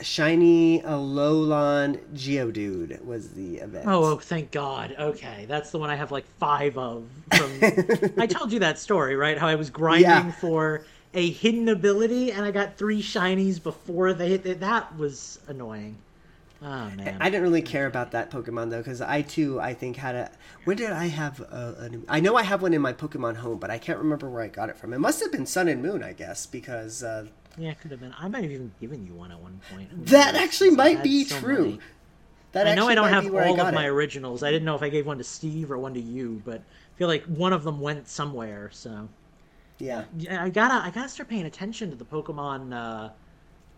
shiny 0.00 0.80
Alolan 0.82 1.98
Geodude 2.14 3.04
was 3.04 3.30
the 3.30 3.56
event. 3.58 3.86
Oh, 3.86 4.04
oh, 4.12 4.16
thank 4.18 4.50
God. 4.50 4.94
Okay, 4.98 5.46
that's 5.48 5.70
the 5.70 5.78
one 5.78 5.90
I 5.90 5.96
have 5.96 6.10
like 6.12 6.26
five 6.38 6.76
of. 6.78 7.04
From 7.36 7.50
I 8.18 8.26
told 8.26 8.52
you 8.52 8.60
that 8.60 8.78
story, 8.78 9.16
right? 9.16 9.38
How 9.38 9.48
I 9.48 9.54
was 9.54 9.70
grinding 9.70 10.04
Yeah. 10.04 10.30
for 10.32 10.84
a 11.12 11.28
hidden 11.30 11.68
ability 11.68 12.30
and 12.32 12.44
I 12.44 12.50
got 12.52 12.76
three 12.76 13.02
shinies 13.02 13.60
before 13.62 14.12
they 14.12 14.28
hit. 14.38 14.60
That 14.60 14.96
was 14.96 15.40
annoying. 15.48 15.96
Oh 16.62 16.90
man. 16.90 17.16
I 17.20 17.30
didn't 17.30 17.42
really 17.42 17.62
care 17.62 17.86
about 17.86 18.10
that 18.10 18.30
Pokemon 18.30 18.70
though, 18.70 18.78
because 18.78 19.00
I 19.00 19.22
too 19.22 19.58
I 19.60 19.72
think 19.72 19.96
had 19.96 20.14
a. 20.14 20.30
When 20.64 20.76
did 20.76 20.90
I 20.90 21.06
have 21.06 21.40
a, 21.40 21.76
an? 21.78 22.04
I 22.08 22.20
know 22.20 22.36
I 22.36 22.42
have 22.42 22.60
one 22.60 22.74
in 22.74 22.82
my 22.82 22.92
Pokemon 22.92 23.36
home, 23.36 23.58
but 23.58 23.70
I 23.70 23.78
can't 23.78 23.98
remember 23.98 24.28
where 24.28 24.42
I 24.42 24.48
got 24.48 24.68
it 24.68 24.76
from. 24.76 24.92
It 24.92 24.98
must 24.98 25.20
have 25.22 25.32
been 25.32 25.46
Sun 25.46 25.68
and 25.68 25.82
Moon, 25.82 26.02
I 26.02 26.12
guess, 26.12 26.44
because 26.46 27.02
uh, 27.02 27.26
yeah, 27.56 27.70
it 27.70 27.80
could 27.80 27.90
have 27.92 28.00
been. 28.00 28.14
I 28.18 28.28
might 28.28 28.42
have 28.42 28.52
even 28.52 28.72
given 28.80 29.06
you 29.06 29.14
one 29.14 29.32
at 29.32 29.40
one 29.40 29.60
point. 29.70 30.06
That 30.06 30.34
actually 30.34 30.70
might 30.70 31.02
be 31.02 31.24
so 31.24 31.38
true. 31.38 31.64
many. 31.64 31.80
That 32.52 32.66
I 32.66 32.74
know 32.74 32.88
I 32.88 32.94
don't 32.94 33.08
have 33.08 33.24
be 33.24 33.30
where 33.30 33.44
I 33.44 33.48
all 33.48 33.60
of 33.60 33.72
my 33.72 33.84
it. 33.86 33.88
originals. 33.88 34.42
I 34.42 34.50
didn't 34.50 34.64
know 34.64 34.74
if 34.74 34.82
I 34.82 34.88
gave 34.88 35.06
one 35.06 35.18
to 35.18 35.24
Steve 35.24 35.70
or 35.70 35.78
one 35.78 35.94
to 35.94 36.00
you, 36.00 36.42
but 36.44 36.60
I 36.60 36.98
feel 36.98 37.08
like 37.08 37.24
one 37.26 37.52
of 37.52 37.62
them 37.64 37.80
went 37.80 38.08
somewhere. 38.08 38.70
So 38.72 39.08
Yeah. 39.78 40.04
yeah, 40.16 40.42
I 40.44 40.48
gotta 40.50 40.74
I 40.74 40.90
gotta 40.90 41.08
start 41.08 41.28
paying 41.28 41.46
attention 41.46 41.90
to 41.90 41.96
the 41.96 42.04
Pokemon 42.04 42.72
uh, 42.74 43.10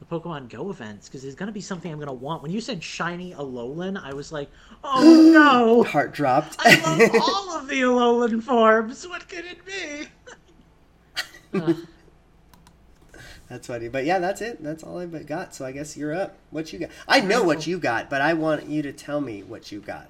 the 0.09 0.20
Pokemon 0.20 0.48
Go 0.48 0.70
events 0.70 1.09
because 1.09 1.22
there's 1.22 1.34
gonna 1.34 1.53
be 1.53 1.61
something 1.61 1.92
I'm 1.92 1.98
gonna 1.98 2.12
want. 2.12 2.42
When 2.42 2.50
you 2.50 2.61
said 2.61 2.82
shiny 2.82 3.34
Alolan, 3.34 4.03
I 4.03 4.12
was 4.12 4.32
like, 4.32 4.50
oh 4.82 5.30
no! 5.32 5.82
Heart 5.84 6.12
dropped. 6.12 6.57
I 6.59 6.80
love 6.80 7.11
all 7.22 7.57
of 7.57 7.68
the 7.68 7.82
Alolan 7.82 8.42
forms. 8.42 9.07
What 9.07 9.28
could 9.28 9.44
it 9.44 9.64
be? 9.64 10.09
Uh, 11.55 11.74
That's 13.46 13.66
funny. 13.66 13.88
But 13.88 14.07
yeah, 14.07 14.18
that's 14.18 14.40
it. 14.40 14.62
That's 14.62 14.82
all 14.82 14.98
I've 14.98 15.26
got. 15.26 15.55
So 15.55 15.66
I 15.66 15.72
guess 15.72 15.98
you're 15.98 16.14
up. 16.14 16.38
What 16.48 16.72
you 16.72 16.78
got? 16.78 16.88
I 17.07 17.20
know 17.20 17.42
what 17.42 17.66
you 17.66 17.78
got, 17.78 18.09
but 18.09 18.22
I 18.22 18.32
want 18.32 18.64
you 18.70 18.80
to 18.80 18.90
tell 18.90 19.20
me 19.20 19.42
what 19.42 19.70
you 19.70 19.80
got. 19.80 20.09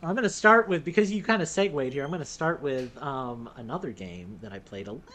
I'm 0.00 0.14
gonna 0.14 0.28
start 0.28 0.68
with 0.68 0.84
because 0.84 1.10
you 1.10 1.24
kind 1.24 1.42
of 1.42 1.48
segued 1.48 1.92
here. 1.92 2.04
I'm 2.04 2.12
gonna 2.12 2.24
start 2.24 2.62
with 2.62 2.96
um, 3.02 3.50
another 3.56 3.90
game 3.90 4.38
that 4.42 4.52
I 4.52 4.60
played 4.60 4.86
a 4.86 4.92
little 4.92 5.12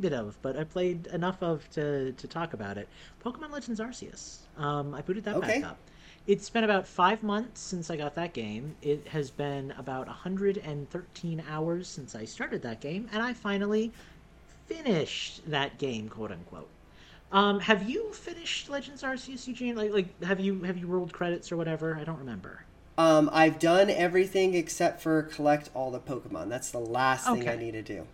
bit 0.00 0.12
of, 0.12 0.36
but 0.42 0.56
I 0.56 0.64
played 0.64 1.06
enough 1.08 1.42
of 1.42 1.68
to 1.70 2.12
to 2.12 2.26
talk 2.28 2.54
about 2.54 2.78
it. 2.78 2.88
Pokemon 3.24 3.50
Legends 3.50 3.80
Arceus. 3.80 4.38
Um, 4.56 4.94
I 4.94 5.00
booted 5.02 5.24
that 5.24 5.36
Okay. 5.36 5.60
back 5.60 5.70
up. 5.70 5.78
It's 6.26 6.50
been 6.50 6.64
about 6.64 6.86
five 6.86 7.22
months 7.22 7.60
since 7.60 7.90
I 7.90 7.96
got 7.96 8.14
that 8.16 8.34
game. 8.34 8.76
It 8.82 9.08
has 9.08 9.30
been 9.30 9.72
about 9.78 10.06
113 10.08 11.42
hours 11.48 11.88
since 11.88 12.14
I 12.14 12.24
started 12.26 12.62
that 12.62 12.80
game, 12.80 13.08
and 13.12 13.22
I 13.22 13.32
finally 13.32 13.92
finished 14.66 15.48
that 15.50 15.78
game, 15.78 16.08
quote 16.08 16.32
unquote. 16.32 16.68
Um, 17.30 17.60
have 17.60 17.88
you 17.88 18.12
finished 18.12 18.68
Legends 18.70 19.02
Arceus, 19.02 19.46
Eugene? 19.46 19.76
Like, 19.76 19.92
like, 19.92 20.22
have 20.22 20.40
you 20.40 20.62
have 20.62 20.78
you 20.78 20.86
rolled 20.86 21.12
credits 21.12 21.52
or 21.52 21.56
whatever? 21.56 21.96
I 21.96 22.04
don't 22.04 22.18
remember. 22.18 22.62
Um, 22.96 23.30
I've 23.32 23.58
done 23.58 23.90
everything 23.90 24.54
except 24.54 25.00
for 25.00 25.22
collect 25.22 25.70
all 25.74 25.90
the 25.90 26.00
Pokemon. 26.00 26.48
That's 26.48 26.70
the 26.70 26.80
last 26.80 27.30
thing 27.30 27.48
I 27.48 27.54
need 27.56 27.72
to 27.72 27.82
do. 27.82 28.06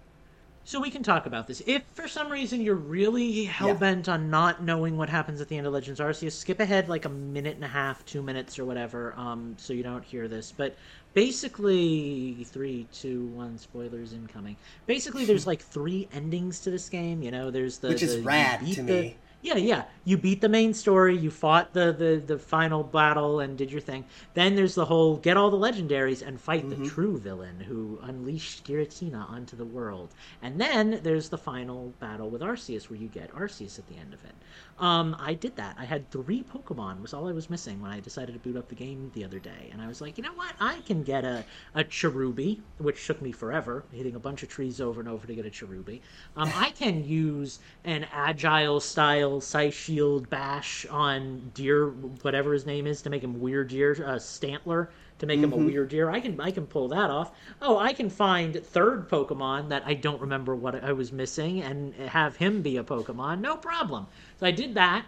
So 0.66 0.80
we 0.80 0.90
can 0.90 1.02
talk 1.02 1.26
about 1.26 1.46
this. 1.46 1.62
If 1.66 1.82
for 1.92 2.08
some 2.08 2.30
reason 2.32 2.62
you're 2.62 2.74
really 2.74 3.44
hell 3.44 3.74
bent 3.74 4.08
on 4.08 4.30
not 4.30 4.62
knowing 4.62 4.96
what 4.96 5.10
happens 5.10 5.42
at 5.42 5.48
the 5.48 5.58
end 5.58 5.66
of 5.66 5.74
Legends 5.74 6.00
Arceus, 6.00 6.32
skip 6.32 6.58
ahead 6.58 6.88
like 6.88 7.04
a 7.04 7.08
minute 7.10 7.54
and 7.56 7.64
a 7.64 7.68
half, 7.68 8.02
two 8.06 8.22
minutes 8.22 8.58
or 8.58 8.64
whatever, 8.64 9.12
um, 9.18 9.54
so 9.58 9.74
you 9.74 9.82
don't 9.82 10.02
hear 10.02 10.26
this. 10.26 10.52
But 10.56 10.74
basically, 11.12 12.44
three, 12.44 12.86
two, 12.92 13.26
one, 13.26 13.58
spoilers 13.58 14.12
incoming. 14.14 14.56
Basically, 14.86 15.24
there's 15.26 15.46
like 15.52 15.60
three 15.60 16.08
endings 16.12 16.60
to 16.60 16.70
this 16.70 16.88
game. 16.88 17.22
You 17.22 17.30
know, 17.30 17.50
there's 17.50 17.78
the 17.78 17.88
Which 17.88 18.02
is 18.02 18.16
the- 18.16 18.22
rad 18.22 18.60
to 18.66 18.82
the- 18.82 18.82
me. 18.82 19.16
Yeah, 19.44 19.56
yeah. 19.56 19.84
You 20.04 20.16
beat 20.16 20.40
the 20.40 20.48
main 20.48 20.72
story. 20.72 21.14
You 21.18 21.30
fought 21.30 21.74
the, 21.74 21.92
the, 21.92 22.22
the 22.26 22.38
final 22.38 22.82
battle 22.82 23.40
and 23.40 23.58
did 23.58 23.70
your 23.70 23.82
thing. 23.82 24.06
Then 24.32 24.56
there's 24.56 24.74
the 24.74 24.86
whole 24.86 25.18
get 25.18 25.36
all 25.36 25.50
the 25.50 25.58
legendaries 25.58 26.26
and 26.26 26.40
fight 26.40 26.64
Mm-hmm. 26.64 26.82
the 26.82 26.88
true 26.88 27.18
villain 27.18 27.60
who 27.60 27.98
unleashed 28.02 28.64
Giratina 28.66 29.28
onto 29.30 29.54
the 29.54 29.64
world. 29.66 30.14
And 30.40 30.58
then 30.58 31.00
there's 31.02 31.28
the 31.28 31.36
final 31.36 31.92
battle 32.00 32.30
with 32.30 32.40
Arceus 32.40 32.88
where 32.88 32.98
you 32.98 33.08
get 33.08 33.34
Arceus 33.34 33.78
at 33.78 33.86
the 33.86 33.96
end 33.96 34.14
of 34.14 34.24
it. 34.24 34.34
Um, 34.78 35.16
I 35.20 35.34
did 35.34 35.56
that. 35.56 35.76
I 35.78 35.84
had 35.84 36.10
three 36.10 36.42
Pokemon 36.42 37.00
was 37.00 37.14
all 37.14 37.28
I 37.28 37.32
was 37.32 37.48
missing 37.48 37.80
when 37.80 37.90
I 37.90 38.00
decided 38.00 38.32
to 38.32 38.38
boot 38.38 38.56
up 38.56 38.68
the 38.68 38.74
game 38.74 39.10
the 39.14 39.24
other 39.24 39.38
day. 39.38 39.70
And 39.72 39.80
I 39.80 39.86
was 39.86 40.00
like, 40.00 40.18
you 40.18 40.24
know 40.24 40.32
what? 40.32 40.54
I 40.60 40.80
can 40.86 41.02
get 41.02 41.24
a, 41.24 41.44
a 41.74 41.84
Cherubi, 41.84 42.60
which 42.78 43.06
took 43.06 43.22
me 43.22 43.30
forever, 43.30 43.84
hitting 43.92 44.16
a 44.16 44.18
bunch 44.18 44.42
of 44.42 44.48
trees 44.48 44.80
over 44.80 45.00
and 45.00 45.08
over 45.08 45.26
to 45.26 45.34
get 45.34 45.46
a 45.46 45.50
Cherubi. 45.50 46.00
Um, 46.36 46.50
I 46.54 46.70
can 46.70 47.04
use 47.04 47.60
an 47.84 48.06
agile 48.12 48.80
style 48.80 49.40
Shield 49.40 50.28
bash 50.28 50.86
on 50.86 51.50
Deer, 51.54 51.90
whatever 52.22 52.52
his 52.52 52.66
name 52.66 52.86
is, 52.86 53.02
to 53.02 53.10
make 53.10 53.22
him 53.22 53.40
Wyrdeer, 53.40 54.00
uh, 54.00 54.16
Stantler 54.16 54.88
to 55.18 55.26
make 55.26 55.40
him 55.40 55.52
a 55.52 55.56
weird 55.56 55.88
deer. 55.88 56.10
I 56.10 56.20
can 56.20 56.40
I 56.40 56.50
can 56.50 56.66
pull 56.66 56.88
that 56.88 57.10
off. 57.10 57.32
Oh, 57.62 57.78
I 57.78 57.92
can 57.92 58.10
find 58.10 58.54
third 58.54 59.08
Pokemon 59.08 59.68
that 59.68 59.82
I 59.86 59.94
don't 59.94 60.20
remember 60.20 60.54
what 60.54 60.82
I 60.82 60.92
was 60.92 61.12
missing 61.12 61.62
and 61.62 61.94
have 61.94 62.36
him 62.36 62.62
be 62.62 62.76
a 62.76 62.84
Pokemon. 62.84 63.40
No 63.40 63.56
problem. 63.56 64.06
So 64.44 64.48
I 64.48 64.50
did 64.50 64.74
that. 64.74 65.06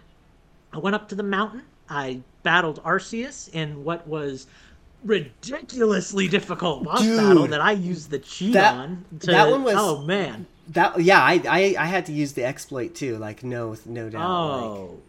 I 0.73 0.79
went 0.79 0.95
up 0.95 1.09
to 1.09 1.15
the 1.15 1.21
mountain. 1.21 1.61
I 1.87 2.21
battled 2.41 2.81
Arceus 2.83 3.47
in 3.53 3.83
what 3.83 4.07
was 4.07 4.47
ridiculously 5.03 6.27
difficult 6.27 6.83
boss 6.83 7.03
Dude, 7.03 7.17
battle 7.19 7.45
that 7.45 7.61
I 7.61 7.73
used 7.73 8.09
the 8.09 8.17
cheat 8.17 8.53
that- 8.53 8.73
on. 8.73 9.05
To, 9.19 9.27
that 9.27 9.51
one 9.51 9.63
was- 9.63 9.75
oh 9.77 10.01
man. 10.01 10.47
That 10.69 10.99
yeah, 10.99 11.21
I, 11.21 11.33
I 11.47 11.75
I 11.77 11.85
had 11.85 12.07
to 12.07 12.13
use 12.13 12.33
the 12.33 12.43
exploit 12.45 12.95
too. 12.95 13.17
Like 13.17 13.43
no 13.43 13.75
no 13.85 14.09
doubt. 14.09 14.21
like- 14.21 14.63
Oh, 14.63 14.99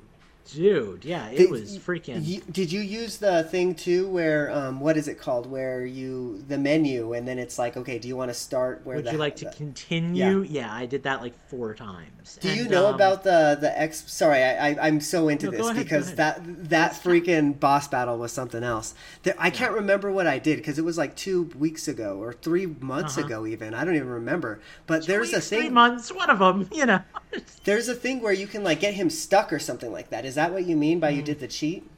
dude, 0.55 1.05
yeah, 1.05 1.29
it 1.29 1.37
Did- 1.39 1.51
was 1.51 1.79
freaking. 1.79 2.27
You, 2.27 2.41
did 2.51 2.73
you 2.73 2.81
use 2.81 3.19
the 3.19 3.45
thing 3.45 3.75
too, 3.75 4.09
where 4.09 4.51
um, 4.51 4.81
what 4.81 4.97
is 4.97 5.09
it 5.09 5.19
called? 5.19 5.51
Where 5.51 5.85
you 5.85 6.43
the 6.49 6.59
menu, 6.59 7.13
and 7.13 7.27
then 7.27 7.39
it's 7.39 7.59
like, 7.59 7.77
okay, 7.77 7.99
do 7.99 8.09
you 8.09 8.17
want 8.17 8.31
to 8.31 8.35
start 8.35 8.81
where? 8.85 8.97
Would 8.97 9.07
the, 9.07 9.13
you 9.13 9.19
like 9.19 9.37
to 9.37 9.51
continue? 9.53 10.43
Yeah. 10.43 10.73
I 10.73 10.87
did 10.87 11.03
that 11.05 11.21
like 11.23 11.35
four 11.49 11.75
times. 11.75 12.39
Do 12.41 12.53
you 12.55 12.69
know 12.69 12.89
um, 12.89 12.95
about 12.95 13.25
the 13.25 13.57
the 13.61 13.79
X? 13.81 14.05
Sorry, 14.11 14.43
I, 14.43 14.71
I 14.71 14.87
I'm 14.87 15.01
so 15.01 15.29
into 15.29 15.47
No, 15.47 15.53
this 15.53 15.67
ahead, 15.69 15.85
because 15.85 16.15
that 16.17 16.41
that 16.69 16.93
freaking 16.93 17.59
boss 17.59 17.89
battle 17.89 18.19
was 18.19 18.33
something 18.33 18.63
else. 18.63 18.95
There, 19.23 19.35
I 19.39 19.51
can't 19.51 19.73
remember 19.73 20.11
what 20.13 20.27
I 20.27 20.39
did 20.39 20.57
because 20.59 20.79
it 20.79 20.85
was 20.85 20.99
like 20.99 21.17
two 21.17 21.45
weeks 21.59 21.89
ago 21.89 22.19
or 22.21 22.33
three 22.33 22.67
months 22.67 23.17
Uh-huh. 23.17 23.27
ago 23.27 23.47
even. 23.47 23.75
I 23.75 23.85
don't 23.85 23.97
even 23.97 24.09
remember. 24.09 24.61
But 24.87 25.07
there's 25.07 25.33
a 25.33 25.37
weeks, 25.37 25.49
Three 25.49 25.69
months, 25.71 26.13
one 26.13 26.31
of 26.31 26.39
them, 26.39 26.69
you 26.73 26.87
know. 26.87 27.01
There's 27.65 27.89
a 27.89 27.95
thing 27.95 28.21
where 28.21 28.33
you 28.33 28.47
can 28.47 28.65
like 28.65 28.81
get 28.81 28.95
him 28.95 29.11
stuck 29.11 29.53
or 29.53 29.59
something 29.59 29.93
like 29.93 30.11
that. 30.11 30.25
Is 30.25 30.35
that 30.37 30.53
what 30.53 30.67
you 30.67 30.77
mean 30.77 31.01
by 31.01 31.11
you 31.11 31.23
mm. 31.23 31.27
did 31.27 31.41
the 31.41 31.49
cheat? 31.49 31.89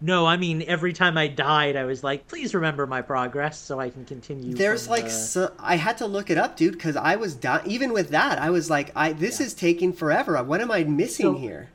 No, 0.00 0.26
I 0.26 0.36
mean 0.36 0.62
every 0.66 0.92
time 0.92 1.16
I 1.16 1.28
died, 1.28 1.76
I 1.76 1.84
was 1.84 2.02
like, 2.02 2.26
"Please 2.26 2.54
remember 2.54 2.86
my 2.86 3.00
progress, 3.00 3.58
so 3.58 3.80
I 3.80 3.90
can 3.90 4.04
continue." 4.04 4.54
There's 4.54 4.88
like 4.88 5.04
the- 5.04 5.10
so, 5.10 5.52
I 5.58 5.76
had 5.76 5.98
to 5.98 6.06
look 6.06 6.30
it 6.30 6.36
up, 6.36 6.56
dude, 6.56 6.74
because 6.74 6.96
I 6.96 7.16
was 7.16 7.34
di- 7.34 7.62
even 7.64 7.92
with 7.92 8.10
that 8.10 8.38
I 8.38 8.50
was 8.50 8.68
like, 8.68 8.90
I 8.96 9.12
this 9.12 9.40
is 9.40 9.54
taking 9.54 9.92
forever. 9.92 10.42
What 10.42 10.60
am 10.60 10.70
I 10.70 10.84
missing 10.84 11.26
So- 11.26 11.38
here? 11.38 11.70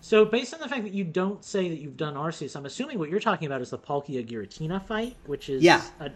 So, 0.00 0.24
based 0.24 0.54
on 0.54 0.60
the 0.60 0.68
fact 0.68 0.84
that 0.84 0.92
you 0.92 1.02
don't 1.02 1.44
say 1.44 1.68
that 1.68 1.78
you've 1.80 1.96
done 1.96 2.14
Arceus, 2.14 2.54
I'm 2.54 2.64
assuming 2.64 3.00
what 3.00 3.10
you're 3.10 3.18
talking 3.18 3.46
about 3.46 3.60
is 3.60 3.70
the 3.70 3.78
Palkia 3.78 4.24
Giratina 4.24 4.80
fight, 4.80 5.16
which 5.26 5.48
is 5.48 5.64
Yeah. 5.64 5.82
A, 5.98 6.12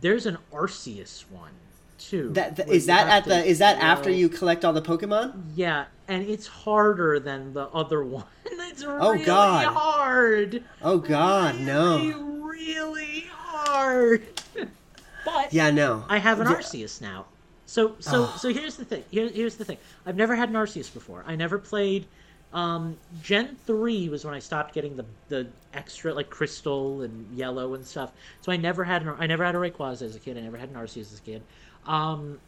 there's 0.00 0.24
an 0.24 0.38
Arceus 0.52 1.24
one 1.30 1.50
too. 1.98 2.30
That, 2.30 2.56
that 2.56 2.68
is 2.68 2.86
that 2.86 3.08
at 3.08 3.24
to 3.24 3.30
the 3.30 3.44
is 3.44 3.58
that 3.58 3.78
after 3.78 4.10
you 4.10 4.28
collect 4.28 4.64
all 4.64 4.72
the 4.72 4.82
Pokemon? 4.82 5.42
Yeah, 5.54 5.86
and 6.08 6.22
it's 6.28 6.46
harder 6.46 7.18
than 7.20 7.52
the 7.52 7.68
other 7.68 8.04
one. 8.18 8.24
It's 8.44 8.84
really 8.84 9.22
Oh, 9.22 9.24
God. 9.24 9.66
hard. 9.66 10.62
Oh 10.82 10.98
God, 10.98 11.54
Really, 11.54 11.64
no. 11.66 12.40
really 12.42 13.20
hard. 13.32 14.22
but 15.24 15.52
Yeah, 15.52 15.70
no. 15.70 16.04
I 16.08 16.18
have 16.18 16.40
an. 16.40 16.46
Arceus 16.46 17.00
now. 17.00 17.26
So 17.66 17.96
so 18.00 18.24
Ah. 18.24 18.36
so 18.36 18.52
here's 18.52 18.76
the 18.76 18.84
thing. 18.84 19.02
Here, 19.10 19.28
here's 19.28 19.56
the 19.56 19.64
thing. 19.64 19.78
I've 20.04 20.16
never 20.16 20.36
had 20.36 20.48
an 20.48 20.54
Arceus 20.54 20.92
before. 20.92 21.24
I 21.26 21.36
never 21.36 21.58
played. 21.58 22.06
Um, 22.52 22.96
Gen 23.22 23.56
three 23.66 24.08
was 24.08 24.24
when 24.24 24.32
I 24.32 24.38
stopped 24.38 24.72
getting 24.72 24.96
the 24.96 25.04
the 25.28 25.46
extra 25.74 26.14
like 26.14 26.30
crystal 26.30 27.02
and 27.02 27.36
yellow 27.36 27.74
and 27.74 27.84
stuff. 27.84 28.12
So 28.42 28.52
I 28.52 28.56
never 28.56 28.84
had 28.84 29.02
an 29.02 29.14
I 29.18 29.26
never 29.26 29.44
had 29.44 29.54
a 29.54 29.58
Rayquaza 29.58 30.02
as 30.02 30.14
a 30.16 30.20
kid. 30.20 30.38
I 30.38 30.42
never 30.42 30.56
had 30.56 30.68
an 30.68 30.76
Arceus 30.76 31.12
as 31.12 31.18
a 31.18 31.22
kid. 31.22 31.42
Um, 31.86 32.40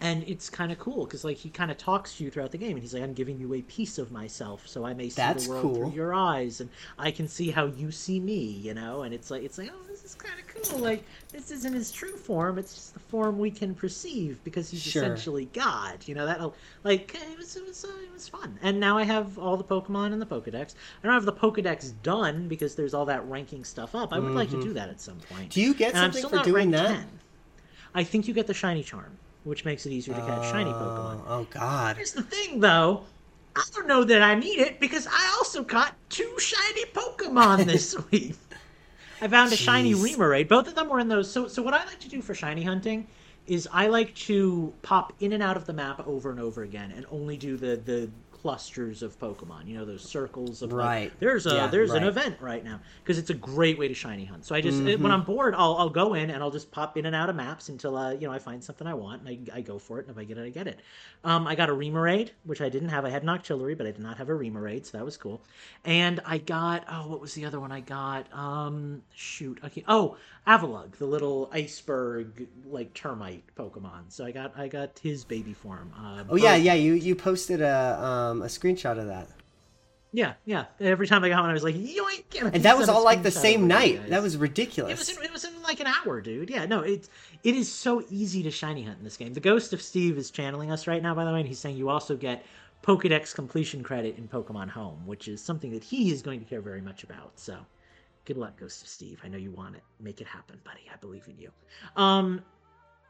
and 0.00 0.24
it's 0.26 0.50
kind 0.50 0.72
of 0.72 0.78
cool 0.78 1.04
because 1.04 1.24
like 1.24 1.36
he 1.36 1.48
kind 1.48 1.70
of 1.70 1.78
talks 1.78 2.16
to 2.16 2.24
you 2.24 2.30
throughout 2.30 2.50
the 2.50 2.58
game, 2.58 2.72
and 2.72 2.80
he's 2.80 2.92
like, 2.92 3.02
"I'm 3.04 3.14
giving 3.14 3.38
you 3.38 3.54
a 3.54 3.62
piece 3.62 3.96
of 3.96 4.10
myself, 4.10 4.66
so 4.66 4.84
I 4.84 4.92
may 4.92 5.08
see 5.08 5.14
That's 5.16 5.44
the 5.46 5.50
world 5.50 5.62
cool. 5.62 5.74
through 5.76 5.92
your 5.92 6.12
eyes, 6.12 6.60
and 6.60 6.68
I 6.98 7.10
can 7.12 7.28
see 7.28 7.50
how 7.50 7.66
you 7.66 7.90
see 7.92 8.18
me." 8.18 8.34
You 8.42 8.74
know, 8.74 9.02
and 9.02 9.14
it's 9.14 9.30
like 9.30 9.44
it's 9.44 9.56
like, 9.56 9.70
oh, 9.72 9.82
this 9.88 10.04
is 10.04 10.14
kind 10.16 10.34
of 10.38 10.46
cool. 10.48 10.80
Like 10.80 11.04
this 11.32 11.50
isn't 11.52 11.72
his 11.72 11.92
true 11.92 12.16
form; 12.16 12.58
it's 12.58 12.74
just 12.74 12.94
the 12.94 13.00
form 13.00 13.38
we 13.38 13.50
can 13.52 13.72
perceive 13.74 14.42
because 14.44 14.68
he's 14.68 14.82
Sure. 14.82 15.02
essentially 15.04 15.46
God. 15.54 16.06
You 16.06 16.16
know 16.16 16.26
that 16.26 16.40
like 16.82 17.14
it 17.14 17.38
was 17.38 17.56
it 17.56 17.64
was 17.64 17.84
uh, 17.84 17.88
it 18.02 18.12
was 18.12 18.28
fun. 18.28 18.58
And 18.62 18.80
now 18.80 18.98
I 18.98 19.04
have 19.04 19.38
all 19.38 19.56
the 19.56 19.64
Pokemon 19.64 20.12
in 20.12 20.18
the 20.18 20.26
Pokedex. 20.26 20.74
I 21.02 21.06
don't 21.06 21.14
have 21.14 21.24
the 21.24 21.32
Pokedex 21.32 21.92
done 22.02 22.48
because 22.48 22.74
there's 22.74 22.94
all 22.94 23.06
that 23.06 23.26
ranking 23.28 23.64
stuff 23.64 23.94
up. 23.94 24.12
I 24.12 24.18
would 24.18 24.32
like 24.34 24.50
to 24.50 24.60
do 24.60 24.72
that 24.74 24.88
at 24.88 25.00
some 25.00 25.18
point. 25.30 25.42
Mm-hmm. 25.42 25.48
Do 25.50 25.60
you 25.62 25.72
get 25.72 25.94
And 25.94 26.12
something 26.12 26.38
for 26.38 26.44
doing 26.44 26.72
that? 26.72 26.88
10. 26.88 27.06
I 27.94 28.04
think 28.04 28.26
you 28.26 28.34
get 28.34 28.46
the 28.46 28.54
shiny 28.54 28.82
charm, 28.82 29.18
which 29.44 29.64
makes 29.64 29.86
it 29.86 29.92
easier 29.92 30.14
to 30.14 30.20
catch 30.20 30.50
shiny 30.50 30.70
oh, 30.70 30.74
Pokemon. 30.74 31.20
Oh, 31.26 31.38
oh 31.40 31.46
God. 31.50 31.96
Here's 31.96 32.12
the 32.12 32.22
thing, 32.22 32.60
though. 32.60 33.04
I 33.56 33.62
don't 33.72 33.86
know 33.86 34.02
that 34.02 34.20
I 34.20 34.34
need 34.34 34.58
it 34.58 34.80
because 34.80 35.06
I 35.06 35.34
also 35.38 35.62
caught 35.62 35.94
two 36.08 36.34
shiny 36.38 36.86
Pokemon 36.86 37.64
this 37.66 37.96
week. 38.10 38.34
I 39.20 39.28
found 39.28 39.52
a 39.52 39.56
shiny 39.56 39.94
Jeez. 39.94 40.16
Remoraid. 40.16 40.48
Both 40.48 40.66
of 40.66 40.74
them 40.74 40.88
were 40.88 40.98
in 40.98 41.08
those. 41.08 41.30
So, 41.30 41.46
so 41.46 41.62
what 41.62 41.72
I 41.72 41.84
like 41.84 42.00
to 42.00 42.08
do 42.08 42.20
for 42.20 42.34
shiny 42.34 42.64
hunting 42.64 43.06
is 43.46 43.68
I 43.72 43.86
like 43.86 44.14
to 44.14 44.72
pop 44.82 45.12
in 45.20 45.32
and 45.32 45.42
out 45.42 45.56
of 45.56 45.66
the 45.66 45.72
map 45.72 46.06
over 46.06 46.30
and 46.30 46.40
over 46.40 46.62
again, 46.62 46.92
and 46.96 47.06
only 47.10 47.36
do 47.36 47.56
the 47.56 47.76
the 47.76 48.10
clusters 48.44 49.02
of 49.02 49.18
Pokemon. 49.18 49.66
You 49.66 49.78
know, 49.78 49.86
those 49.86 50.04
circles 50.04 50.60
of 50.60 50.76
like, 50.76 50.92
Right. 50.92 51.12
there's 51.18 51.46
a 51.46 51.50
Yeah, 51.54 51.66
there's 51.72 51.94
an 51.94 52.04
event 52.04 52.36
right 52.40 52.62
now 52.62 52.80
because 53.02 53.16
it's 53.16 53.30
a 53.30 53.34
great 53.34 53.78
way 53.78 53.88
to 53.88 53.94
shiny 53.94 54.26
hunt. 54.26 54.44
So 54.44 54.54
I 54.54 54.60
just 54.60 54.84
Mm-hmm. 54.84 55.00
when 55.00 55.10
I'm 55.10 55.24
bored, 55.24 55.54
I'll 55.54 55.76
I'll 55.76 55.88
go 55.88 56.12
in 56.12 56.28
and 56.28 56.42
I'll 56.42 56.50
just 56.50 56.70
pop 56.70 56.98
in 56.98 57.06
and 57.06 57.16
out 57.16 57.30
of 57.30 57.36
maps 57.36 57.70
until 57.70 57.96
uh, 57.96 58.12
you 58.12 58.26
know 58.26 58.32
I 58.34 58.38
find 58.38 58.62
something 58.62 58.86
I 58.86 58.92
want 58.92 59.26
and 59.26 59.50
I, 59.52 59.58
I 59.58 59.60
go 59.62 59.78
for 59.78 59.98
it. 59.98 60.06
And 60.06 60.10
if 60.14 60.20
I 60.20 60.24
get 60.24 60.36
it, 60.36 60.44
I 60.44 60.50
get 60.50 60.66
it. 60.66 60.80
Um, 61.24 61.46
I 61.46 61.54
got 61.54 61.70
a 61.70 61.72
Remoraid, 61.72 62.30
which 62.44 62.60
I 62.60 62.68
didn't 62.68 62.90
have. 62.90 63.06
I 63.06 63.10
had 63.10 63.22
an 63.22 63.28
Octillery, 63.28 63.76
but 63.78 63.86
I 63.86 63.92
did 63.92 64.02
not 64.02 64.18
have 64.18 64.28
a 64.28 64.34
Remoraid, 64.34 64.84
so 64.84 64.98
that 64.98 65.04
was 65.06 65.16
cool. 65.16 65.42
And 65.84 66.20
I 66.26 66.38
got 66.38 66.84
oh, 66.90 67.08
what 67.08 67.20
was 67.20 67.34
the 67.34 67.46
other 67.46 67.60
one 67.60 67.72
I 67.72 67.80
got? 67.80 68.30
Um, 68.32 69.02
shoot, 69.14 69.58
okay. 69.64 69.84
Oh, 69.88 70.16
Avalugg, 70.46 70.96
the 70.98 71.06
little 71.06 71.48
iceberg 71.52 72.46
like 72.64 72.92
termite 72.94 73.44
Pokemon. 73.56 74.12
So 74.12 74.24
I 74.26 74.32
got 74.32 74.56
I 74.58 74.68
got 74.68 74.98
his 74.98 75.24
baby 75.24 75.54
form. 75.54 75.92
Uh, 75.96 76.24
Oh 76.28 76.36
yeah, 76.36 76.56
yeah. 76.56 76.72
You 76.74 76.94
you 76.94 77.14
posted 77.14 77.60
a 77.60 78.02
um 78.02 78.33
a 78.42 78.46
screenshot 78.46 78.98
of 78.98 79.06
that, 79.06 79.28
yeah, 80.12 80.34
yeah. 80.44 80.66
Every 80.78 81.08
time 81.08 81.24
I 81.24 81.28
got 81.28 81.40
one, 81.40 81.50
I 81.50 81.54
was 81.54 81.64
like, 81.64 81.74
yoink! 81.74 82.24
and 82.54 82.62
that 82.62 82.78
was 82.78 82.88
all 82.88 83.02
like 83.02 83.24
the 83.24 83.32
same 83.32 83.64
over 83.64 83.80
to 83.80 83.86
you 83.86 83.94
night. 83.96 84.00
guys. 84.02 84.10
That 84.10 84.22
was 84.22 84.34
It 84.36 84.38
ridiculous. 84.38 84.98
was, 84.98 85.08
in, 85.16 85.24
it 85.24 85.32
was 85.32 85.44
in 85.44 85.62
like 85.62 85.80
an 85.80 85.88
hour, 85.88 86.20
dude. 86.20 86.50
Yeah, 86.50 86.66
no, 86.66 86.82
it 86.82 87.08
it 87.42 87.56
is 87.56 87.70
so 87.72 88.04
easy 88.10 88.42
to 88.44 88.50
shiny 88.52 88.84
hunt 88.84 88.98
in 88.98 89.04
this 89.04 89.16
game. 89.16 89.34
The 89.34 89.40
Ghost 89.40 89.72
of 89.72 89.82
Steve 89.82 90.16
is 90.16 90.30
channeling 90.30 90.70
us 90.70 90.86
right 90.86 91.02
now, 91.02 91.16
by 91.16 91.24
the 91.24 91.32
way, 91.32 91.40
and 91.40 91.48
he's 91.48 91.58
saying 91.58 91.76
you 91.76 91.88
also 91.88 92.16
get 92.16 92.44
Pokedex 92.82 93.34
completion 93.34 93.82
credit 93.82 94.16
in 94.16 94.28
Pokemon 94.28 94.68
Home, 94.70 95.04
which 95.04 95.26
is 95.26 95.42
something 95.42 95.72
that 95.72 95.82
he 95.82 96.12
is 96.12 96.22
going 96.22 96.38
to 96.38 96.46
care 96.46 96.60
very 96.60 96.80
much 96.80 97.02
about. 97.02 97.32
So, 97.34 97.56
good 98.24 98.36
luck, 98.36 98.56
Ghost 98.60 98.82
of 98.82 98.88
Steve. 98.88 99.20
I 99.24 99.28
know 99.28 99.38
you 99.38 99.50
want 99.50 99.74
it. 99.74 99.82
Make 99.98 100.20
it 100.20 100.28
happen, 100.28 100.60
buddy. 100.64 100.82
I 100.92 100.96
believe 100.98 101.26
in 101.26 101.38
you. 101.38 101.50
Um, 101.96 102.40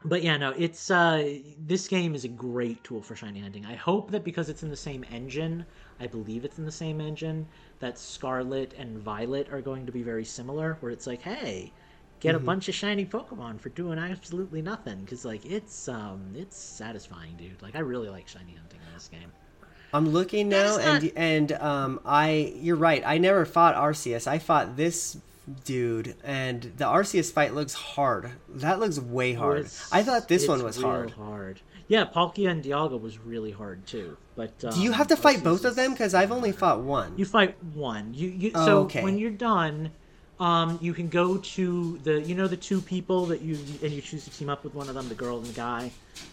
but 0.05 0.23
yeah, 0.23 0.37
no, 0.37 0.53
it's 0.57 0.89
uh, 0.89 1.39
this 1.59 1.87
game 1.87 2.15
is 2.15 2.23
a 2.23 2.29
great 2.29 2.83
tool 2.83 3.01
for 3.01 3.15
shiny 3.15 3.39
hunting. 3.41 3.65
I 3.65 3.75
hope 3.75 4.11
that 4.11 4.23
because 4.23 4.49
it's 4.49 4.63
in 4.63 4.69
the 4.69 4.75
same 4.75 5.03
engine, 5.11 5.65
I 5.99 6.07
believe 6.07 6.45
it's 6.45 6.57
in 6.59 6.65
the 6.65 6.71
same 6.71 7.01
engine, 7.01 7.47
that 7.79 7.97
Scarlet 7.97 8.73
and 8.77 8.99
Violet 8.99 9.51
are 9.51 9.61
going 9.61 9.85
to 9.85 9.91
be 9.91 10.03
very 10.03 10.25
similar. 10.25 10.77
Where 10.79 10.91
it's 10.91 11.07
like, 11.07 11.21
hey, 11.21 11.71
get 12.19 12.35
a 12.35 12.39
bunch 12.39 12.69
of 12.69 12.75
shiny 12.75 13.05
Pokemon 13.05 13.59
for 13.59 13.69
doing 13.69 13.99
absolutely 13.99 14.61
nothing, 14.61 15.01
because 15.01 15.25
like 15.25 15.45
it's 15.45 15.87
um, 15.87 16.33
it's 16.35 16.57
satisfying, 16.57 17.35
dude. 17.37 17.61
Like 17.61 17.75
I 17.75 17.79
really 17.79 18.09
like 18.09 18.27
shiny 18.27 18.53
hunting 18.53 18.79
in 18.87 18.93
this 18.93 19.07
game. 19.07 19.31
I'm 19.93 20.09
looking 20.09 20.49
now, 20.49 20.77
is 20.77 20.85
and 20.85 21.11
and 21.15 21.51
um, 21.53 21.99
I 22.05 22.53
you're 22.55 22.75
right. 22.75 23.03
I 23.05 23.17
never 23.17 23.45
fought 23.45 23.75
Arceus. 23.75 24.27
I 24.27 24.39
fought 24.39 24.75
this 24.75 25.17
dude, 25.63 26.15
and 26.23 26.63
the 26.77 26.85
Arceus 26.85 27.31
fight 27.31 27.53
looks 27.53 27.73
hard. 27.73 28.31
That 28.49 28.79
looks 28.79 28.99
way 28.99 29.33
hard. 29.33 29.59
It's- 29.59 29.89
I 29.91 30.03
thought 30.03 30.27
this 30.27 30.47
one 30.47 30.63
was 30.63 30.81
hard. 30.81 31.11
Hard. 31.11 31.61
Yeah, 31.87 32.05
Palkia 32.05 32.49
and 32.49 32.63
Dialga 32.63 32.99
was 32.99 33.19
really 33.19 33.51
hard 33.51 33.85
too. 33.85 34.17
But 34.35 34.53
um, 34.65 34.73
Do 34.73 34.81
you 34.81 34.91
have 34.91 35.07
to 35.07 35.15
fight 35.15 35.41
Arceus 35.41 35.43
both 35.43 35.65
of 35.65 35.75
them? 35.75 35.91
Because 35.91 36.13
I've 36.15 36.31
only 36.31 36.51
fought 36.51 36.81
one. 36.81 37.13
You 37.15 37.25
fight 37.25 37.55
one. 37.75 38.13
You, 38.13 38.29
you 38.29 38.51
Oh, 38.55 38.65
so 38.65 38.77
okay. 38.79 39.03
when 39.03 39.19
you're 39.19 39.29
done, 39.29 39.91
um, 40.39 40.79
you 40.81 40.93
can 40.93 41.07
go 41.09 41.37
to 41.37 41.97
the 42.03 42.21
you 42.21 42.33
know 42.35 42.47
the 42.47 42.57
two 42.57 42.81
people 42.81 43.27
that 43.27 43.41
you 43.41 43.57
and 43.83 43.93
you 43.93 44.01
choose 44.01 44.23
to 44.25 44.31
team 44.31 44.49
up 44.49 44.63
with 44.63 44.73
one 44.73 44.89
of 44.89 44.95
them, 44.95 45.07
the 45.09 45.15
girl 45.15 45.37
and 45.37 45.45
the 45.45 45.53
guy. 45.53 45.91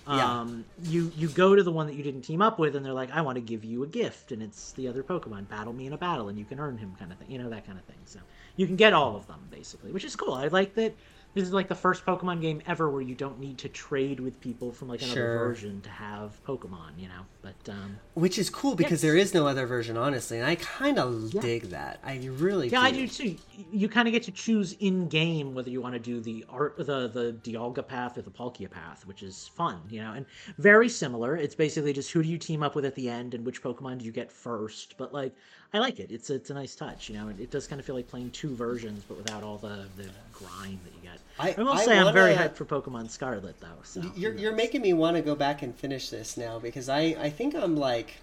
Yeah. 0.09 0.41
Um, 0.41 0.65
you 0.85 1.13
you 1.17 1.29
go 1.29 1.55
to 1.55 1.63
the 1.63 1.71
one 1.71 1.87
that 1.87 1.95
you 1.97 2.03
didn't 2.03 2.23
team 2.23 2.41
up 2.41 2.59
with, 2.59 2.75
and 2.75 2.85
they're 2.85 2.93
like, 2.95 3.11
I 3.13 3.21
want 3.21 3.37
to 3.37 3.43
give 3.43 3.63
you 3.63 3.83
a 3.83 3.87
gift, 3.87 4.33
and 4.33 4.43
it's 4.43 4.73
the 4.73 4.89
other 4.89 5.03
Pokemon. 5.03 5.49
Battle 5.49 5.73
me 5.75 5.87
in 5.87 5.93
a 5.93 5.99
battle, 5.99 6.29
and 6.31 6.39
you 6.39 6.45
can 6.47 6.59
earn 6.59 6.79
him, 6.79 6.97
kind 6.99 7.13
of 7.13 7.19
thing. 7.19 7.31
You 7.31 7.39
know 7.39 7.51
that 7.51 7.67
kind 7.67 7.79
of 7.79 7.85
thing. 7.85 7.99
So 8.07 8.19
you 8.57 8.67
can 8.67 8.77
get 8.77 8.93
all 8.93 9.17
of 9.17 9.27
them 9.27 9.41
basically, 9.51 9.93
which 9.93 10.05
is 10.05 10.17
cool. 10.17 10.35
I 10.35 10.49
like 10.49 10.75
that. 10.75 10.95
This 11.35 11.45
is 11.45 11.53
like 11.55 11.67
the 11.69 11.75
first 11.75 12.05
Pokemon 12.05 12.43
game 12.43 12.61
ever 12.67 12.91
where 12.91 13.01
you 13.01 13.15
don't 13.15 13.41
need 13.41 13.57
to 13.59 13.69
trade 13.71 14.21
with 14.21 14.39
people 14.39 14.71
from 14.71 14.89
like 14.89 15.01
another 15.01 15.15
Sure. 15.15 15.39
version 15.49 15.81
to 15.81 15.89
have 15.89 16.39
Pokemon, 16.47 16.99
you 16.99 17.09
know. 17.09 17.23
But 17.41 17.71
um, 17.71 17.97
Which 18.13 18.39
is 18.39 18.51
cool 18.51 18.75
because 18.75 19.01
there 19.01 19.17
is 19.17 19.33
no 19.33 19.47
other 19.47 19.65
version, 19.65 19.97
honestly, 19.97 20.37
and 20.37 20.47
I 20.47 20.57
kind 20.57 20.99
of 20.99 21.33
Yeah. 21.33 21.41
dig 21.41 21.63
that. 21.71 22.01
I 22.05 22.17
really 22.27 22.69
Yeah, 22.69 22.81
do. 22.81 22.85
I 22.87 22.91
do 22.91 23.09
too. 23.09 23.37
You 23.73 23.89
kind 23.89 24.07
of 24.09 24.13
get 24.13 24.25
to 24.25 24.31
choose 24.31 24.75
in 24.75 25.09
game 25.09 25.55
whether 25.55 25.71
you 25.71 25.81
want 25.81 25.95
to 25.95 25.99
do 25.99 26.21
the 26.21 26.45
art, 26.51 26.77
the 26.77 27.09
the 27.09 27.35
Dialga 27.43 27.87
path 27.89 28.19
or 28.19 28.23
the 28.23 28.31
Palkia 28.31 28.71
path, 28.71 29.07
which 29.07 29.23
is 29.23 29.49
fun, 29.49 29.81
you 29.89 30.03
know, 30.03 30.13
and 30.13 30.27
very 30.59 30.91
similar. 30.91 31.35
It's 31.35 31.55
basically 31.55 31.95
just 31.95 32.11
who 32.13 32.23
do 32.23 32.29
you 32.29 32.37
team 32.37 32.63
up 32.63 32.75
with 32.75 32.85
at 32.85 32.95
the 32.95 33.09
end 33.09 33.33
and 33.33 33.47
which 33.47 33.63
Pokemon 33.63 34.01
do 34.01 34.05
you 34.05 34.13
get 34.13 34.31
first. 34.31 34.99
But 34.99 35.15
like, 35.15 35.35
I 35.75 35.79
like 35.79 36.01
it. 36.01 36.11
It's 36.11 36.29
it's 36.31 36.51
a 36.51 36.55
nice 36.55 36.75
touch, 36.75 37.09
you 37.09 37.15
know. 37.17 37.29
It, 37.29 37.41
it 37.41 37.51
does 37.51 37.67
kind 37.67 37.81
of 37.81 37.87
feel 37.87 37.95
like 37.95 38.09
playing 38.09 38.31
two 38.31 38.55
versions, 38.55 39.05
but 39.09 39.17
without 39.17 39.43
all 39.43 39.57
the 39.59 39.85
the 39.97 40.09
grind 40.33 40.79
that 40.85 40.93
you 40.95 41.01
get. 41.03 41.19
I- 41.39 41.55
I, 41.59 41.63
will 41.63 41.73
I 41.73 41.85
say 41.85 41.99
I'm 41.99 42.13
very 42.13 42.35
hyped 42.35 42.57
for 42.57 42.65
Pokemon 42.67 43.09
Scarlet 43.11 43.59
though. 43.61 43.69
So 43.85 44.03
You're 44.15 44.35
you're 44.35 44.55
making 44.55 44.83
me 44.83 44.93
want 44.93 45.17
to 45.17 45.23
go 45.23 45.35
back 45.35 45.63
and 45.63 45.75
finish 45.75 46.11
this 46.11 46.37
now 46.37 46.59
because 46.59 46.89
I 46.89 47.17
I 47.19 47.31
think 47.31 47.55
I'm 47.55 47.77
like 47.77 48.17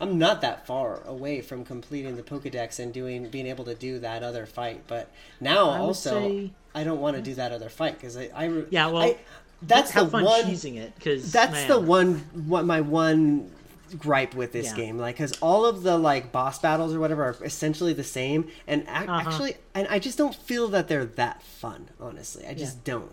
I'm 0.00 0.18
not 0.18 0.40
that 0.42 0.66
far 0.66 1.00
away 1.06 1.40
from 1.42 1.64
completing 1.64 2.16
the 2.16 2.22
Pokédex 2.22 2.80
and 2.80 2.92
doing 2.92 3.28
being 3.30 3.46
able 3.46 3.64
to 3.66 3.74
do 3.76 3.98
that 4.00 4.22
other 4.24 4.44
fight, 4.44 4.82
but 4.88 5.08
now 5.40 5.70
I 5.70 5.78
also 5.78 6.28
say- 6.28 6.50
I 6.74 6.82
don't 6.84 7.00
want 7.00 7.16
to 7.16 7.22
do 7.22 7.34
that 7.36 7.52
other 7.52 7.68
fight 7.70 7.94
because 7.94 8.16
I, 8.18 8.28
I 8.34 8.64
Yeah, 8.70 8.88
well, 8.88 9.02
I, 9.02 9.16
that's 9.62 9.92
the 9.92 10.04
one 10.04 10.24
cheesing 10.44 10.76
it 10.76 10.94
because 10.96 11.32
that's 11.32 11.64
the 11.66 11.78
one 11.80 12.16
what 12.46 12.66
my 12.66 12.80
one 12.82 13.50
gripe 13.98 14.34
with 14.34 14.52
this 14.52 14.66
Yeah. 14.66 14.76
game 14.76 14.98
like 14.98 15.16
because 15.16 15.32
all 15.40 15.64
of 15.64 15.82
the 15.82 15.96
like 15.98 16.32
boss 16.32 16.58
battles 16.58 16.92
or 16.94 17.00
whatever 17.00 17.24
are 17.24 17.36
essentially 17.44 17.92
the 17.92 18.04
same 18.04 18.48
and 18.66 18.82
ac- 18.82 19.06
Uh-huh. 19.08 19.12
actually 19.30 19.54
and 19.74 19.86
i 19.88 19.98
just 19.98 20.18
don't 20.18 20.34
feel 20.34 20.68
that 20.68 20.88
they're 20.88 21.04
that 21.04 21.42
fun 21.42 21.88
honestly 22.00 22.44
i 22.46 22.54
just 22.54 22.84
don't 22.84 23.12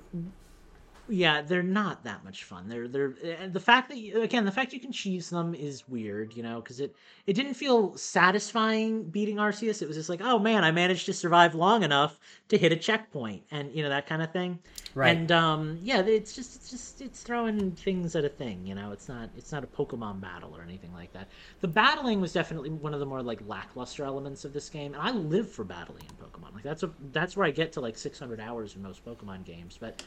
Yeah, 1.13 1.43
they're 1.43 1.61
not 1.61 2.03
that 2.05 2.23
much 2.23 2.43
fun. 2.43 2.67
They're 2.67 2.87
they're 2.87 3.13
and 3.39 3.53
the 3.53 3.59
fact 3.59 3.87
that 3.89 3.99
you, 3.99 4.23
again 4.23 4.45
the 4.45 4.51
fact 4.51 4.73
you 4.73 4.79
can 4.79 4.91
cheese 4.91 5.29
them 5.29 5.53
is 5.53 5.87
weird, 5.87 6.35
you 6.35 6.41
know, 6.41 6.59
because 6.59 6.79
it 6.79 6.95
it 7.27 7.33
didn't 7.33 7.53
feel 7.53 7.95
satisfying 7.95 9.03
beating 9.03 9.35
Arceus. 9.35 9.83
It 9.83 9.87
was 9.87 9.95
just 9.95 10.09
like, 10.09 10.21
oh 10.23 10.39
man, 10.39 10.63
I 10.63 10.71
managed 10.71 11.05
to 11.05 11.13
survive 11.13 11.53
long 11.53 11.83
enough 11.83 12.19
to 12.49 12.57
hit 12.57 12.71
a 12.71 12.75
checkpoint, 12.75 13.43
and 13.51 13.71
you 13.75 13.83
know 13.83 13.89
that 13.89 14.07
kind 14.07 14.23
of 14.23 14.31
thing. 14.31 14.57
Right. 14.95 15.15
And 15.15 15.31
um, 15.31 15.77
yeah, 15.83 16.01
it's 16.01 16.33
just 16.33 16.55
it's 16.55 16.71
just 16.71 16.99
it's 16.99 17.21
throwing 17.21 17.73
things 17.73 18.15
at 18.15 18.25
a 18.25 18.29
thing. 18.29 18.65
You 18.65 18.73
know, 18.73 18.91
it's 18.91 19.07
not 19.07 19.29
it's 19.37 19.51
not 19.51 19.63
a 19.63 19.67
Pokemon 19.67 20.19
battle 20.19 20.57
or 20.57 20.63
anything 20.63 20.95
like 20.95 21.13
that. 21.13 21.27
The 21.61 21.67
battling 21.67 22.21
was 22.21 22.33
definitely 22.33 22.71
one 22.71 22.95
of 22.95 22.99
the 22.99 23.05
more 23.05 23.21
like 23.21 23.39
lackluster 23.45 24.03
elements 24.03 24.45
of 24.45 24.53
this 24.53 24.67
game, 24.67 24.95
and 24.95 25.01
I 25.03 25.11
live 25.11 25.51
for 25.51 25.63
battling 25.63 26.05
in 26.09 26.25
Pokemon. 26.25 26.55
Like 26.55 26.63
that's 26.63 26.81
a 26.81 26.89
that's 27.11 27.37
where 27.37 27.45
I 27.45 27.51
get 27.51 27.71
to 27.73 27.81
like 27.81 27.99
600 27.99 28.39
hours 28.39 28.75
in 28.75 28.81
most 28.81 29.05
Pokemon 29.05 29.45
games, 29.45 29.77
but 29.79 30.03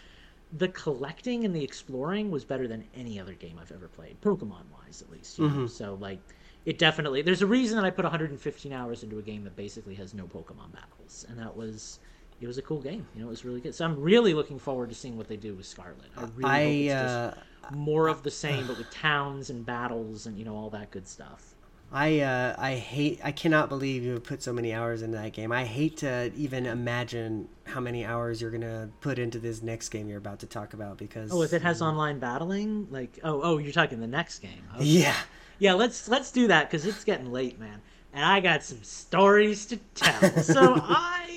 the 0.52 0.68
collecting 0.68 1.44
and 1.44 1.54
the 1.54 1.62
exploring 1.62 2.30
was 2.30 2.44
better 2.44 2.68
than 2.68 2.84
any 2.94 3.18
other 3.18 3.34
game 3.34 3.58
I've 3.60 3.72
ever 3.72 3.88
played, 3.88 4.20
Pokemon 4.20 4.64
wise 4.72 5.02
at 5.02 5.10
least. 5.10 5.38
You 5.38 5.48
know? 5.48 5.66
So 5.66 5.98
like, 6.00 6.20
it 6.64 6.78
definitely 6.78 7.22
there's 7.22 7.42
a 7.42 7.46
reason 7.46 7.76
that 7.76 7.84
I 7.84 7.90
put 7.90 8.04
115 8.04 8.72
hours 8.72 9.02
into 9.02 9.18
a 9.18 9.22
game 9.22 9.44
that 9.44 9.56
basically 9.56 9.94
has 9.96 10.14
no 10.14 10.24
Pokemon 10.24 10.72
battles, 10.72 11.26
and 11.28 11.38
that 11.38 11.56
was 11.56 11.98
it 12.40 12.46
was 12.46 12.58
a 12.58 12.62
cool 12.62 12.80
game. 12.80 13.06
You 13.14 13.22
know, 13.22 13.28
it 13.28 13.30
was 13.30 13.44
really 13.44 13.60
good. 13.60 13.74
So 13.74 13.84
I'm 13.84 14.00
really 14.00 14.34
looking 14.34 14.58
forward 14.58 14.88
to 14.90 14.94
seeing 14.94 15.16
what 15.16 15.28
they 15.28 15.36
do 15.36 15.54
with 15.54 15.66
Scarlet. 15.66 16.10
I 16.16 16.24
really 16.36 16.90
I, 16.90 16.92
hope 16.92 17.02
it's 17.06 17.12
uh, 17.12 17.34
just 17.62 17.76
more 17.76 18.08
of 18.08 18.22
the 18.22 18.30
same, 18.30 18.66
but 18.66 18.78
with 18.78 18.90
towns 18.90 19.50
and 19.50 19.64
battles 19.64 20.26
and 20.26 20.38
you 20.38 20.44
know 20.44 20.56
all 20.56 20.70
that 20.70 20.90
good 20.90 21.08
stuff. 21.08 21.54
I 21.92 22.20
uh, 22.20 22.54
I 22.58 22.74
hate 22.74 23.20
I 23.22 23.32
cannot 23.32 23.68
believe 23.68 24.02
you 24.02 24.12
have 24.14 24.24
put 24.24 24.42
so 24.42 24.52
many 24.52 24.72
hours 24.74 25.02
into 25.02 25.16
that 25.18 25.32
game. 25.32 25.52
I 25.52 25.64
hate 25.64 25.98
to 25.98 26.32
even 26.36 26.66
imagine 26.66 27.48
how 27.64 27.80
many 27.80 28.04
hours 28.04 28.40
you're 28.42 28.50
gonna 28.50 28.90
put 29.00 29.18
into 29.18 29.38
this 29.38 29.62
next 29.62 29.88
game 29.90 30.08
you're 30.08 30.18
about 30.18 30.40
to 30.40 30.46
talk 30.46 30.74
about 30.74 30.98
because 30.98 31.30
Oh, 31.32 31.42
if 31.42 31.52
it 31.52 31.62
has 31.62 31.80
online 31.82 32.18
battling, 32.18 32.88
like 32.90 33.18
oh 33.22 33.40
oh, 33.42 33.58
you're 33.58 33.72
talking 33.72 34.00
the 34.00 34.06
next 34.06 34.40
game. 34.40 34.62
Okay. 34.74 34.84
yeah 34.84 35.16
Yeah, 35.58 35.74
let's 35.74 36.08
let's 36.08 36.32
do 36.32 36.48
that 36.48 36.68
because 36.70 36.84
it's 36.86 37.04
getting 37.04 37.30
late, 37.32 37.58
man, 37.58 37.80
and 38.12 38.24
I 38.24 38.40
got 38.40 38.62
some 38.64 38.82
stories 38.82 39.66
to 39.66 39.76
tell. 39.94 40.30
so 40.42 40.74
I 40.82 41.35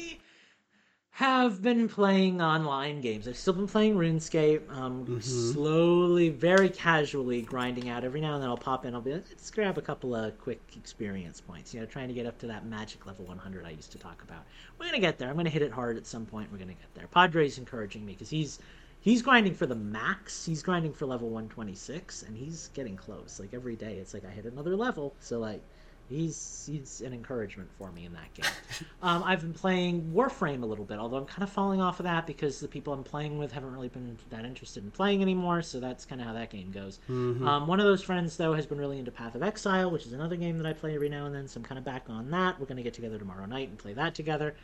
have 1.20 1.62
been 1.62 1.90
playing 1.90 2.42
online 2.42 3.02
games. 3.02 3.28
I've 3.28 3.36
still 3.36 3.52
been 3.52 3.68
playing 3.68 3.96
RuneScape. 3.96 4.72
Um, 4.72 5.22
slowly, 5.22 6.30
very 6.30 6.70
casually 6.70 7.42
grinding 7.42 7.90
out. 7.90 8.06
Every 8.06 8.22
now 8.22 8.36
and 8.36 8.42
then 8.42 8.50
I'll 8.50 8.56
pop 8.56 8.86
in. 8.86 8.96
I'll 8.96 9.02
be 9.02 9.12
like, 9.12 9.26
let's 9.28 9.52
grab 9.52 9.78
a 9.78 9.82
couple 9.82 10.16
of 10.16 10.40
quick 10.40 10.62
experience 10.78 11.42
points. 11.42 11.74
You 11.74 11.82
know, 11.82 11.86
trying 11.86 12.08
to 12.08 12.14
get 12.14 12.26
up 12.26 12.40
to 12.40 12.48
that 12.48 12.66
magic 12.66 13.06
level 13.06 13.26
100 13.26 13.66
I 13.66 13.72
used 13.72 13.92
to 13.92 13.98
talk 13.98 14.24
about. 14.24 14.46
We're 14.80 14.86
gonna 14.86 15.00
get 15.00 15.18
there. 15.18 15.28
I'm 15.28 15.36
gonna 15.36 15.50
hit 15.50 15.62
it 15.62 15.74
hard 15.74 15.98
at 15.98 16.08
some 16.08 16.26
point. 16.26 16.50
We're 16.54 16.58
gonna 16.58 16.72
get 16.72 16.94
there. 16.94 17.08
Padre's 17.08 17.58
encouraging 17.58 18.06
me 18.06 18.14
because 18.14 18.30
he's 18.30 18.60
he's 19.02 19.22
grinding 19.22 19.56
for 19.56 19.66
the 19.66 19.76
max. 19.76 20.46
He's 20.46 20.64
grinding 20.64 20.94
for 20.94 21.06
level 21.06 21.28
126, 21.32 22.24
and 22.24 22.38
he's 22.38 22.70
getting 22.74 22.96
close. 22.96 23.42
Like 23.42 23.54
every 23.54 23.76
day, 23.76 23.96
it's 23.96 24.14
like 24.14 24.24
I 24.24 24.30
hit 24.30 24.46
another 24.46 24.78
level. 24.78 25.14
So 25.20 25.38
like, 25.40 25.62
he's 26.10 26.68
he's 26.70 27.02
an 27.02 27.14
encouragement 27.14 27.70
for 27.78 27.92
me 27.92 28.06
in 28.06 28.14
that 28.14 28.34
game. 28.34 28.52
um, 29.02 29.24
I've 29.24 29.42
been 29.42 29.54
playing 29.54 30.12
Warframe 30.14 30.64
a 30.64 30.66
little 30.66 30.86
bit, 30.86 30.98
although 30.98 31.18
I'm 31.18 31.26
kind 31.26 31.44
of 31.44 31.50
falling 31.50 31.82
off 31.82 32.00
of 32.00 32.06
that 32.06 32.26
because 32.26 32.60
the 32.60 32.68
people 32.68 32.94
I'm 32.94 33.04
playing 33.04 33.38
with 33.38 33.52
haven't 33.52 33.72
really 33.72 33.90
been 33.90 34.18
that 34.30 34.46
interested 34.46 34.84
in 34.84 34.92
playing 34.92 35.22
anymore. 35.22 35.62
So 35.62 35.80
that's 35.80 36.06
kind 36.06 36.20
of 36.20 36.28
how 36.28 36.34
that 36.34 36.50
game 36.50 36.72
goes. 36.72 37.00
Um, 37.48 37.68
one 37.68 37.80
of 37.80 37.86
those 37.86 38.02
friends 38.02 38.36
though 38.38 38.54
has 38.54 38.66
been 38.66 38.80
really 38.80 39.00
into 39.00 39.12
Path 39.12 39.36
of 39.36 39.44
Exile, 39.44 39.92
which 39.92 40.06
is 40.06 40.14
another 40.14 40.36
game 40.36 40.58
that 40.58 40.68
I 40.68 40.74
play 40.74 40.96
every 40.96 41.10
now 41.10 41.26
and 41.26 41.36
then. 41.36 41.48
So 41.48 41.60
I'm 41.60 41.64
kind 41.64 41.78
of 41.78 41.86
back 41.86 42.06
on 42.10 42.32
that. 42.32 42.60
We're 42.60 42.66
gonna 42.66 42.84
get 42.84 42.94
together 42.94 43.18
tomorrow 43.18 43.46
night 43.46 43.70
and 43.70 43.78
play 43.78 43.94
that 43.94 44.16
together. 44.16 44.56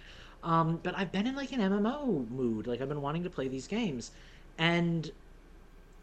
Um, 0.44 0.80
but 0.84 0.98
I've 0.98 1.12
been 1.12 1.28
in 1.28 1.36
like 1.36 1.52
an 1.52 1.60
MMO 1.60 2.30
mood. 2.30 2.68
Like 2.68 2.82
I've 2.82 2.90
been 2.90 3.02
wanting 3.02 3.24
to 3.24 3.30
play 3.30 3.48
these 3.48 3.68
games, 3.68 4.12
and 4.58 5.12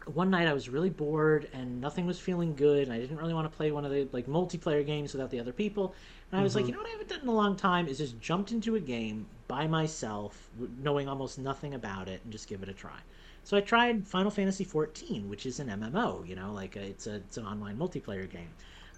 one 0.05 0.29
night 0.29 0.47
I 0.47 0.53
was 0.53 0.69
really 0.69 0.89
bored 0.89 1.49
and 1.53 1.79
nothing 1.79 2.05
was 2.05 2.19
feeling 2.19 2.55
good, 2.55 2.83
and 2.83 2.93
I 2.93 2.99
didn't 2.99 3.17
really 3.17 3.33
want 3.33 3.49
to 3.49 3.55
play 3.55 3.71
one 3.71 3.85
of 3.85 3.91
the 3.91 4.07
like 4.11 4.27
multiplayer 4.27 4.85
games 4.85 5.13
without 5.13 5.29
the 5.29 5.39
other 5.39 5.53
people. 5.53 5.95
And 6.31 6.39
I 6.39 6.43
was 6.43 6.55
like, 6.55 6.63
mm-hmm. 6.63 6.69
you 6.69 6.73
know 6.73 6.79
what 6.79 6.87
I 6.87 6.91
haven't 6.91 7.09
done 7.09 7.21
in 7.21 7.27
a 7.27 7.33
long 7.33 7.55
time 7.55 7.87
is 7.87 7.99
just 7.99 8.19
jumped 8.19 8.51
into 8.51 8.75
a 8.75 8.79
game 8.79 9.25
by 9.47 9.67
myself, 9.67 10.49
knowing 10.81 11.07
almost 11.07 11.39
nothing 11.39 11.73
about 11.73 12.07
it, 12.07 12.21
and 12.23 12.31
just 12.31 12.47
give 12.47 12.63
it 12.63 12.69
a 12.69 12.73
try. 12.73 12.97
So 13.43 13.57
I 13.57 13.61
tried 13.61 14.07
Final 14.07 14.31
Fantasy 14.31 14.65
XIV, 14.65 15.27
which 15.27 15.45
is 15.45 15.59
an 15.59 15.67
MMO. 15.67 16.27
You 16.27 16.35
know, 16.35 16.53
like 16.53 16.75
a, 16.75 16.81
it's 16.81 17.07
a 17.07 17.15
it's 17.15 17.37
an 17.37 17.45
online 17.45 17.77
multiplayer 17.77 18.29
game. 18.29 18.49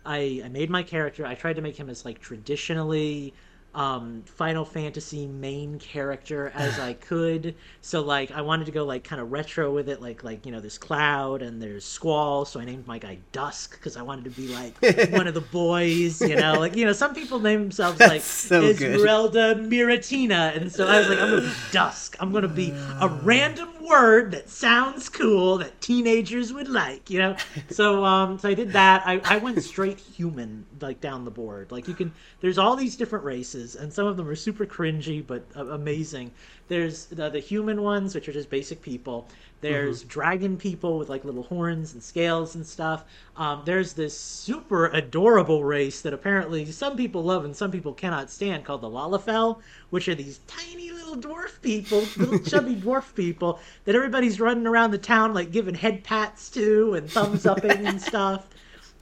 I, 0.05 0.41
I 0.45 0.49
made 0.49 0.69
my 0.69 0.83
character. 0.83 1.25
I 1.25 1.35
tried 1.35 1.55
to 1.55 1.61
make 1.61 1.75
him 1.75 1.89
as 1.89 2.05
like 2.05 2.19
traditionally 2.19 3.33
um, 3.75 4.23
Final 4.25 4.65
Fantasy 4.65 5.27
main 5.27 5.77
character 5.77 6.51
as 6.55 6.79
I 6.79 6.93
could. 7.09 7.55
So 7.81 8.01
like 8.01 8.31
I 8.31 8.41
wanted 8.41 8.65
to 8.65 8.71
go 8.71 8.85
like 8.85 9.03
kind 9.03 9.21
of 9.21 9.31
retro 9.31 9.71
with 9.71 9.89
it, 9.89 10.01
like 10.01 10.23
like 10.23 10.45
you 10.45 10.51
know 10.51 10.59
there's 10.59 10.77
Cloud 10.77 11.41
and 11.41 11.61
there's 11.61 11.85
Squall. 11.85 12.45
So 12.45 12.59
I 12.59 12.65
named 12.65 12.87
my 12.87 12.97
guy 12.97 13.19
Dusk 13.31 13.77
because 13.77 13.97
I 13.97 14.01
wanted 14.01 14.23
to 14.25 14.31
be 14.31 14.47
like 14.47 14.75
one 15.11 15.27
of 15.27 15.33
the 15.33 15.41
boys. 15.41 16.21
You 16.21 16.37
know, 16.37 16.53
like 16.53 16.75
you 16.75 16.85
know 16.85 16.93
some 16.93 17.13
people 17.13 17.39
name 17.39 17.61
themselves 17.61 17.99
like 17.99 18.21
so 18.21 18.73
good. 18.73 18.95
Esmeralda 18.95 19.55
Miratina, 19.55 20.55
and 20.55 20.71
so 20.71 20.87
I 20.87 20.99
was 20.99 21.09
like 21.09 21.19
I'm 21.19 21.29
gonna 21.29 21.41
be 21.41 21.53
Dusk. 21.71 22.15
I'm 22.19 22.31
gonna 22.31 22.47
be 22.47 22.71
a 23.01 23.07
random 23.07 23.69
word 23.85 24.31
that 24.31 24.49
sounds 24.49 25.09
cool 25.09 25.57
that 25.59 25.79
teenagers 25.81 26.51
would 26.53 26.67
like. 26.67 27.09
You 27.09 27.19
know, 27.19 27.35
so 27.69 28.03
um 28.03 28.39
so 28.39 28.49
I 28.49 28.53
did 28.53 28.73
that. 28.73 29.03
I 29.05 29.21
I 29.23 29.37
went 29.37 29.61
straight 29.63 29.99
human 29.99 30.65
like 30.81 31.01
down 31.01 31.25
the 31.25 31.31
board. 31.31 31.71
Like 31.71 31.87
you 31.87 31.93
can 31.93 32.13
there's 32.41 32.57
all 32.57 32.75
these 32.75 32.95
different 32.95 33.25
races 33.25 33.75
and 33.75 33.91
some 33.93 34.07
of 34.07 34.17
them 34.17 34.27
are 34.27 34.35
super 34.35 34.65
cringy 34.65 35.25
but 35.25 35.45
uh, 35.55 35.67
amazing. 35.67 36.31
There's 36.67 37.05
the, 37.05 37.29
the 37.29 37.39
human 37.39 37.81
ones 37.81 38.15
which 38.15 38.27
are 38.27 38.33
just 38.33 38.49
basic 38.49 38.81
people. 38.81 39.27
There's 39.61 40.03
dragon 40.03 40.57
people 40.57 40.97
with 40.97 41.09
like 41.09 41.25
little 41.25 41.43
horns 41.43 41.93
and 41.93 42.03
scales 42.03 42.55
and 42.55 42.65
stuff. 42.65 43.03
Um, 43.35 43.63
there's 43.65 43.93
this 43.93 44.17
super 44.17 44.87
adorable 44.87 45.63
race 45.63 46.01
that 46.01 46.13
apparently 46.13 46.71
some 46.71 46.95
people 46.95 47.23
love 47.23 47.45
and 47.45 47.55
some 47.55 47.71
people 47.71 47.93
cannot 47.93 48.29
stand 48.29 48.63
called 48.63 48.81
the 48.81 48.89
Lalafell, 48.89 49.59
which 49.89 50.07
are 50.07 50.15
these 50.15 50.39
tiny 50.45 50.91
little 50.91 51.15
dwarf 51.15 51.61
people, 51.61 52.03
little 52.17 52.39
chubby 52.45 52.75
dwarf 52.75 53.15
people 53.15 53.59
that 53.85 53.95
everybody's 53.95 54.39
running 54.39 54.67
around 54.67 54.91
the 54.91 54.97
town 54.97 55.33
like 55.33 55.51
giving 55.51 55.75
head 55.75 56.03
pats 56.03 56.49
to 56.49 56.93
and 56.93 57.09
thumbs 57.09 57.45
upping 57.45 57.87
and 57.87 58.01
stuff. 58.01 58.47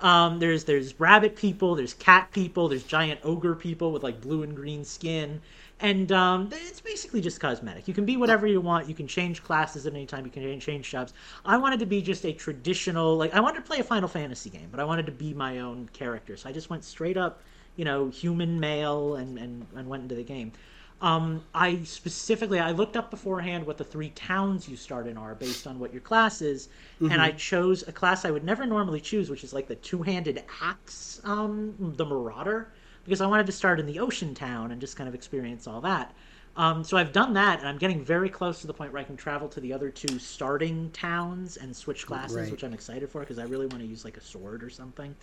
Um, 0.02 0.40
there's 0.40 0.66
there's 0.66 1.00
rabbit 1.00 1.36
people, 1.36 1.76
there's 1.76 1.94
cat 1.94 2.30
people, 2.32 2.68
there's 2.68 2.84
giant 2.84 3.22
ogre 3.24 3.56
people 3.56 3.92
with 3.92 4.04
like 4.04 4.20
blue 4.22 4.44
and 4.44 4.56
green 4.56 4.84
skin, 4.84 5.42
and 5.84 6.14
um, 6.14 6.50
it's 6.52 6.80
basically 6.80 7.20
just 7.20 7.42
cosmetic. 7.42 7.90
You 7.90 7.94
can 7.94 8.06
be 8.06 8.16
whatever 8.16 8.48
you 8.48 8.62
want. 8.62 8.88
You 8.88 8.96
can 8.96 9.06
change 9.06 9.44
classes 9.44 9.86
at 9.86 9.94
any 9.94 10.06
time. 10.06 10.26
You 10.26 10.32
can 10.32 10.60
change 10.62 10.90
jobs. 10.90 11.14
I 11.46 11.58
wanted 11.58 11.80
to 11.82 11.86
be 11.86 12.02
just 12.02 12.26
a 12.26 12.32
traditional 12.32 13.18
like 13.18 13.34
I 13.34 13.42
wanted 13.42 13.58
to 13.58 13.68
play 13.68 13.80
a 13.80 13.84
Final 13.84 14.08
Fantasy 14.08 14.50
game, 14.50 14.70
but 14.72 14.80
I 14.80 14.86
wanted 14.86 15.06
to 15.06 15.12
be 15.12 15.34
my 15.34 15.60
own 15.60 15.90
character. 15.92 16.38
So 16.38 16.50
I 16.50 16.54
just 16.54 16.70
went 16.70 16.86
straight 16.86 17.18
up, 17.18 17.42
you 17.76 17.84
know, 17.84 18.08
human 18.08 18.60
male 18.60 19.16
and 19.16 19.38
and, 19.38 19.68
and 19.76 19.88
went 19.88 20.04
into 20.04 20.16
the 20.16 20.24
game. 20.24 20.54
Um, 21.02 21.44
I 21.54 21.84
specifically 21.84 22.62
I 22.62 22.72
looked 22.72 22.96
up 22.96 23.12
beforehand 23.12 23.66
what 23.66 23.78
the 23.78 23.84
three 23.84 24.12
towns 24.12 24.70
you 24.70 24.78
start 24.78 25.06
in 25.06 25.18
are 25.18 25.36
based 25.36 25.68
on 25.68 25.80
what 25.80 25.92
your 25.92 26.02
class 26.02 26.42
is, 26.42 26.70
and 27.02 27.22
I 27.22 27.32
chose 27.32 27.86
a 27.90 27.92
class 27.92 28.24
I 28.24 28.32
would 28.32 28.46
never 28.46 28.66
normally 28.66 29.02
choose, 29.02 29.30
which 29.30 29.44
is 29.44 29.52
like 29.52 29.68
the 29.68 29.76
two-handed 29.76 30.46
axe, 30.62 31.20
um, 31.26 31.76
the 31.98 32.06
Marauder, 32.06 32.72
because 33.04 33.22
I 33.22 33.26
wanted 33.28 33.46
to 33.48 33.52
start 33.52 33.80
in 33.80 33.86
the 33.86 34.00
ocean 34.00 34.34
town 34.34 34.72
and 34.72 34.80
just 34.82 34.96
kind 34.98 35.08
of 35.08 35.16
experience 35.16 35.68
all 35.68 35.82
that. 35.82 36.14
Um, 36.56 36.84
so 36.84 36.98
I've 36.98 37.12
done 37.12 37.34
that, 37.34 37.60
and 37.60 37.68
I'm 37.68 37.80
getting 37.80 38.04
very 38.04 38.30
close 38.30 38.62
to 38.62 38.68
the 38.68 38.74
point 38.74 38.94
where 38.94 39.02
I 39.02 39.06
can 39.06 39.18
travel 39.18 39.50
to 39.50 39.60
the 39.60 39.74
other 39.74 39.90
two 39.90 40.20
starting 40.20 40.92
towns 40.92 41.58
and 41.58 41.76
switch 41.76 42.06
classes, 42.06 42.36
Right. 42.36 42.52
which 42.52 42.64
I'm 42.64 42.74
excited 42.74 43.10
for 43.10 43.22
because 43.22 43.40
I 43.40 43.44
really 43.46 43.66
want 43.66 43.82
to 43.82 43.88
use 43.88 44.06
like 44.06 44.18
a 44.18 44.22
sword 44.22 44.64
or 44.64 44.70
something. 44.70 45.16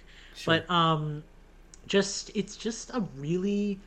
But 0.45 0.69
um, 0.71 1.25
just 1.87 2.31
it's 2.35 2.57
just 2.57 2.91
a 2.91 3.01
really 3.17 3.81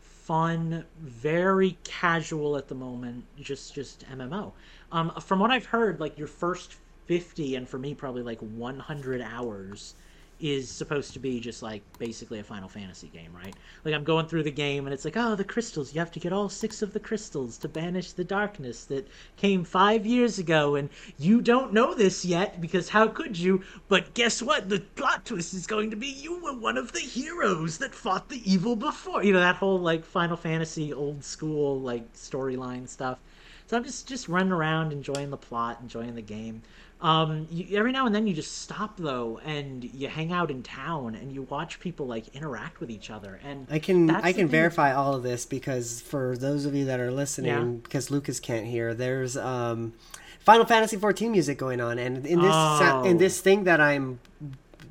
fun, 0.00 0.84
very 0.98 1.78
casual 1.84 2.56
at 2.56 2.68
the 2.68 2.74
moment, 2.74 3.24
just 3.36 3.74
just 3.74 4.04
MMO. 4.08 4.54
Um, 4.92 5.12
from 5.20 5.38
what 5.40 5.50
I've 5.50 5.66
heard, 5.66 6.00
like 6.00 6.18
your 6.18 6.28
first 6.28 6.74
fifty, 7.06 7.54
and 7.56 7.68
for 7.68 7.78
me 7.78 7.94
probably 7.94 8.22
like 8.22 8.40
one 8.40 8.78
hundred 8.78 9.20
hours, 9.20 9.94
is 10.38 10.68
supposed 10.68 11.12
to 11.14 11.18
be 11.18 11.40
just 11.40 11.62
like 11.62 11.82
basically 11.98 12.38
a 12.38 12.44
Final 12.44 12.68
Fantasy 12.68 13.08
game, 13.08 13.32
right? 13.34 13.54
Like 13.84 13.94
I'm 13.94 14.04
going 14.04 14.26
through 14.26 14.42
the 14.42 14.50
game 14.50 14.86
and 14.86 14.92
it's 14.92 15.04
like, 15.04 15.16
oh, 15.16 15.34
the 15.34 15.44
crystals. 15.44 15.94
You 15.94 16.00
have 16.00 16.12
to 16.12 16.20
get 16.20 16.32
all 16.32 16.48
six 16.48 16.82
of 16.82 16.92
the 16.92 17.00
crystals 17.00 17.56
to 17.58 17.68
banish 17.68 18.12
the 18.12 18.24
darkness 18.24 18.84
that 18.86 19.08
came 19.36 19.64
five 19.64 20.04
years 20.04 20.38
ago, 20.38 20.74
and 20.74 20.90
you 21.18 21.40
don't 21.40 21.72
know 21.72 21.94
this 21.94 22.24
yet 22.24 22.60
because 22.60 22.90
how 22.90 23.08
could 23.08 23.38
you? 23.38 23.62
But 23.88 24.14
guess 24.14 24.42
what? 24.42 24.68
The 24.68 24.80
plot 24.80 25.24
twist 25.24 25.54
is 25.54 25.66
going 25.66 25.90
to 25.90 25.96
be 25.96 26.08
you 26.08 26.38
were 26.40 26.56
one 26.56 26.76
of 26.76 26.92
the 26.92 27.00
heroes 27.00 27.78
that 27.78 27.94
fought 27.94 28.28
the 28.28 28.42
evil 28.50 28.76
before. 28.76 29.24
You 29.24 29.32
know 29.32 29.40
that 29.40 29.56
whole 29.56 29.78
like 29.78 30.04
Final 30.04 30.36
Fantasy 30.36 30.92
old 30.92 31.24
school 31.24 31.80
like 31.80 32.12
storyline 32.12 32.88
stuff. 32.88 33.18
So 33.66 33.76
I'm 33.76 33.84
just 33.84 34.06
just 34.06 34.28
running 34.28 34.52
around, 34.52 34.92
enjoying 34.92 35.30
the 35.30 35.36
plot, 35.36 35.78
enjoying 35.82 36.14
the 36.14 36.22
game. 36.22 36.62
Um, 37.00 37.46
you, 37.50 37.76
every 37.76 37.92
now 37.92 38.06
and 38.06 38.14
then 38.14 38.26
you 38.26 38.32
just 38.32 38.58
stop 38.62 38.96
though, 38.96 39.38
and 39.44 39.84
you 39.84 40.08
hang 40.08 40.32
out 40.32 40.50
in 40.50 40.62
town, 40.62 41.14
and 41.14 41.30
you 41.32 41.42
watch 41.42 41.78
people 41.80 42.06
like 42.06 42.28
interact 42.34 42.80
with 42.80 42.90
each 42.90 43.10
other. 43.10 43.38
And 43.44 43.66
I 43.70 43.78
can 43.80 44.08
I 44.10 44.32
can 44.32 44.48
verify 44.48 44.94
all 44.94 45.14
of 45.14 45.22
this 45.22 45.44
because 45.44 46.00
for 46.00 46.36
those 46.38 46.64
of 46.64 46.74
you 46.74 46.84
that 46.86 47.00
are 47.00 47.10
listening, 47.10 47.50
Yeah. 47.50 47.62
because 47.82 48.10
Lucas 48.10 48.40
can't 48.40 48.66
hear, 48.66 48.94
there's 48.94 49.36
um, 49.36 49.92
Final 50.40 50.64
Fantasy 50.64 50.96
14 50.96 51.32
music 51.32 51.58
going 51.58 51.80
on, 51.80 51.98
and 51.98 52.24
in 52.26 52.40
this 52.40 52.52
sa- 52.52 53.02
in 53.02 53.16
Oh. 53.16 53.18
this 53.18 53.40
thing 53.40 53.64
that 53.64 53.80
I'm 53.80 54.20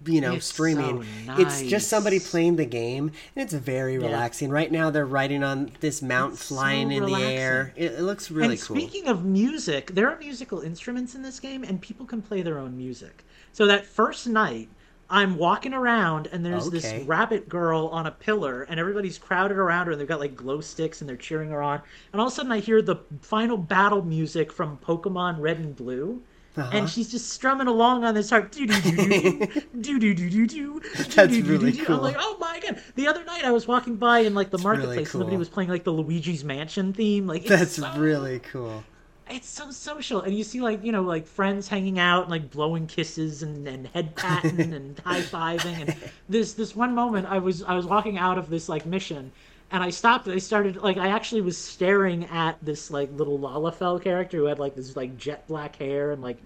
you 0.07 0.21
know 0.21 0.35
It's 0.35 0.45
streaming 0.45 1.03
so 1.25 1.33
it's 1.41 1.61
just 1.63 1.87
somebody 1.87 2.19
playing 2.19 2.55
the 2.55 2.65
game 2.65 3.11
and 3.35 3.43
it's 3.43 3.53
very 3.53 3.97
relaxing 3.97 4.49
right 4.49 4.71
now 4.71 4.89
they're 4.89 5.05
riding 5.05 5.43
on 5.43 5.71
this 5.79 6.01
mount 6.01 6.33
It's 6.33 6.43
so 6.43 6.55
flying 6.55 6.91
in 6.91 7.05
the 7.05 7.15
air 7.15 7.73
it, 7.75 7.93
it 7.93 8.01
looks 8.01 8.31
really 8.31 8.53
and 8.53 8.61
cool 8.61 8.77
speaking 8.77 9.07
of 9.07 9.25
music, 9.25 9.91
there 9.93 10.09
are 10.09 10.17
musical 10.17 10.61
instruments 10.61 11.15
in 11.15 11.21
this 11.21 11.39
game, 11.39 11.63
and 11.63 11.81
people 11.81 12.05
can 12.05 12.21
play 12.21 12.41
their 12.41 12.57
own 12.59 12.75
music. 12.77 13.23
So 13.53 13.65
that 13.67 13.85
first 13.85 14.27
night, 14.27 14.69
I'm 15.09 15.37
walking 15.37 15.73
around, 15.73 16.27
and 16.31 16.43
there's 16.45 16.67
Okay. 16.67 16.79
this 16.79 17.07
rabbit 17.07 17.47
girl 17.47 17.87
on 17.87 18.07
a 18.07 18.11
pillar, 18.11 18.63
and 18.63 18.79
everybody's 18.79 19.17
crowded 19.17 19.57
around 19.57 19.85
her, 19.85 19.91
and 19.91 20.01
they've 20.01 20.07
got 20.07 20.19
like 20.19 20.35
glow 20.35 20.61
sticks, 20.61 21.01
and 21.01 21.09
they're 21.09 21.15
cheering 21.17 21.49
her 21.49 21.61
on. 21.61 21.81
And 22.11 22.19
all 22.19 22.27
of 22.27 22.33
a 22.33 22.35
sudden, 22.35 22.51
I 22.51 22.59
hear 22.59 22.81
the 22.81 22.97
final 23.21 23.57
battle 23.57 24.01
music 24.03 24.51
from 24.51 24.77
Pokemon 24.79 25.39
Red 25.39 25.57
and 25.59 25.75
Blue. 25.75 26.21
Uh-huh. 26.57 26.69
And 26.71 26.89
she's 26.89 27.11
just 27.11 27.29
strumming 27.31 27.67
along 27.67 28.05
on 28.05 28.13
this 28.13 28.29
harp. 28.29 28.51
Do 28.51 28.65
do 28.65 28.81
do 28.81 29.99
do 29.99 29.99
do 29.99 30.19
do 30.19 30.47
do 30.47 30.81
That's 31.09 31.35
really 31.37 31.73
cool. 31.73 31.97
I'm 31.97 32.01
like, 32.01 32.15
oh 32.17 32.37
my 32.39 32.59
god! 32.61 32.81
The 32.95 33.07
other 33.07 33.23
night 33.25 33.43
I 33.43 33.51
was 33.51 33.67
walking 33.67 33.97
by 33.97 34.19
in 34.19 34.33
like 34.33 34.51
the 34.51 34.57
it's 34.57 34.63
marketplace, 34.63 34.95
really 34.97 35.05
cool. 35.05 35.21
and 35.21 35.25
somebody 35.25 35.37
was 35.37 35.49
playing 35.49 35.69
like 35.69 35.83
the 35.83 35.91
Luigi's 35.91 36.43
Mansion 36.43 36.93
theme. 36.93 37.27
Like 37.27 37.45
that's 37.45 37.73
so, 37.73 37.91
really 37.97 38.39
cool. 38.39 38.83
It's 39.29 39.49
so 39.49 39.71
social, 39.71 40.21
and 40.21 40.37
you 40.37 40.43
see 40.43 40.61
like 40.61 40.83
you 40.83 40.91
know 40.91 41.01
like 41.01 41.25
friends 41.25 41.67
hanging 41.67 41.99
out 41.99 42.23
and 42.23 42.31
like 42.31 42.51
blowing 42.51 42.87
kisses 42.87 43.43
and, 43.43 43.67
and 43.67 43.87
head 43.87 44.15
patting 44.15 44.59
and 44.73 44.97
high 44.99 45.21
fiving. 45.21 45.81
And 45.81 45.95
this 46.29 46.53
this 46.53 46.75
one 46.75 46.93
moment, 46.93 47.27
I 47.27 47.39
was 47.39 47.63
I 47.63 47.75
was 47.75 47.85
walking 47.85 48.17
out 48.17 48.37
of 48.37 48.49
this 48.49 48.69
like 48.69 48.85
mission, 48.85 49.31
and 49.71 49.83
i 49.83 49.89
stopped 49.89 50.27
i 50.27 50.37
started 50.37 50.77
like 50.77 50.97
i 50.97 51.09
actually 51.09 51.41
was 51.41 51.57
staring 51.57 52.25
at 52.25 52.57
this 52.63 52.91
like 52.91 53.11
little 53.13 53.39
lalafell 53.39 54.01
character 54.01 54.37
who 54.37 54.45
had 54.45 54.59
like 54.59 54.75
this 54.75 54.95
like 54.95 55.17
jet 55.17 55.47
black 55.47 55.75
hair 55.75 56.11
and 56.11 56.21
like 56.21 56.37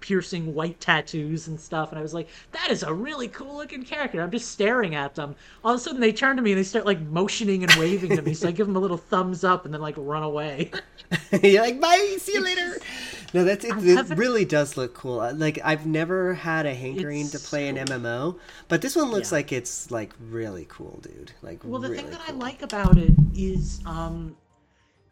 piercing 0.00 0.54
white 0.54 0.78
tattoos 0.80 1.48
and 1.48 1.58
stuff 1.60 1.90
and 1.90 1.98
i 1.98 2.02
was 2.02 2.14
like 2.14 2.28
that 2.52 2.70
is 2.70 2.82
a 2.82 2.92
really 2.92 3.28
cool 3.28 3.56
looking 3.56 3.82
character 3.82 4.20
i'm 4.20 4.30
just 4.30 4.50
staring 4.50 4.94
at 4.94 5.14
them 5.14 5.34
all 5.64 5.74
of 5.74 5.80
a 5.80 5.82
sudden 5.82 6.00
they 6.00 6.12
turn 6.12 6.36
to 6.36 6.42
me 6.42 6.52
and 6.52 6.58
they 6.58 6.64
start 6.64 6.86
like 6.86 7.00
motioning 7.00 7.62
and 7.62 7.72
waving 7.74 8.14
to 8.16 8.22
me 8.22 8.34
so 8.34 8.48
i 8.48 8.50
give 8.50 8.66
them 8.66 8.76
a 8.76 8.80
little 8.80 8.96
thumbs 8.96 9.44
up 9.44 9.64
and 9.64 9.72
then 9.74 9.80
like 9.80 9.94
run 9.98 10.22
away 10.22 10.70
You're 11.42 11.62
like, 11.62 11.80
bye, 11.80 12.16
see 12.18 12.32
you 12.34 12.42
later. 12.42 12.78
No, 13.34 13.42
that's 13.42 13.64
it. 13.64 13.72
It 13.76 14.16
really 14.16 14.44
does 14.44 14.76
look 14.76 14.94
cool. 14.94 15.18
Uh, 15.18 15.32
Like 15.34 15.58
I've 15.64 15.86
never 15.86 16.34
had 16.34 16.66
a 16.66 16.74
hankering 16.74 17.28
to 17.30 17.38
play 17.40 17.66
an 17.68 17.76
MMO, 17.76 18.38
but 18.68 18.80
this 18.80 18.94
one 18.94 19.10
looks 19.10 19.32
Yeah. 19.32 19.38
like 19.38 19.52
it's 19.52 19.90
like 19.90 20.12
really 20.30 20.66
cool, 20.68 21.00
dude. 21.02 21.32
Like 21.42 21.60
Well, 21.64 21.80
the 21.80 21.88
really 21.90 22.02
thing 22.02 22.10
that 22.12 22.20
cool. 22.26 22.36
I 22.36 22.38
like 22.38 22.62
about 22.62 22.96
it 22.96 23.12
is 23.34 23.80
um, 23.86 24.36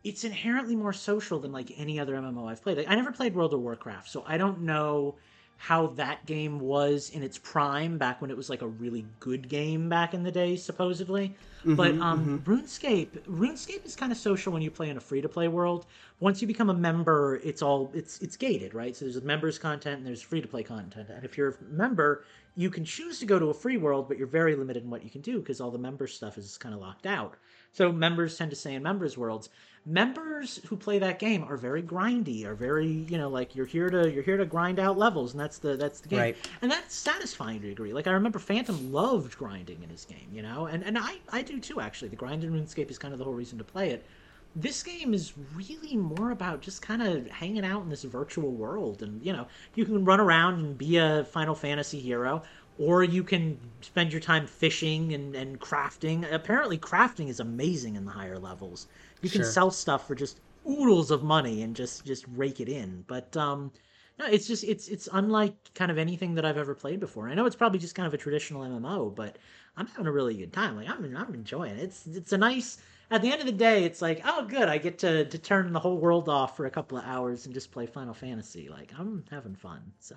it's 0.05 0.25
inherently 0.25 0.77
more 0.77 0.93
social 0.93 1.39
than 1.39 1.53
like 1.53 1.73
any 1.77 2.01
other 2.01 2.15
MMO 2.15 2.51
I've 2.51 2.63
played. 2.63 2.77
Like, 2.79 2.89
I 2.89 2.95
never 2.95 3.13
played 3.13 3.35
World 3.35 3.55
of 3.55 3.61
Warcraft, 3.61 4.09
so 4.09 4.25
I 4.27 4.37
don't 4.37 4.63
know 4.63 5.15
how 5.63 5.87
that 5.87 6.27
game 6.27 6.59
was 6.59 7.11
in 7.11 7.23
its 7.23 7.39
prime 7.39 7.97
back 7.97 8.21
when 8.21 8.33
it 8.33 8.37
was 8.37 8.51
like 8.51 8.63
a 8.63 8.67
really 8.67 9.07
good 9.21 9.49
game 9.49 9.89
back 9.89 10.13
in 10.13 10.25
the 10.25 10.33
day, 10.33 10.57
supposedly. 10.57 11.37
Mm-hmm, 11.61 11.77
but 11.77 11.97
um, 11.99 12.43
RuneScape, 12.45 13.11
RuneScape 13.29 13.87
is 13.87 13.95
kind 13.95 14.11
of 14.11 14.19
social 14.19 14.53
when 14.53 14.61
you 14.61 14.73
play 14.73 14.91
in 14.91 14.97
a 14.97 15.01
free-to-play 15.01 15.47
world. 15.47 15.87
Once 16.19 16.43
you 16.43 16.49
become 16.49 16.69
a 16.69 16.75
member, 16.75 17.41
it's 17.45 17.63
all 17.63 17.93
it's 17.95 18.19
it's 18.19 18.37
gated, 18.37 18.75
right? 18.75 18.97
So 18.97 19.05
there's 19.05 19.23
members 19.23 19.57
content 19.57 19.99
and 19.99 20.07
there's 20.07 20.21
free-to-play 20.21 20.65
content. 20.65 21.11
And 21.11 21.25
if 21.25 21.39
you're 21.39 21.51
a 21.51 21.55
member, 21.71 22.25
you 22.57 22.69
can 22.69 22.85
choose 22.85 23.21
to 23.21 23.27
go 23.27 23.39
to 23.39 23.47
a 23.47 23.55
free 23.55 23.77
world, 23.77 24.09
but 24.09 24.19
you're 24.19 24.27
very 24.27 24.57
limited 24.57 24.83
in 24.83 24.91
what 24.91 25.05
you 25.05 25.11
can 25.11 25.21
do 25.21 25.39
because 25.39 25.61
all 25.61 25.71
the 25.71 25.79
member 25.79 26.09
stuff 26.09 26.39
is 26.39 26.59
kind 26.59 26.75
of 26.75 26.81
locked 26.81 27.07
out. 27.07 27.37
So 27.73 27.93
members 27.93 28.37
tend 28.37 28.51
to 28.51 28.57
stay 28.57 28.75
in 28.75 28.83
members 28.83 29.17
worlds. 29.17 29.49
Members 29.85 30.61
who 30.68 30.76
play 30.76 31.01
that 31.01 31.18
game 31.18 31.43
are 31.43 31.57
very 31.57 31.83
grindy, 31.83 32.45
are 32.45 32.55
very 32.55 32.87
you 32.87 33.18
know 33.18 33.28
like 33.28 33.57
you're 33.57 33.66
here 33.66 33.91
to 33.91 34.09
you're 34.12 34.22
here 34.22 34.37
to 34.37 34.45
grind 34.47 34.78
out 34.78 34.97
levels, 34.97 35.33
and 35.33 35.41
that's 35.41 35.59
the 35.59 35.76
that's 35.76 35.99
the 35.99 36.09
game, 36.09 36.20
Right. 36.20 36.37
and 36.62 36.70
that's 36.70 36.95
satisfying 36.95 37.61
to 37.62 37.66
a 37.66 37.70
degree. 37.70 37.93
Like 37.93 38.07
I 38.07 38.12
remember 38.12 38.39
Phantom 38.39 38.93
loved 38.93 39.37
grinding 39.37 39.83
in 39.83 39.91
his 39.91 40.05
game, 40.05 40.28
you 40.33 40.41
know, 40.41 40.66
and 40.66 40.85
and 40.85 40.97
I 40.97 41.16
I 41.30 41.43
do 41.43 41.59
too 41.59 41.80
actually. 41.80 42.09
The 42.11 42.16
grind 42.16 42.45
in 42.45 42.53
RuneScape 42.53 42.93
is 42.93 42.99
kind 42.99 43.12
of 43.12 43.18
the 43.18 43.24
whole 43.24 43.35
reason 43.35 43.59
to 43.59 43.64
play 43.64 43.91
it. 43.91 44.07
This 44.55 44.85
game 44.85 45.14
is 45.14 45.33
really 45.57 45.97
more 45.97 46.30
about 46.30 46.61
just 46.61 46.80
kind 46.80 47.03
of 47.03 47.28
hanging 47.28 47.64
out 47.64 47.83
in 47.83 47.89
this 47.89 48.05
virtual 48.05 48.53
world, 48.53 49.03
and 49.03 49.20
you 49.24 49.33
know 49.33 49.49
you 49.74 49.85
can 49.85 50.05
run 50.05 50.20
around 50.20 50.61
and 50.61 50.78
be 50.78 50.99
a 50.99 51.24
Final 51.24 51.57
Fantasy 51.57 51.99
hero, 51.99 52.43
or 52.78 53.03
you 53.03 53.24
can 53.24 53.59
spend 53.80 54.12
your 54.12 54.20
time 54.20 54.47
fishing 54.47 55.12
and, 55.12 55.35
and 55.35 55.59
crafting. 55.59 56.30
Apparently, 56.33 56.78
crafting 56.78 57.28
is 57.28 57.41
amazing 57.41 57.97
in 57.97 58.05
the 58.05 58.12
higher 58.12 58.39
levels. 58.39 58.87
You 59.23 59.31
can 59.31 59.43
Sure. 59.43 59.51
sell 59.51 59.70
stuff 59.70 60.07
for 60.07 60.14
just 60.14 60.41
oodles 60.68 61.11
of 61.11 61.23
money 61.23 61.62
and 61.62 61.75
just 61.75 62.05
just 62.05 62.25
rake 62.35 62.61
it 62.61 62.68
in. 62.68 63.05
But 63.07 63.37
um, 63.37 63.73
no, 64.18 64.27
it's 64.27 64.47
just 64.47 64.64
it's 64.64 64.89
it's 64.89 65.09
unlike 65.12 65.55
kind 65.75 65.91
of 65.91 65.99
anything 65.99 66.35
that 66.35 66.45
I've 66.45 66.59
ever 66.59 66.75
played 66.75 67.01
before. 67.01 67.29
I 67.29 67.35
know 67.35 67.47
it's 67.47 67.57
probably 67.57 67.79
just 67.79 67.95
kind 67.95 68.07
of 68.07 68.14
a 68.14 68.18
traditional 68.18 68.62
MMO, 68.62 69.14
but 69.14 69.39
I'm 69.77 69.87
having 69.87 70.07
a 70.07 70.12
really 70.12 70.37
good 70.37 70.53
time. 70.53 70.77
Like 70.77 70.89
I'm 70.89 71.16
I'm 71.16 71.35
enjoying 71.35 71.77
it. 71.77 71.83
It's 71.83 72.07
it's 72.07 72.33
a 72.33 72.39
nice. 72.39 72.79
At 73.11 73.20
the 73.20 73.31
end 73.31 73.41
of 73.41 73.47
the 73.47 73.53
day, 73.53 73.85
it's 73.85 74.01
like, 74.01 74.23
oh, 74.25 74.47
good. 74.47 74.70
I 74.70 74.79
get 74.79 74.97
to, 75.01 75.27
to 75.27 75.39
turn 75.39 75.70
the 75.75 75.79
whole 75.79 75.99
world 75.99 76.31
off 76.31 76.57
for 76.57 76.64
a 76.64 76.70
couple 76.70 76.97
of 76.97 77.05
hours 77.05 77.45
and 77.45 77.53
just 77.53 77.70
play 77.70 77.85
Final 77.85 78.14
Fantasy. 78.14 78.70
Like, 78.70 78.91
I'm 78.99 79.23
having 79.31 79.55
fun. 79.55 79.83
So, 80.01 80.16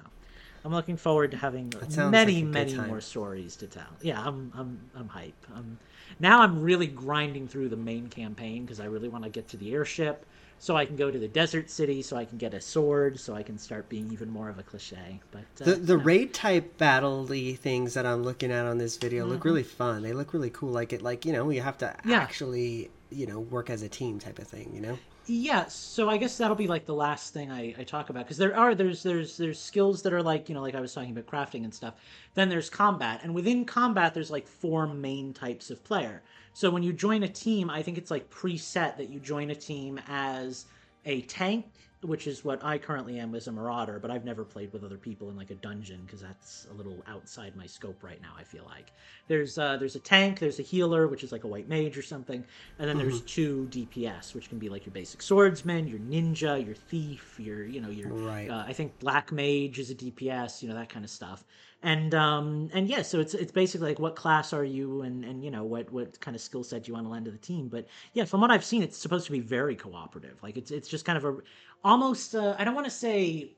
I'm 0.64 0.72
looking 0.72 0.96
forward 0.96 1.32
to 1.32 1.38
having 1.38 1.74
many, 1.98 2.42
like 2.42 2.46
many 2.46 2.74
time. 2.74 2.88
more 2.88 3.02
stories 3.02 3.58
to 3.58 3.68
tell. 3.68 3.84
Yeah, 4.02 4.26
I'm, 4.26 4.50
I'm, 4.56 4.80
I'm 4.96 5.10
hype. 5.10 5.46
I'm, 5.54 5.78
now 6.20 6.42
I'm 6.42 6.62
really 6.62 6.88
grinding 6.88 7.48
through 7.48 7.70
the 7.70 7.78
main 7.78 8.08
campaign 8.08 8.64
because 8.64 8.80
I 8.80 8.86
really 8.86 9.10
want 9.10 9.24
to 9.24 9.30
get 9.30 9.48
to 9.50 9.58
the 9.58 9.74
airship, 9.74 10.26
so 10.60 10.76
I 10.78 10.86
can 10.86 10.96
go 10.96 11.12
to 11.12 11.20
the 11.20 11.28
desert 11.28 11.70
city, 11.70 12.02
so 12.02 12.16
I 12.18 12.26
can 12.26 12.38
get 12.38 12.54
a 12.54 12.62
sword, 12.62 13.20
so 13.20 13.36
I 13.36 13.44
can 13.44 13.58
start 13.58 13.90
being 13.90 14.10
even 14.12 14.30
more 14.30 14.50
of 14.50 14.58
a 14.58 14.64
cliche. 14.64 15.20
But 15.32 15.42
uh, 15.62 15.66
The 15.66 15.76
the 15.76 15.98
know. 15.98 16.04
raid 16.04 16.34
type 16.34 16.78
battle 16.78 17.26
y 17.30 17.58
things 17.60 17.94
that 17.96 18.06
I'm 18.06 18.24
looking 18.24 18.52
at 18.52 18.66
on 18.66 18.78
this 18.78 18.98
video 18.98 19.24
Mm-hmm. 19.24 19.34
look 19.34 19.46
really 19.46 19.64
fun. 19.64 20.02
They 20.04 20.14
look 20.14 20.34
really 20.34 20.50
cool. 20.52 20.70
Like 20.72 20.94
it, 20.94 21.02
like 21.02 21.26
you 21.26 21.34
know, 21.34 21.50
you 21.50 21.62
have 21.62 21.78
to 21.80 21.96
Yeah. 22.06 22.22
actually 22.22 22.92
you 23.12 23.26
know 23.28 23.40
work 23.40 23.70
as 23.70 23.82
a 23.82 23.90
team 23.90 24.20
type 24.20 24.40
of 24.40 24.48
thing. 24.48 24.72
You 24.74 24.82
know. 24.82 25.00
Yeah, 25.28 25.66
so 25.66 26.08
I 26.08 26.18
guess 26.18 26.38
that'll 26.38 26.56
be 26.56 26.68
like 26.68 26.86
the 26.86 26.94
last 26.94 27.34
thing 27.34 27.52
I, 27.52 27.74
I 27.80 27.84
talk 27.84 28.12
about 28.12 28.26
because 28.26 28.38
there 28.38 28.56
are 28.56 28.76
there's 28.76 29.02
there's 29.02 29.38
there's 29.38 29.60
skills 29.60 30.04
that 30.04 30.14
are 30.14 30.22
like 30.22 30.48
you 30.50 30.54
know 30.54 30.62
like 30.62 30.76
I 30.76 30.80
was 30.82 30.94
talking 30.94 31.12
about 31.12 31.26
crafting 31.26 31.64
and 31.64 31.74
stuff. 31.74 31.96
Then 32.36 32.48
there's 32.48 32.70
combat, 32.70 33.22
and 33.24 33.34
within 33.34 33.66
combat 33.66 34.14
there's 34.14 34.30
like 34.30 34.48
four 34.48 34.86
main 34.86 35.34
types 35.34 35.72
of 35.72 35.84
player. 35.84 36.22
So 36.54 36.70
when 36.70 36.84
you 36.84 36.94
join 36.94 37.24
a 37.24 37.28
team, 37.28 37.72
I 37.72 37.82
think 37.82 37.98
it's 37.98 38.12
like 38.12 38.30
preset 38.30 38.98
that 38.98 39.10
you 39.10 39.20
join 39.20 39.50
a 39.50 39.56
team 39.56 40.00
as 40.08 40.68
a 41.06 41.22
tank, 41.22 41.66
which 42.06 42.28
is 42.28 42.44
what 42.46 42.64
I 42.64 42.78
currently 42.78 43.20
am 43.20 43.36
as 43.36 43.48
a 43.48 43.52
marauder. 43.52 44.00
But 44.00 44.12
I've 44.12 44.26
never 44.26 44.44
played 44.44 44.72
with 44.74 44.84
other 44.84 44.98
people 44.98 45.30
in 45.30 45.36
like 45.36 45.52
a 45.52 45.56
dungeon 45.56 46.02
because 46.06 46.22
that's 46.22 46.68
a 46.70 46.74
little 46.74 47.04
outside 47.08 47.56
my 47.56 47.66
scope 47.66 48.04
right 48.04 48.22
now. 48.22 48.34
I 48.38 48.44
feel 48.44 48.66
like 48.66 48.92
there's 49.28 49.58
uh, 49.58 49.78
there's 49.78 49.96
a 49.96 50.00
tank, 50.00 50.40
there's 50.40 50.60
a 50.60 50.64
healer, 50.64 51.08
which 51.08 51.24
is 51.24 51.32
like 51.32 51.44
a 51.44 51.48
white 51.48 51.68
mage 51.68 51.98
or 51.98 52.02
something, 52.02 52.46
and 52.80 52.90
then 52.90 52.98
there's 52.98 53.22
two 53.22 53.68
DPS, 53.72 54.34
which 54.34 54.50
can 54.50 54.60
be 54.60 54.70
like 54.70 54.86
your 54.86 54.94
basic 54.94 55.22
swordsman, 55.22 55.88
your 55.88 56.00
ninja, 56.00 56.64
your 56.64 56.76
thief, 56.76 57.40
your 57.40 57.66
you 57.66 57.82
know 57.82 57.90
your 57.90 58.14
Right. 58.14 58.50
uh, 58.50 58.64
I 58.68 58.74
think 58.74 59.00
black 59.00 59.32
mage 59.32 59.80
is 59.80 59.90
a 59.92 59.96
DPS, 59.96 60.62
you 60.62 60.70
know 60.70 60.76
that 60.76 60.90
kind 60.90 61.04
of 61.04 61.12
stuff. 61.12 61.44
And 61.86 62.16
um 62.16 62.72
and 62.74 62.88
yeah, 62.90 63.04
so 63.04 63.20
it's 63.20 63.36
it's 63.36 63.52
basically 63.52 63.90
like 63.90 64.00
what 64.00 64.16
class 64.16 64.54
are 64.54 64.64
you 64.64 65.04
and 65.04 65.24
and 65.24 65.44
you 65.44 65.52
know 65.52 65.64
what 65.64 65.92
what 65.92 66.20
kind 66.20 66.34
of 66.34 66.42
skill 66.42 66.64
set 66.64 66.88
you 66.88 66.96
want 66.96 67.06
to 67.06 67.12
lend 67.12 67.26
to 67.26 67.32
the 67.32 67.38
team. 67.38 67.68
But 67.68 67.86
yeah, 68.14 68.26
from 68.26 68.42
what 68.42 68.50
I've 68.50 68.66
seen, 68.66 68.82
it's 68.82 68.98
supposed 68.98 69.28
to 69.28 69.32
be 69.32 69.40
very 69.40 69.76
cooperative. 69.76 70.42
Like 70.42 70.58
it's 70.58 70.72
it's 70.72 70.90
just 70.90 71.06
kind 71.06 71.16
of 71.16 71.26
a 71.26 71.38
almost 71.84 72.34
uh, 72.34 72.56
I 72.58 72.64
don't 72.64 72.74
want 72.74 72.88
to 72.88 72.92
say 72.92 73.52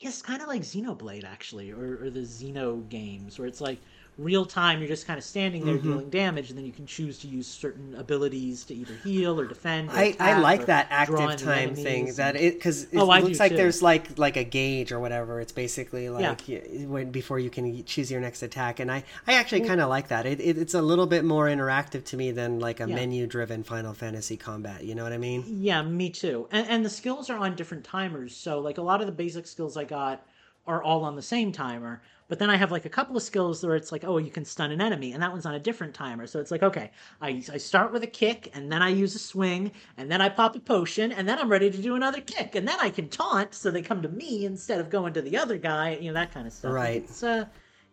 Yes, 0.00 0.22
kind 0.22 0.40
of 0.40 0.46
like 0.46 0.62
Xenoblade 0.62 1.24
actually, 1.24 1.72
or, 1.72 2.04
or 2.04 2.10
the 2.10 2.20
Xeno 2.20 2.88
games, 2.88 3.36
where 3.38 3.48
it's 3.48 3.60
like 3.60 3.80
real 4.18 4.44
time. 4.44 4.80
You're 4.80 4.88
just 4.88 5.06
kind 5.06 5.16
of 5.18 5.24
standing 5.24 5.64
there 5.64 5.76
Mm-hmm. 5.76 5.88
dealing 5.90 6.10
damage, 6.10 6.50
and 6.50 6.58
then 6.58 6.66
you 6.66 6.72
can 6.72 6.86
choose 6.86 7.18
to 7.20 7.28
use 7.28 7.46
certain 7.46 7.94
abilities 7.94 8.64
to 8.64 8.74
either 8.74 8.92
heal 8.94 9.38
or 9.40 9.46
defend. 9.46 9.90
Or 9.90 9.96
I, 9.96 10.14
I 10.18 10.40
like 10.40 10.66
that 10.66 10.88
active 10.90 11.36
time 11.40 11.74
thing 11.74 12.12
that 12.14 12.36
it 12.36 12.54
because 12.54 12.84
it 12.84 12.98
Oh, 12.98 13.06
looks 13.06 13.38
like 13.38 13.52
too. 13.52 13.56
there's 13.56 13.80
like 13.82 14.18
like 14.18 14.36
a 14.36 14.44
gauge 14.44 14.90
or 14.92 14.98
whatever 14.98 15.40
it's 15.40 15.52
basically 15.52 16.08
like 16.10 16.42
y- 16.48 16.60
when 16.86 17.10
before 17.10 17.38
you 17.38 17.48
can 17.50 17.84
choose 17.84 18.10
your 18.10 18.20
next 18.20 18.42
attack 18.42 18.80
and 18.80 18.90
i 18.90 19.04
i 19.26 19.34
actually 19.34 19.60
kind 19.60 19.80
of 19.80 19.88
like 19.88 20.08
that 20.08 20.26
it, 20.26 20.40
it, 20.40 20.58
it's 20.58 20.74
a 20.74 20.82
little 20.82 21.06
bit 21.06 21.24
more 21.24 21.46
interactive 21.46 22.04
to 22.04 22.16
me 22.16 22.30
than 22.32 22.58
like 22.58 22.80
a 22.80 22.88
Yeah. 22.88 22.94
menu 22.94 23.26
driven 23.26 23.62
final 23.62 23.94
fantasy 23.94 24.36
combat 24.36 24.82
you 24.84 24.94
know 24.94 25.04
what 25.04 25.12
i 25.12 25.18
mean 25.18 25.44
Yeah, 25.46 25.82
me 25.82 26.10
too. 26.10 26.48
And, 26.50 26.66
and 26.68 26.84
the 26.84 26.90
skills 26.90 27.30
are 27.30 27.38
on 27.38 27.54
different 27.56 27.84
timers. 27.84 28.34
So, 28.36 28.58
like, 28.60 28.78
a 28.78 28.82
lot 28.82 29.00
of 29.00 29.06
the 29.06 29.12
basic 29.12 29.46
skills 29.46 29.76
I 29.76 29.84
got 29.84 30.26
are 30.66 30.82
all 30.82 31.04
on 31.04 31.16
the 31.16 31.22
same 31.22 31.52
timer. 31.52 32.02
But 32.28 32.38
then 32.38 32.50
I 32.50 32.56
have 32.56 32.70
like 32.70 32.84
a 32.84 32.90
couple 32.90 33.16
of 33.16 33.22
skills 33.22 33.64
where 33.64 33.74
it's 33.74 33.90
like, 33.90 34.04
oh, 34.04 34.18
you 34.18 34.30
can 34.30 34.44
stun 34.44 34.70
an 34.70 34.80
enemy, 34.80 35.12
and 35.12 35.22
that 35.22 35.32
one's 35.32 35.46
on 35.46 35.54
a 35.54 35.58
different 35.58 35.94
timer. 35.94 36.26
So 36.26 36.38
it's 36.40 36.50
like, 36.50 36.62
okay, 36.62 36.90
I, 37.22 37.42
I 37.52 37.56
start 37.56 37.90
with 37.90 38.02
a 38.02 38.06
kick, 38.08 38.50
and 38.54 38.70
then 38.70 38.82
I 38.82 38.90
use 38.90 39.14
a 39.14 39.18
swing, 39.18 39.72
and 39.96 40.10
then 40.10 40.20
I 40.20 40.28
pop 40.28 40.54
a 40.54 40.60
potion, 40.60 41.10
and 41.10 41.26
then 41.26 41.38
I'm 41.38 41.48
ready 41.48 41.70
to 41.70 41.78
do 41.78 41.94
another 41.94 42.20
kick, 42.20 42.54
and 42.54 42.68
then 42.68 42.76
I 42.80 42.90
can 42.90 43.08
taunt, 43.08 43.54
so 43.54 43.70
they 43.70 43.82
come 43.82 44.02
to 44.02 44.08
me 44.08 44.44
instead 44.44 44.78
of 44.78 44.90
going 44.90 45.14
to 45.14 45.22
the 45.22 45.38
other 45.38 45.56
guy, 45.56 45.96
you 45.96 46.08
know, 46.08 46.14
that 46.14 46.32
kind 46.32 46.46
of 46.46 46.52
stuff. 46.52 46.72
Right. 46.72 47.02
It's 47.02 47.22
uh, 47.22 47.46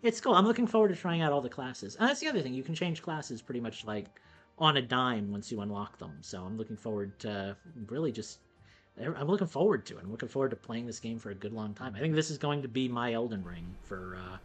it's 0.03 0.21
cool. 0.21 0.35
I'm 0.35 0.45
looking 0.45 0.67
forward 0.67 0.89
to 0.89 0.95
trying 0.95 1.21
out 1.21 1.31
all 1.31 1.41
the 1.41 1.49
classes. 1.49 1.95
And 1.95 2.07
that's 2.07 2.19
the 2.19 2.27
other 2.27 2.41
thing. 2.41 2.53
You 2.53 2.63
can 2.63 2.75
change 2.75 3.01
classes 3.01 3.41
pretty 3.41 3.61
much 3.61 3.85
like 3.85 4.07
on 4.59 4.77
a 4.77 4.81
dime 4.81 5.31
once 5.31 5.51
you 5.51 5.61
unlock 5.61 5.97
them. 5.97 6.17
So 6.21 6.43
I'm 6.43 6.57
looking 6.57 6.77
forward 6.77 7.17
to 7.19 7.57
really 7.87 8.11
just. 8.11 8.39
I'm 9.01 9.27
looking 9.27 9.47
forward 9.47 9.85
to 9.87 9.97
it. 9.97 10.03
I'm 10.03 10.11
looking 10.11 10.29
forward 10.29 10.49
to 10.51 10.55
playing 10.55 10.85
this 10.85 10.99
game 10.99 11.19
for 11.19 11.29
a 11.31 11.35
good 11.35 11.53
long 11.53 11.73
time. 11.73 11.95
I 11.95 11.99
think 11.99 12.15
this 12.15 12.29
is 12.29 12.37
going 12.37 12.61
to 12.61 12.67
be 12.69 12.87
my 12.87 13.11
Elden 13.13 13.43
Ring 13.43 13.75
for 13.83 14.17
uh, 14.17 14.37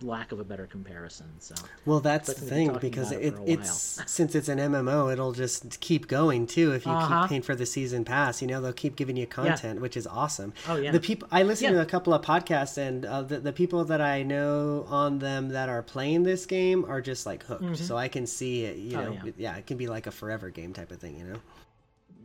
lack 0.00 0.32
of 0.32 0.40
a 0.40 0.44
better 0.44 0.66
comparison. 0.66 1.26
So 1.40 1.54
Well, 1.84 2.00
that's 2.00 2.26
the 2.32 2.34
thing 2.40 2.72
because 2.80 3.12
it, 3.12 3.22
it 3.22 3.34
it's 3.46 4.02
since 4.10 4.34
it's 4.34 4.48
an 4.48 4.58
MMO, 4.58 5.12
it'll 5.12 5.32
just 5.32 5.78
keep 5.80 6.08
going 6.08 6.46
too. 6.46 6.72
If 6.72 6.86
you 6.86 6.92
Uh-huh. 6.92 7.22
keep 7.24 7.28
paying 7.28 7.42
for 7.42 7.54
the 7.54 7.66
season 7.66 8.04
pass, 8.06 8.40
you 8.40 8.48
know 8.48 8.62
they'll 8.62 8.72
keep 8.72 8.96
giving 8.96 9.16
you 9.16 9.26
content, 9.26 9.82
which 9.82 9.96
is 9.96 10.06
awesome. 10.06 10.54
Oh, 10.68 10.76
yeah. 10.76 10.90
The 10.90 10.98
people 10.98 11.28
I 11.30 11.42
listen 11.42 11.66
Yeah. 11.66 11.72
to 11.72 11.80
a 11.82 11.86
couple 11.86 12.14
of 12.14 12.22
podcasts, 12.22 12.78
and 12.78 13.04
uh, 13.04 13.22
the 13.22 13.40
the 13.40 13.52
people 13.52 13.84
that 13.84 14.00
I 14.00 14.22
know 14.22 14.86
on 14.88 15.18
them 15.18 15.50
that 15.50 15.68
are 15.68 15.82
playing 15.82 16.22
this 16.22 16.46
game 16.46 16.84
are 16.86 17.02
just 17.02 17.26
like 17.26 17.44
hooked. 17.44 17.76
So 17.76 17.96
I 17.98 18.08
can 18.08 18.26
see 18.26 18.64
it. 18.64 18.76
You 18.78 18.96
Mm-hmm. 18.96 18.98
Oh, 18.98 19.12
know, 19.12 19.20
yeah. 19.26 19.32
yeah, 19.36 19.56
it 19.56 19.66
can 19.66 19.76
be 19.76 19.86
like 19.86 20.06
a 20.06 20.10
forever 20.10 20.48
game 20.48 20.72
type 20.72 20.90
of 20.90 20.98
thing. 20.98 21.18
You 21.18 21.24
know. 21.26 21.40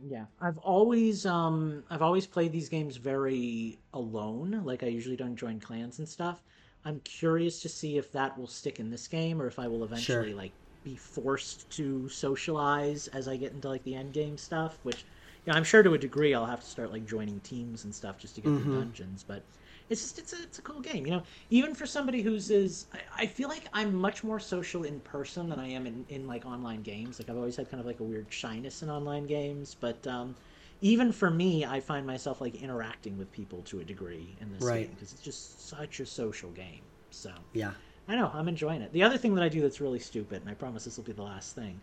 Yeah, 0.04 0.26
I've 0.40 0.58
always 0.58 1.24
um 1.26 1.84
I've 1.90 2.02
always 2.02 2.26
played 2.26 2.52
these 2.52 2.68
games 2.68 2.96
very 2.96 3.82
alone. 3.92 4.62
Like 4.64 4.82
I 4.82 4.86
usually 4.86 5.16
don't 5.16 5.36
join 5.36 5.60
clans 5.60 5.98
and 5.98 6.08
stuff. 6.08 6.42
I'm 6.84 7.00
curious 7.00 7.60
to 7.62 7.68
see 7.68 7.96
if 7.96 8.10
that 8.12 8.36
will 8.36 8.48
stick 8.48 8.80
in 8.80 8.90
this 8.90 9.06
game 9.08 9.40
or 9.40 9.46
if 9.46 9.58
I 9.58 9.68
will 9.68 9.84
eventually 9.84 10.34
Sure. 10.34 10.34
like 10.34 10.54
be 10.82 10.96
forced 10.96 11.70
to 11.76 12.08
socialize 12.08 13.06
as 13.08 13.28
I 13.28 13.36
get 13.36 13.52
into 13.52 13.68
like 13.68 13.84
the 13.84 13.94
end 13.94 14.12
game 14.14 14.36
stuff, 14.36 14.80
which 14.82 15.06
you 15.46 15.52
know, 15.52 15.56
I'm 15.56 15.64
sure 15.64 15.82
to 15.84 15.94
a 15.94 15.98
degree 15.98 16.34
I'll 16.34 16.46
have 16.46 16.60
to 16.60 16.66
start 16.66 16.90
like 16.90 17.04
joining 17.04 17.40
teams 17.40 17.84
and 17.84 17.94
stuff 17.94 18.18
just 18.18 18.34
to 18.34 18.40
get 18.42 18.56
Mm-hmm. 18.56 18.58
the 18.58 18.64
dungeons, 18.64 19.22
but 19.24 19.46
it's 19.92 20.02
just 20.02 20.18
it's 20.18 20.32
a 20.32 20.42
it's 20.42 20.58
a 20.58 20.62
cool 20.62 20.80
game, 20.80 21.06
you 21.06 21.12
know. 21.12 21.22
Even 21.50 21.74
for 21.74 21.86
somebody 21.86 22.22
who's 22.22 22.50
is 22.50 22.86
I, 22.92 23.24
I 23.24 23.26
feel 23.26 23.48
like 23.48 23.68
I'm 23.72 23.94
much 23.94 24.24
more 24.24 24.40
social 24.40 24.84
in 24.84 25.00
person 25.00 25.48
than 25.48 25.58
I 25.60 25.68
am 25.68 25.86
in, 25.86 26.04
in 26.08 26.26
like 26.26 26.46
online 26.46 26.82
games. 26.82 27.18
Like 27.18 27.30
I've 27.30 27.36
always 27.36 27.56
had 27.56 27.70
kind 27.70 27.80
of 27.80 27.86
like 27.86 28.00
a 28.00 28.04
weird 28.04 28.32
shyness 28.32 28.82
in 28.82 28.90
online 28.90 29.26
games, 29.26 29.74
but 29.74 30.06
um 30.06 30.36
even 30.80 31.12
for 31.12 31.30
me, 31.30 31.64
I 31.64 31.80
find 31.80 32.06
myself 32.06 32.40
like 32.40 32.56
interacting 32.56 33.16
with 33.16 33.30
people 33.30 33.62
to 33.64 33.80
a 33.80 33.84
degree 33.84 34.36
in 34.40 34.50
this 34.50 34.64
Right. 34.64 34.86
game 34.86 34.90
because 34.94 35.12
it's 35.12 35.22
just 35.22 35.68
such 35.68 36.00
a 36.00 36.06
social 36.06 36.50
game. 36.50 36.82
So 37.10 37.30
Yeah. 37.52 37.72
I 38.08 38.16
know 38.16 38.30
I'm 38.34 38.48
enjoying 38.48 38.82
it. 38.82 38.92
The 38.92 39.04
other 39.04 39.16
thing 39.18 39.34
that 39.36 39.44
I 39.44 39.48
do 39.48 39.60
that's 39.60 39.80
really 39.80 40.00
stupid, 40.00 40.40
and 40.40 40.50
I 40.50 40.54
promise 40.54 40.84
this 40.84 40.96
will 40.96 41.04
be 41.04 41.12
the 41.12 41.22
last 41.22 41.54
thing, 41.54 41.80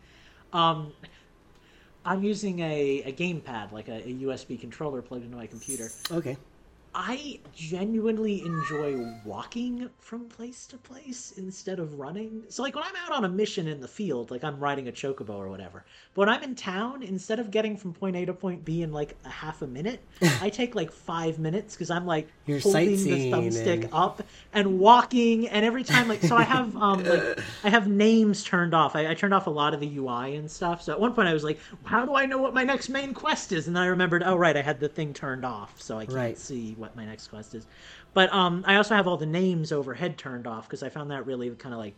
um, 0.52 0.94
I'm 2.06 2.24
using 2.24 2.60
a, 2.60 3.04
a 3.06 3.12
gamepad, 3.12 3.72
like 3.72 3.88
a, 3.90 4.06
a 4.08 4.12
USB 4.12 4.58
controller 4.58 5.02
plugged 5.02 5.26
into 5.26 5.38
my 5.38 5.48
computer. 5.48 5.92
Okay. 6.12 6.38
I 6.94 7.40
genuinely 7.54 8.46
enjoy 8.46 8.98
walking 9.24 9.90
from 10.00 10.28
place 10.28 10.66
to 10.68 10.78
place 10.78 11.32
instead 11.38 11.80
of 11.80 12.00
running. 12.00 12.44
So, 12.50 12.64
like, 12.64 12.74
when 12.76 12.84
I'm 12.84 12.96
out 12.96 13.14
on 13.16 13.26
a 13.26 13.30
mission 13.30 13.68
in 13.68 13.80
the 13.80 13.88
field, 13.88 14.32
like 14.32 14.44
I'm 14.44 14.60
riding 14.60 14.88
a 14.88 14.92
chocobo 14.92 15.36
or 15.36 15.50
whatever, 15.50 15.86
but 16.16 16.22
when 16.22 16.30
I'm 16.30 16.44
in 16.44 16.56
town, 16.56 17.04
instead 17.04 17.40
of 17.40 17.52
getting 17.52 17.78
from 17.78 17.94
point 17.94 18.16
A 18.16 18.26
to 18.26 18.34
point 18.34 18.66
B 18.66 18.82
in 18.82 18.92
like 18.92 19.18
a 19.24 19.30
half 19.30 19.62
a 19.62 19.68
minute, 19.68 20.04
I 20.42 20.50
take 20.50 20.74
like 20.74 20.92
five 20.92 21.38
minutes 21.38 21.76
because 21.76 21.92
I'm 21.92 22.06
like 22.08 22.28
You're 22.46 22.60
holding 22.60 23.04
the 23.04 23.32
thumbstick 23.32 23.84
and- 23.84 23.90
up 23.94 24.24
and 24.52 24.80
walking, 24.80 25.48
and 25.48 25.64
every 25.66 25.84
time, 25.84 26.08
like, 26.08 26.24
so 26.24 26.36
I 26.36 26.44
have 26.44 26.76
um 26.76 27.06
like 27.06 27.24
I 27.64 27.70
have 27.70 27.88
names 27.88 28.44
turned 28.44 28.74
off. 28.74 28.96
I, 28.96 29.10
I 29.10 29.14
turned 29.14 29.34
off 29.34 29.46
a 29.48 29.52
lot 29.52 29.74
of 29.74 29.80
the 29.80 29.98
UI 29.98 30.36
and 30.36 30.50
stuff. 30.50 30.82
So 30.82 30.92
at 30.94 31.00
one 31.00 31.14
point, 31.14 31.28
I 31.28 31.34
was 31.34 31.44
like, 31.44 31.60
how 31.84 32.06
do 32.06 32.16
I 32.16 32.26
know 32.26 32.38
what 32.38 32.54
my 32.54 32.64
next 32.64 32.90
main 32.90 33.14
quest 33.14 33.52
is? 33.52 33.68
And 33.68 33.76
then 33.76 33.84
I 33.84 33.88
remembered, 33.88 34.24
oh 34.26 34.36
right, 34.36 34.56
I 34.58 34.62
had 34.62 34.80
the 34.80 34.90
thing 34.90 35.14
turned 35.14 35.46
off, 35.46 35.80
so 35.82 35.98
I 36.00 36.06
can't 36.06 36.16
Right. 36.16 36.38
see 36.38 36.74
what 36.80 36.96
my 36.96 37.06
next 37.06 37.28
quest 37.28 37.54
is. 37.56 37.68
But 38.14 38.34
um, 38.34 38.64
I 38.68 38.76
also 38.78 38.96
have 38.96 39.08
all 39.08 39.18
the 39.18 39.26
names 39.26 39.72
overhead 39.72 40.18
turned 40.18 40.48
off 40.48 40.68
because 40.68 40.82
I 40.84 40.90
found 40.90 41.12
that 41.12 41.26
really 41.26 41.50
kind 41.52 41.74
of 41.74 41.80
like 41.80 41.94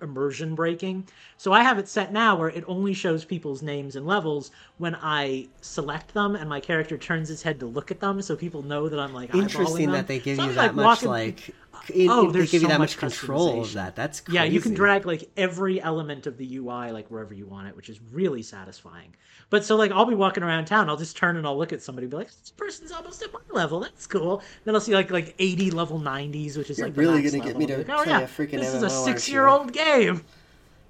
immersion 0.00 0.54
breaking. 0.54 1.06
So 1.36 1.52
I 1.52 1.62
have 1.62 1.78
it 1.78 1.88
set 1.88 2.12
now 2.12 2.36
where 2.36 2.48
it 2.50 2.64
only 2.68 2.94
shows 2.94 3.24
people's 3.24 3.62
names 3.62 3.96
and 3.96 4.06
levels 4.06 4.52
when 4.78 4.94
I 5.00 5.48
select 5.60 6.14
them 6.14 6.36
and 6.36 6.48
my 6.48 6.60
character 6.60 6.96
turns 6.96 7.28
his 7.28 7.42
head 7.42 7.58
to 7.60 7.66
look 7.66 7.90
at 7.90 7.98
them, 8.00 8.22
so 8.22 8.36
people 8.36 8.62
know 8.62 8.88
that 8.88 8.98
I'm 9.00 9.12
like 9.12 9.34
Interesting 9.34 9.86
them. 9.86 9.92
that 9.92 10.06
they 10.06 10.18
give 10.20 10.36
So 10.36 10.44
you 10.44 10.50
I'm, 10.50 10.54
that 10.56 10.74
much 10.76 10.84
walking- 11.02 11.08
like. 11.08 11.54
In- 11.90 12.10
Oh, 12.10 12.26
they 12.26 12.38
there's 12.40 12.50
give 12.50 12.62
you 12.62 12.66
so 12.68 12.72
that 12.72 12.78
much 12.78 13.00
much 13.00 13.16
control 13.16 13.60
of 13.62 13.66
customization. 13.68 13.72
that. 13.74 13.96
That's 13.96 14.20
crazy. 14.20 14.36
Yeah, 14.36 14.44
you 14.44 14.60
can 14.60 14.74
drag 14.74 15.06
like 15.06 15.30
every 15.36 15.80
element 15.80 16.26
of 16.26 16.36
the 16.36 16.56
UI 16.56 16.92
like 16.92 17.08
wherever 17.10 17.34
you 17.34 17.46
want 17.46 17.68
it, 17.68 17.76
which 17.76 17.88
is 17.88 17.98
really 18.12 18.42
satisfying. 18.42 19.14
But 19.50 19.64
so 19.64 19.76
like 19.76 19.90
I'll 19.90 20.06
be 20.06 20.14
walking 20.14 20.42
around 20.42 20.64
town, 20.66 20.88
I'll 20.88 20.96
just 20.96 21.16
turn 21.16 21.36
and 21.36 21.46
I'll 21.46 21.58
look 21.58 21.72
at 21.72 21.82
somebody, 21.82 22.04
and 22.06 22.10
be 22.10 22.16
like, 22.16 22.28
"This 22.28 22.52
person's 22.56 22.92
almost 22.92 23.22
at 23.22 23.32
my 23.32 23.40
level. 23.50 23.80
That's 23.80 24.06
cool." 24.06 24.42
Then 24.64 24.74
I'll 24.74 24.80
see 24.80 24.94
like 24.94 25.10
like 25.10 25.34
eighty 25.38 25.70
level 25.70 25.98
nineties, 25.98 26.56
which 26.56 26.70
is 26.70 26.78
You're 26.78 26.88
like 26.88 26.96
really 26.96 27.20
max 27.22 27.32
gonna 27.32 27.44
get 27.44 27.46
level. 27.58 27.60
me 27.60 27.66
to 27.66 27.78
like, 27.78 27.88
oh, 27.90 28.02
play 28.04 28.12
yeah, 28.12 28.20
a 28.20 28.28
freaking 28.28 28.60
This 28.60 28.74
is 28.74 28.82
a 28.82 28.90
six-year-old 28.90 29.72
game. 29.72 30.22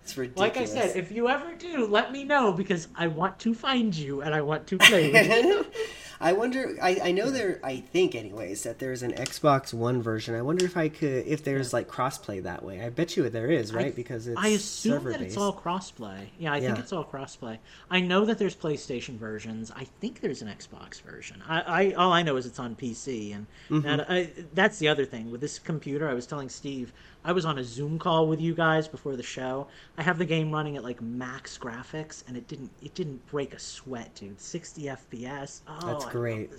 It's 0.04 0.16
ridiculous. 0.16 0.54
Like 0.54 0.56
I 0.60 0.64
said, 0.64 0.96
if 0.96 1.12
you 1.12 1.28
ever 1.28 1.54
do, 1.54 1.86
let 1.86 2.10
me 2.10 2.24
know 2.24 2.52
because 2.52 2.88
I 2.96 3.06
want 3.06 3.38
to 3.40 3.54
find 3.54 3.94
you 3.94 4.20
and 4.22 4.34
I 4.34 4.40
want 4.42 4.66
to 4.68 4.78
play 4.78 5.12
with 5.12 5.44
you. 5.44 5.66
I 6.22 6.32
wonder. 6.32 6.76
I, 6.80 7.00
I 7.04 7.12
know 7.12 7.30
there. 7.30 7.60
I 7.64 7.76
think, 7.76 8.14
anyways, 8.14 8.62
that 8.62 8.78
there's 8.78 9.02
an 9.02 9.12
Xbox 9.12 9.74
One 9.74 10.00
version. 10.00 10.34
I 10.34 10.42
wonder 10.42 10.64
if 10.64 10.76
I 10.76 10.88
could, 10.88 11.26
if 11.26 11.42
there's 11.44 11.72
like 11.72 11.88
crossplay 11.88 12.42
that 12.44 12.64
way. 12.64 12.80
I 12.80 12.88
bet 12.90 13.16
you 13.16 13.28
there 13.28 13.50
is, 13.50 13.74
right? 13.74 13.94
because 13.94 14.28
it's 14.28 14.40
I 14.40 14.48
assume 14.48 15.04
that 15.04 15.20
it's 15.20 15.36
all 15.36 15.52
crossplay. 15.52 16.28
Yeah, 16.38 16.52
I 16.52 16.60
think 16.60 16.76
Yeah. 16.76 16.82
it's 16.82 16.92
all 16.92 17.04
crossplay. 17.04 17.58
I 17.90 18.00
know 18.00 18.24
that 18.24 18.38
there's 18.38 18.54
PlayStation 18.56 19.16
versions. 19.18 19.70
I 19.74 19.84
think 20.00 20.20
there's 20.20 20.42
an 20.42 20.48
Xbox 20.48 21.02
version. 21.02 21.42
I, 21.48 21.60
I 21.60 21.92
all 21.92 22.12
I 22.12 22.22
know 22.22 22.36
is 22.36 22.46
it's 22.46 22.58
on 22.58 22.76
PC, 22.76 23.34
and 23.34 23.46
Mm-hmm. 23.70 23.80
that, 23.86 24.10
I, 24.10 24.30
that's 24.54 24.78
the 24.78 24.88
other 24.88 25.04
thing 25.04 25.30
with 25.30 25.40
this 25.40 25.58
computer. 25.58 26.08
I 26.08 26.14
was 26.14 26.26
telling 26.26 26.48
Steve, 26.48 26.92
I 27.24 27.32
was 27.32 27.44
on 27.44 27.58
a 27.58 27.64
Zoom 27.64 27.98
call 27.98 28.26
with 28.26 28.40
you 28.40 28.54
guys 28.54 28.88
before 28.88 29.16
the 29.16 29.22
show. 29.22 29.68
I 29.96 30.02
have 30.02 30.18
the 30.18 30.24
game 30.24 30.50
running 30.50 30.76
at 30.76 30.82
like 30.82 31.00
max 31.00 31.56
graphics, 31.56 32.24
and 32.26 32.36
it 32.36 32.48
didn't 32.48 32.70
it 32.82 32.94
didn't 32.94 33.24
break 33.30 33.54
a 33.54 33.58
sweat, 33.58 34.14
dude. 34.14 34.40
60 34.40 34.82
FPS. 34.82 35.60
Oh, 35.68 35.86
That's 35.86 36.04
great. 36.06 36.50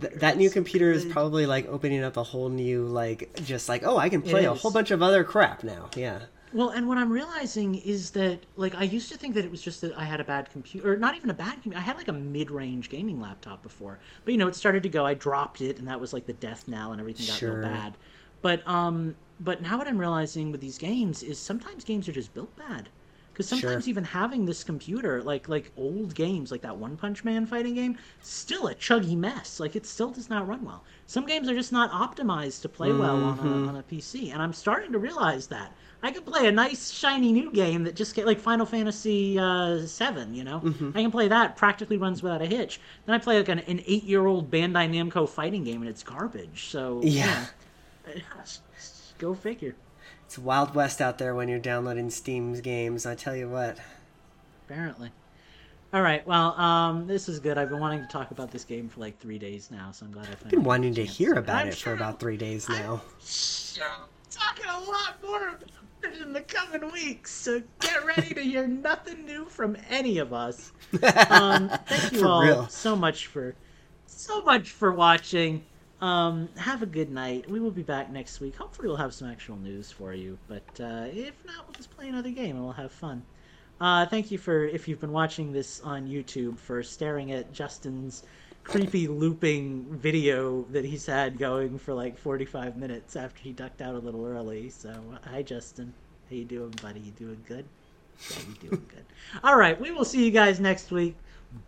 Th- 0.00 0.12
that 0.14 0.36
new 0.36 0.50
computer 0.50 0.90
is 0.92 1.04
probably 1.04 1.46
like 1.46 1.66
opening 1.68 2.02
up 2.02 2.16
a 2.16 2.22
whole 2.22 2.48
new 2.48 2.84
like 2.86 3.38
just 3.44 3.68
like 3.68 3.82
oh 3.84 3.98
I 3.98 4.08
can 4.08 4.22
play 4.22 4.44
a 4.44 4.54
whole 4.54 4.70
bunch 4.70 4.90
of 4.90 5.02
other 5.02 5.24
crap 5.24 5.62
now. 5.62 5.90
Yeah. 5.96 6.20
Well, 6.52 6.70
and 6.70 6.88
what 6.88 6.96
I'm 6.96 7.12
realizing 7.12 7.74
is 7.74 8.12
that, 8.12 8.38
like, 8.56 8.74
I 8.74 8.84
used 8.84 9.12
to 9.12 9.18
think 9.18 9.34
that 9.34 9.44
it 9.44 9.50
was 9.50 9.60
just 9.60 9.82
that 9.82 9.94
I 9.98 10.04
had 10.04 10.18
a 10.18 10.24
bad 10.24 10.48
computer, 10.50 10.94
or 10.94 10.96
not 10.96 11.14
even 11.14 11.28
a 11.28 11.34
bad 11.34 11.52
computer. 11.62 11.76
I 11.76 11.82
had 11.82 11.98
like 11.98 12.08
a 12.08 12.12
mid-range 12.14 12.88
gaming 12.88 13.20
laptop 13.20 13.62
before, 13.62 13.98
but 14.24 14.32
you 14.32 14.38
know, 14.38 14.48
it 14.48 14.54
started 14.54 14.82
to 14.84 14.88
go. 14.88 15.04
I 15.04 15.12
dropped 15.12 15.60
it, 15.60 15.78
and 15.78 15.86
that 15.88 16.00
was 16.00 16.14
like 16.14 16.24
the 16.24 16.32
death 16.32 16.66
knell, 16.66 16.92
and 16.92 17.02
everything 17.02 17.26
got 17.26 17.36
Sure. 17.36 17.58
real 17.58 17.68
bad. 17.68 17.98
But 18.40 18.66
um, 18.66 19.14
but 19.40 19.62
now 19.62 19.78
what 19.78 19.86
I'm 19.88 19.98
realizing 19.98 20.50
with 20.52 20.60
these 20.60 20.78
games 20.78 21.22
is 21.22 21.38
sometimes 21.38 21.84
games 21.84 22.08
are 22.08 22.12
just 22.12 22.34
built 22.34 22.54
bad. 22.56 22.90
Because 23.32 23.48
sometimes 23.48 23.84
Sure. 23.84 23.90
even 23.90 24.02
having 24.02 24.46
this 24.46 24.64
computer, 24.64 25.22
like 25.22 25.48
like 25.48 25.70
old 25.76 26.14
games, 26.16 26.50
like 26.50 26.62
that 26.62 26.76
One 26.76 26.96
Punch 26.96 27.22
Man 27.22 27.46
fighting 27.46 27.74
game, 27.74 27.96
still 28.20 28.66
a 28.66 28.74
chuggy 28.74 29.16
mess. 29.16 29.60
Like 29.60 29.76
it 29.76 29.86
still 29.86 30.10
does 30.10 30.28
not 30.28 30.48
run 30.48 30.64
well. 30.64 30.84
Some 31.06 31.24
games 31.24 31.48
are 31.48 31.54
just 31.54 31.70
not 31.70 31.92
optimized 31.92 32.62
to 32.62 32.68
play 32.68 32.92
well 32.92 33.22
on 33.22 33.38
Mm-hmm. 33.38 33.48
a, 33.48 33.68
on 33.68 33.76
a 33.76 33.82
PC, 33.84 34.32
and 34.32 34.42
I'm 34.42 34.52
starting 34.52 34.90
to 34.92 34.98
realize 34.98 35.46
that. 35.48 35.76
I 36.02 36.10
could 36.12 36.26
play 36.26 36.46
a 36.48 36.52
nice 36.52 36.90
shiny 36.90 37.32
new 37.32 37.50
game 37.52 37.84
that 37.84 37.94
just 37.96 38.14
get 38.16 38.26
like 38.26 38.40
Final 38.40 38.66
Fantasy 38.66 39.38
uh, 39.38 39.86
Seven. 39.86 40.34
You 40.34 40.42
know, 40.44 40.60
Mm-hmm. 40.64 40.90
I 40.98 41.02
can 41.02 41.10
play 41.12 41.28
that 41.28 41.56
practically 41.56 41.96
runs 41.96 42.22
without 42.24 42.42
a 42.42 42.46
hitch. 42.46 42.80
Then 43.06 43.14
I 43.14 43.18
play 43.18 43.36
like 43.38 43.48
an, 43.48 43.60
an 43.60 43.82
eight 43.86 44.02
year 44.04 44.26
old 44.26 44.50
Bandai 44.50 44.88
Namco 44.90 45.28
fighting 45.28 45.62
game, 45.64 45.80
and 45.82 45.88
it's 45.88 46.02
garbage. 46.02 46.70
So 46.70 47.02
Yeah. 47.04 47.46
yeah. 48.06 48.24
go 49.18 49.34
figure. 49.34 49.74
It's 50.26 50.38
Wild 50.38 50.74
West 50.74 51.00
out 51.00 51.18
there 51.18 51.34
when 51.34 51.48
you're 51.48 51.58
downloading 51.58 52.10
Steam's 52.10 52.60
games. 52.60 53.06
I 53.06 53.14
tell 53.14 53.36
you 53.36 53.48
what. 53.48 53.78
Apparently. 54.66 55.10
All 55.92 56.02
right. 56.02 56.26
Well, 56.26 56.52
um, 56.60 57.06
this 57.06 57.28
is 57.28 57.38
good. 57.38 57.56
I've 57.56 57.70
been 57.70 57.80
wanting 57.80 58.02
to 58.02 58.08
talk 58.08 58.30
about 58.30 58.50
this 58.50 58.64
game 58.64 58.88
for 58.88 59.00
like 59.00 59.18
three 59.18 59.38
days 59.38 59.70
now, 59.70 59.90
so 59.90 60.04
I'm 60.04 60.12
glad 60.12 60.24
I 60.24 60.26
finally. 60.28 60.44
I've 60.44 60.50
been 60.50 60.64
wanting 60.64 60.94
to 60.94 61.04
hear 61.04 61.34
about 61.34 61.62
I'm 61.62 61.68
it 61.68 61.74
for 61.76 61.94
about 61.94 62.20
three 62.20 62.36
days 62.36 62.68
now. 62.68 63.00
Sure, 63.24 63.86
talking 64.30 64.66
a 64.66 64.80
lot 64.80 65.16
more 65.24 65.48
about 65.48 65.62
it 66.04 66.20
in 66.20 66.32
the 66.34 66.42
coming 66.42 66.92
weeks. 66.92 67.32
So 67.32 67.62
get 67.80 68.04
ready 68.04 68.34
to 68.34 68.42
hear 68.42 68.66
nothing 68.66 69.24
new 69.24 69.46
from 69.46 69.76
any 69.88 70.18
of 70.18 70.32
us. 70.32 70.72
Um, 71.30 71.68
thank 71.86 72.12
you 72.12 72.20
For 72.20 72.26
all 72.26 72.42
real. 72.42 72.68
so 72.68 72.96
much 72.96 73.26
for 73.26 73.54
so 74.06 74.42
much 74.42 74.70
for 74.70 74.92
watching. 74.92 75.64
Um, 76.00 76.48
have 76.56 76.82
a 76.82 76.86
good 76.86 77.10
night. 77.10 77.50
We 77.50 77.58
will 77.58 77.72
be 77.72 77.82
back 77.82 78.10
next 78.10 78.40
week. 78.40 78.56
Hopefully, 78.56 78.88
we'll 78.88 78.96
have 78.96 79.12
some 79.12 79.28
actual 79.28 79.56
news 79.56 79.90
for 79.90 80.14
you. 80.14 80.38
But 80.46 80.80
uh, 80.80 81.06
if 81.12 81.34
not, 81.44 81.66
we'll 81.66 81.74
just 81.74 81.90
play 81.90 82.08
another 82.08 82.30
game 82.30 82.56
and 82.56 82.64
we'll 82.64 82.72
have 82.72 82.92
fun. 82.92 83.22
Uh, 83.80 84.06
thank 84.06 84.30
you 84.30 84.38
for 84.38 84.64
if 84.64 84.88
you've 84.88 85.00
been 85.00 85.12
watching 85.12 85.52
this 85.52 85.80
on 85.80 86.06
YouTube 86.08 86.58
for 86.58 86.82
staring 86.82 87.32
at 87.32 87.52
Justin's 87.52 88.24
creepy 88.64 89.08
looping 89.08 89.86
video 89.90 90.62
that 90.70 90.84
he's 90.84 91.06
had 91.06 91.38
going 91.38 91.78
for 91.78 91.94
like 91.94 92.18
45 92.18 92.76
minutes 92.76 93.16
after 93.16 93.40
he 93.40 93.52
ducked 93.52 93.80
out 93.80 93.94
a 93.94 93.98
little 93.98 94.26
early. 94.26 94.68
So, 94.68 94.92
hi 95.24 95.42
Justin. 95.42 95.92
How 96.28 96.36
you 96.36 96.44
doing, 96.44 96.74
buddy? 96.82 97.00
You 97.00 97.12
doing 97.12 97.42
good? 97.46 97.64
Yeah, 98.30 98.36
you 98.48 98.68
doing 98.68 98.86
good. 98.88 99.04
All 99.44 99.56
right, 99.56 99.80
we 99.80 99.90
will 99.90 100.04
see 100.04 100.24
you 100.24 100.30
guys 100.30 100.60
next 100.60 100.90
week. 100.90 101.16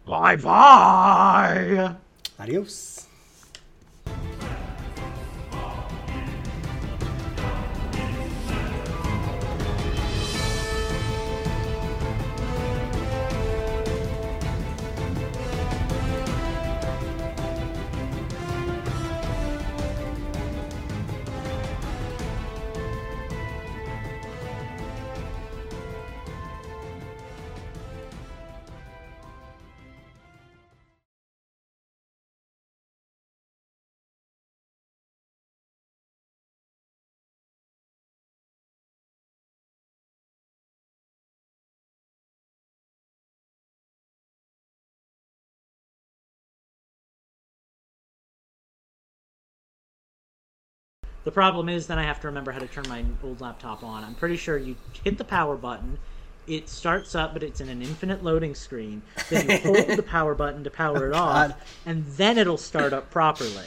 Bye 0.04 0.36
bye. 0.36 1.94
Adios. 2.38 3.09
The 51.24 51.30
problem 51.30 51.68
is 51.68 51.86
then 51.86 51.98
I 51.98 52.04
have 52.04 52.20
to 52.20 52.28
remember 52.28 52.50
how 52.50 52.60
to 52.60 52.66
turn 52.66 52.88
my 52.88 53.04
old 53.22 53.40
laptop 53.40 53.84
on. 53.84 54.04
I'm 54.04 54.14
pretty 54.14 54.36
sure 54.36 54.56
you 54.56 54.76
hit 55.04 55.18
the 55.18 55.24
power 55.24 55.56
button, 55.56 55.98
it 56.46 56.68
starts 56.68 57.14
up, 57.14 57.32
but 57.32 57.42
it's 57.42 57.60
in 57.60 57.68
an 57.68 57.82
infinite 57.82 58.24
loading 58.24 58.54
screen. 58.54 59.02
Then 59.28 59.48
you 59.48 59.58
hold 59.58 59.88
the 59.96 60.02
power 60.02 60.34
button 60.34 60.64
to 60.64 60.70
power 60.70 60.96
oh, 61.04 61.08
it 61.08 61.12
oh, 61.14 61.18
off, 61.18 61.80
and 61.86 62.04
then 62.16 62.38
it'll 62.38 62.56
start 62.56 62.92
up 62.92 63.10
properly. 63.10 63.66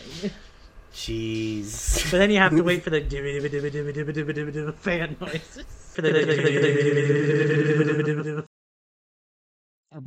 Jeez. 0.93 2.11
But 2.11 2.17
then 2.17 2.29
you 2.29 2.39
have 2.39 2.55
to 2.55 2.61
wait 2.61 2.83
for 2.83 2.89
the 2.89 2.99
fan 4.79 5.15
noises. 5.19 5.65
For 5.93 6.01
the 6.01 6.09
oh, 9.95 10.01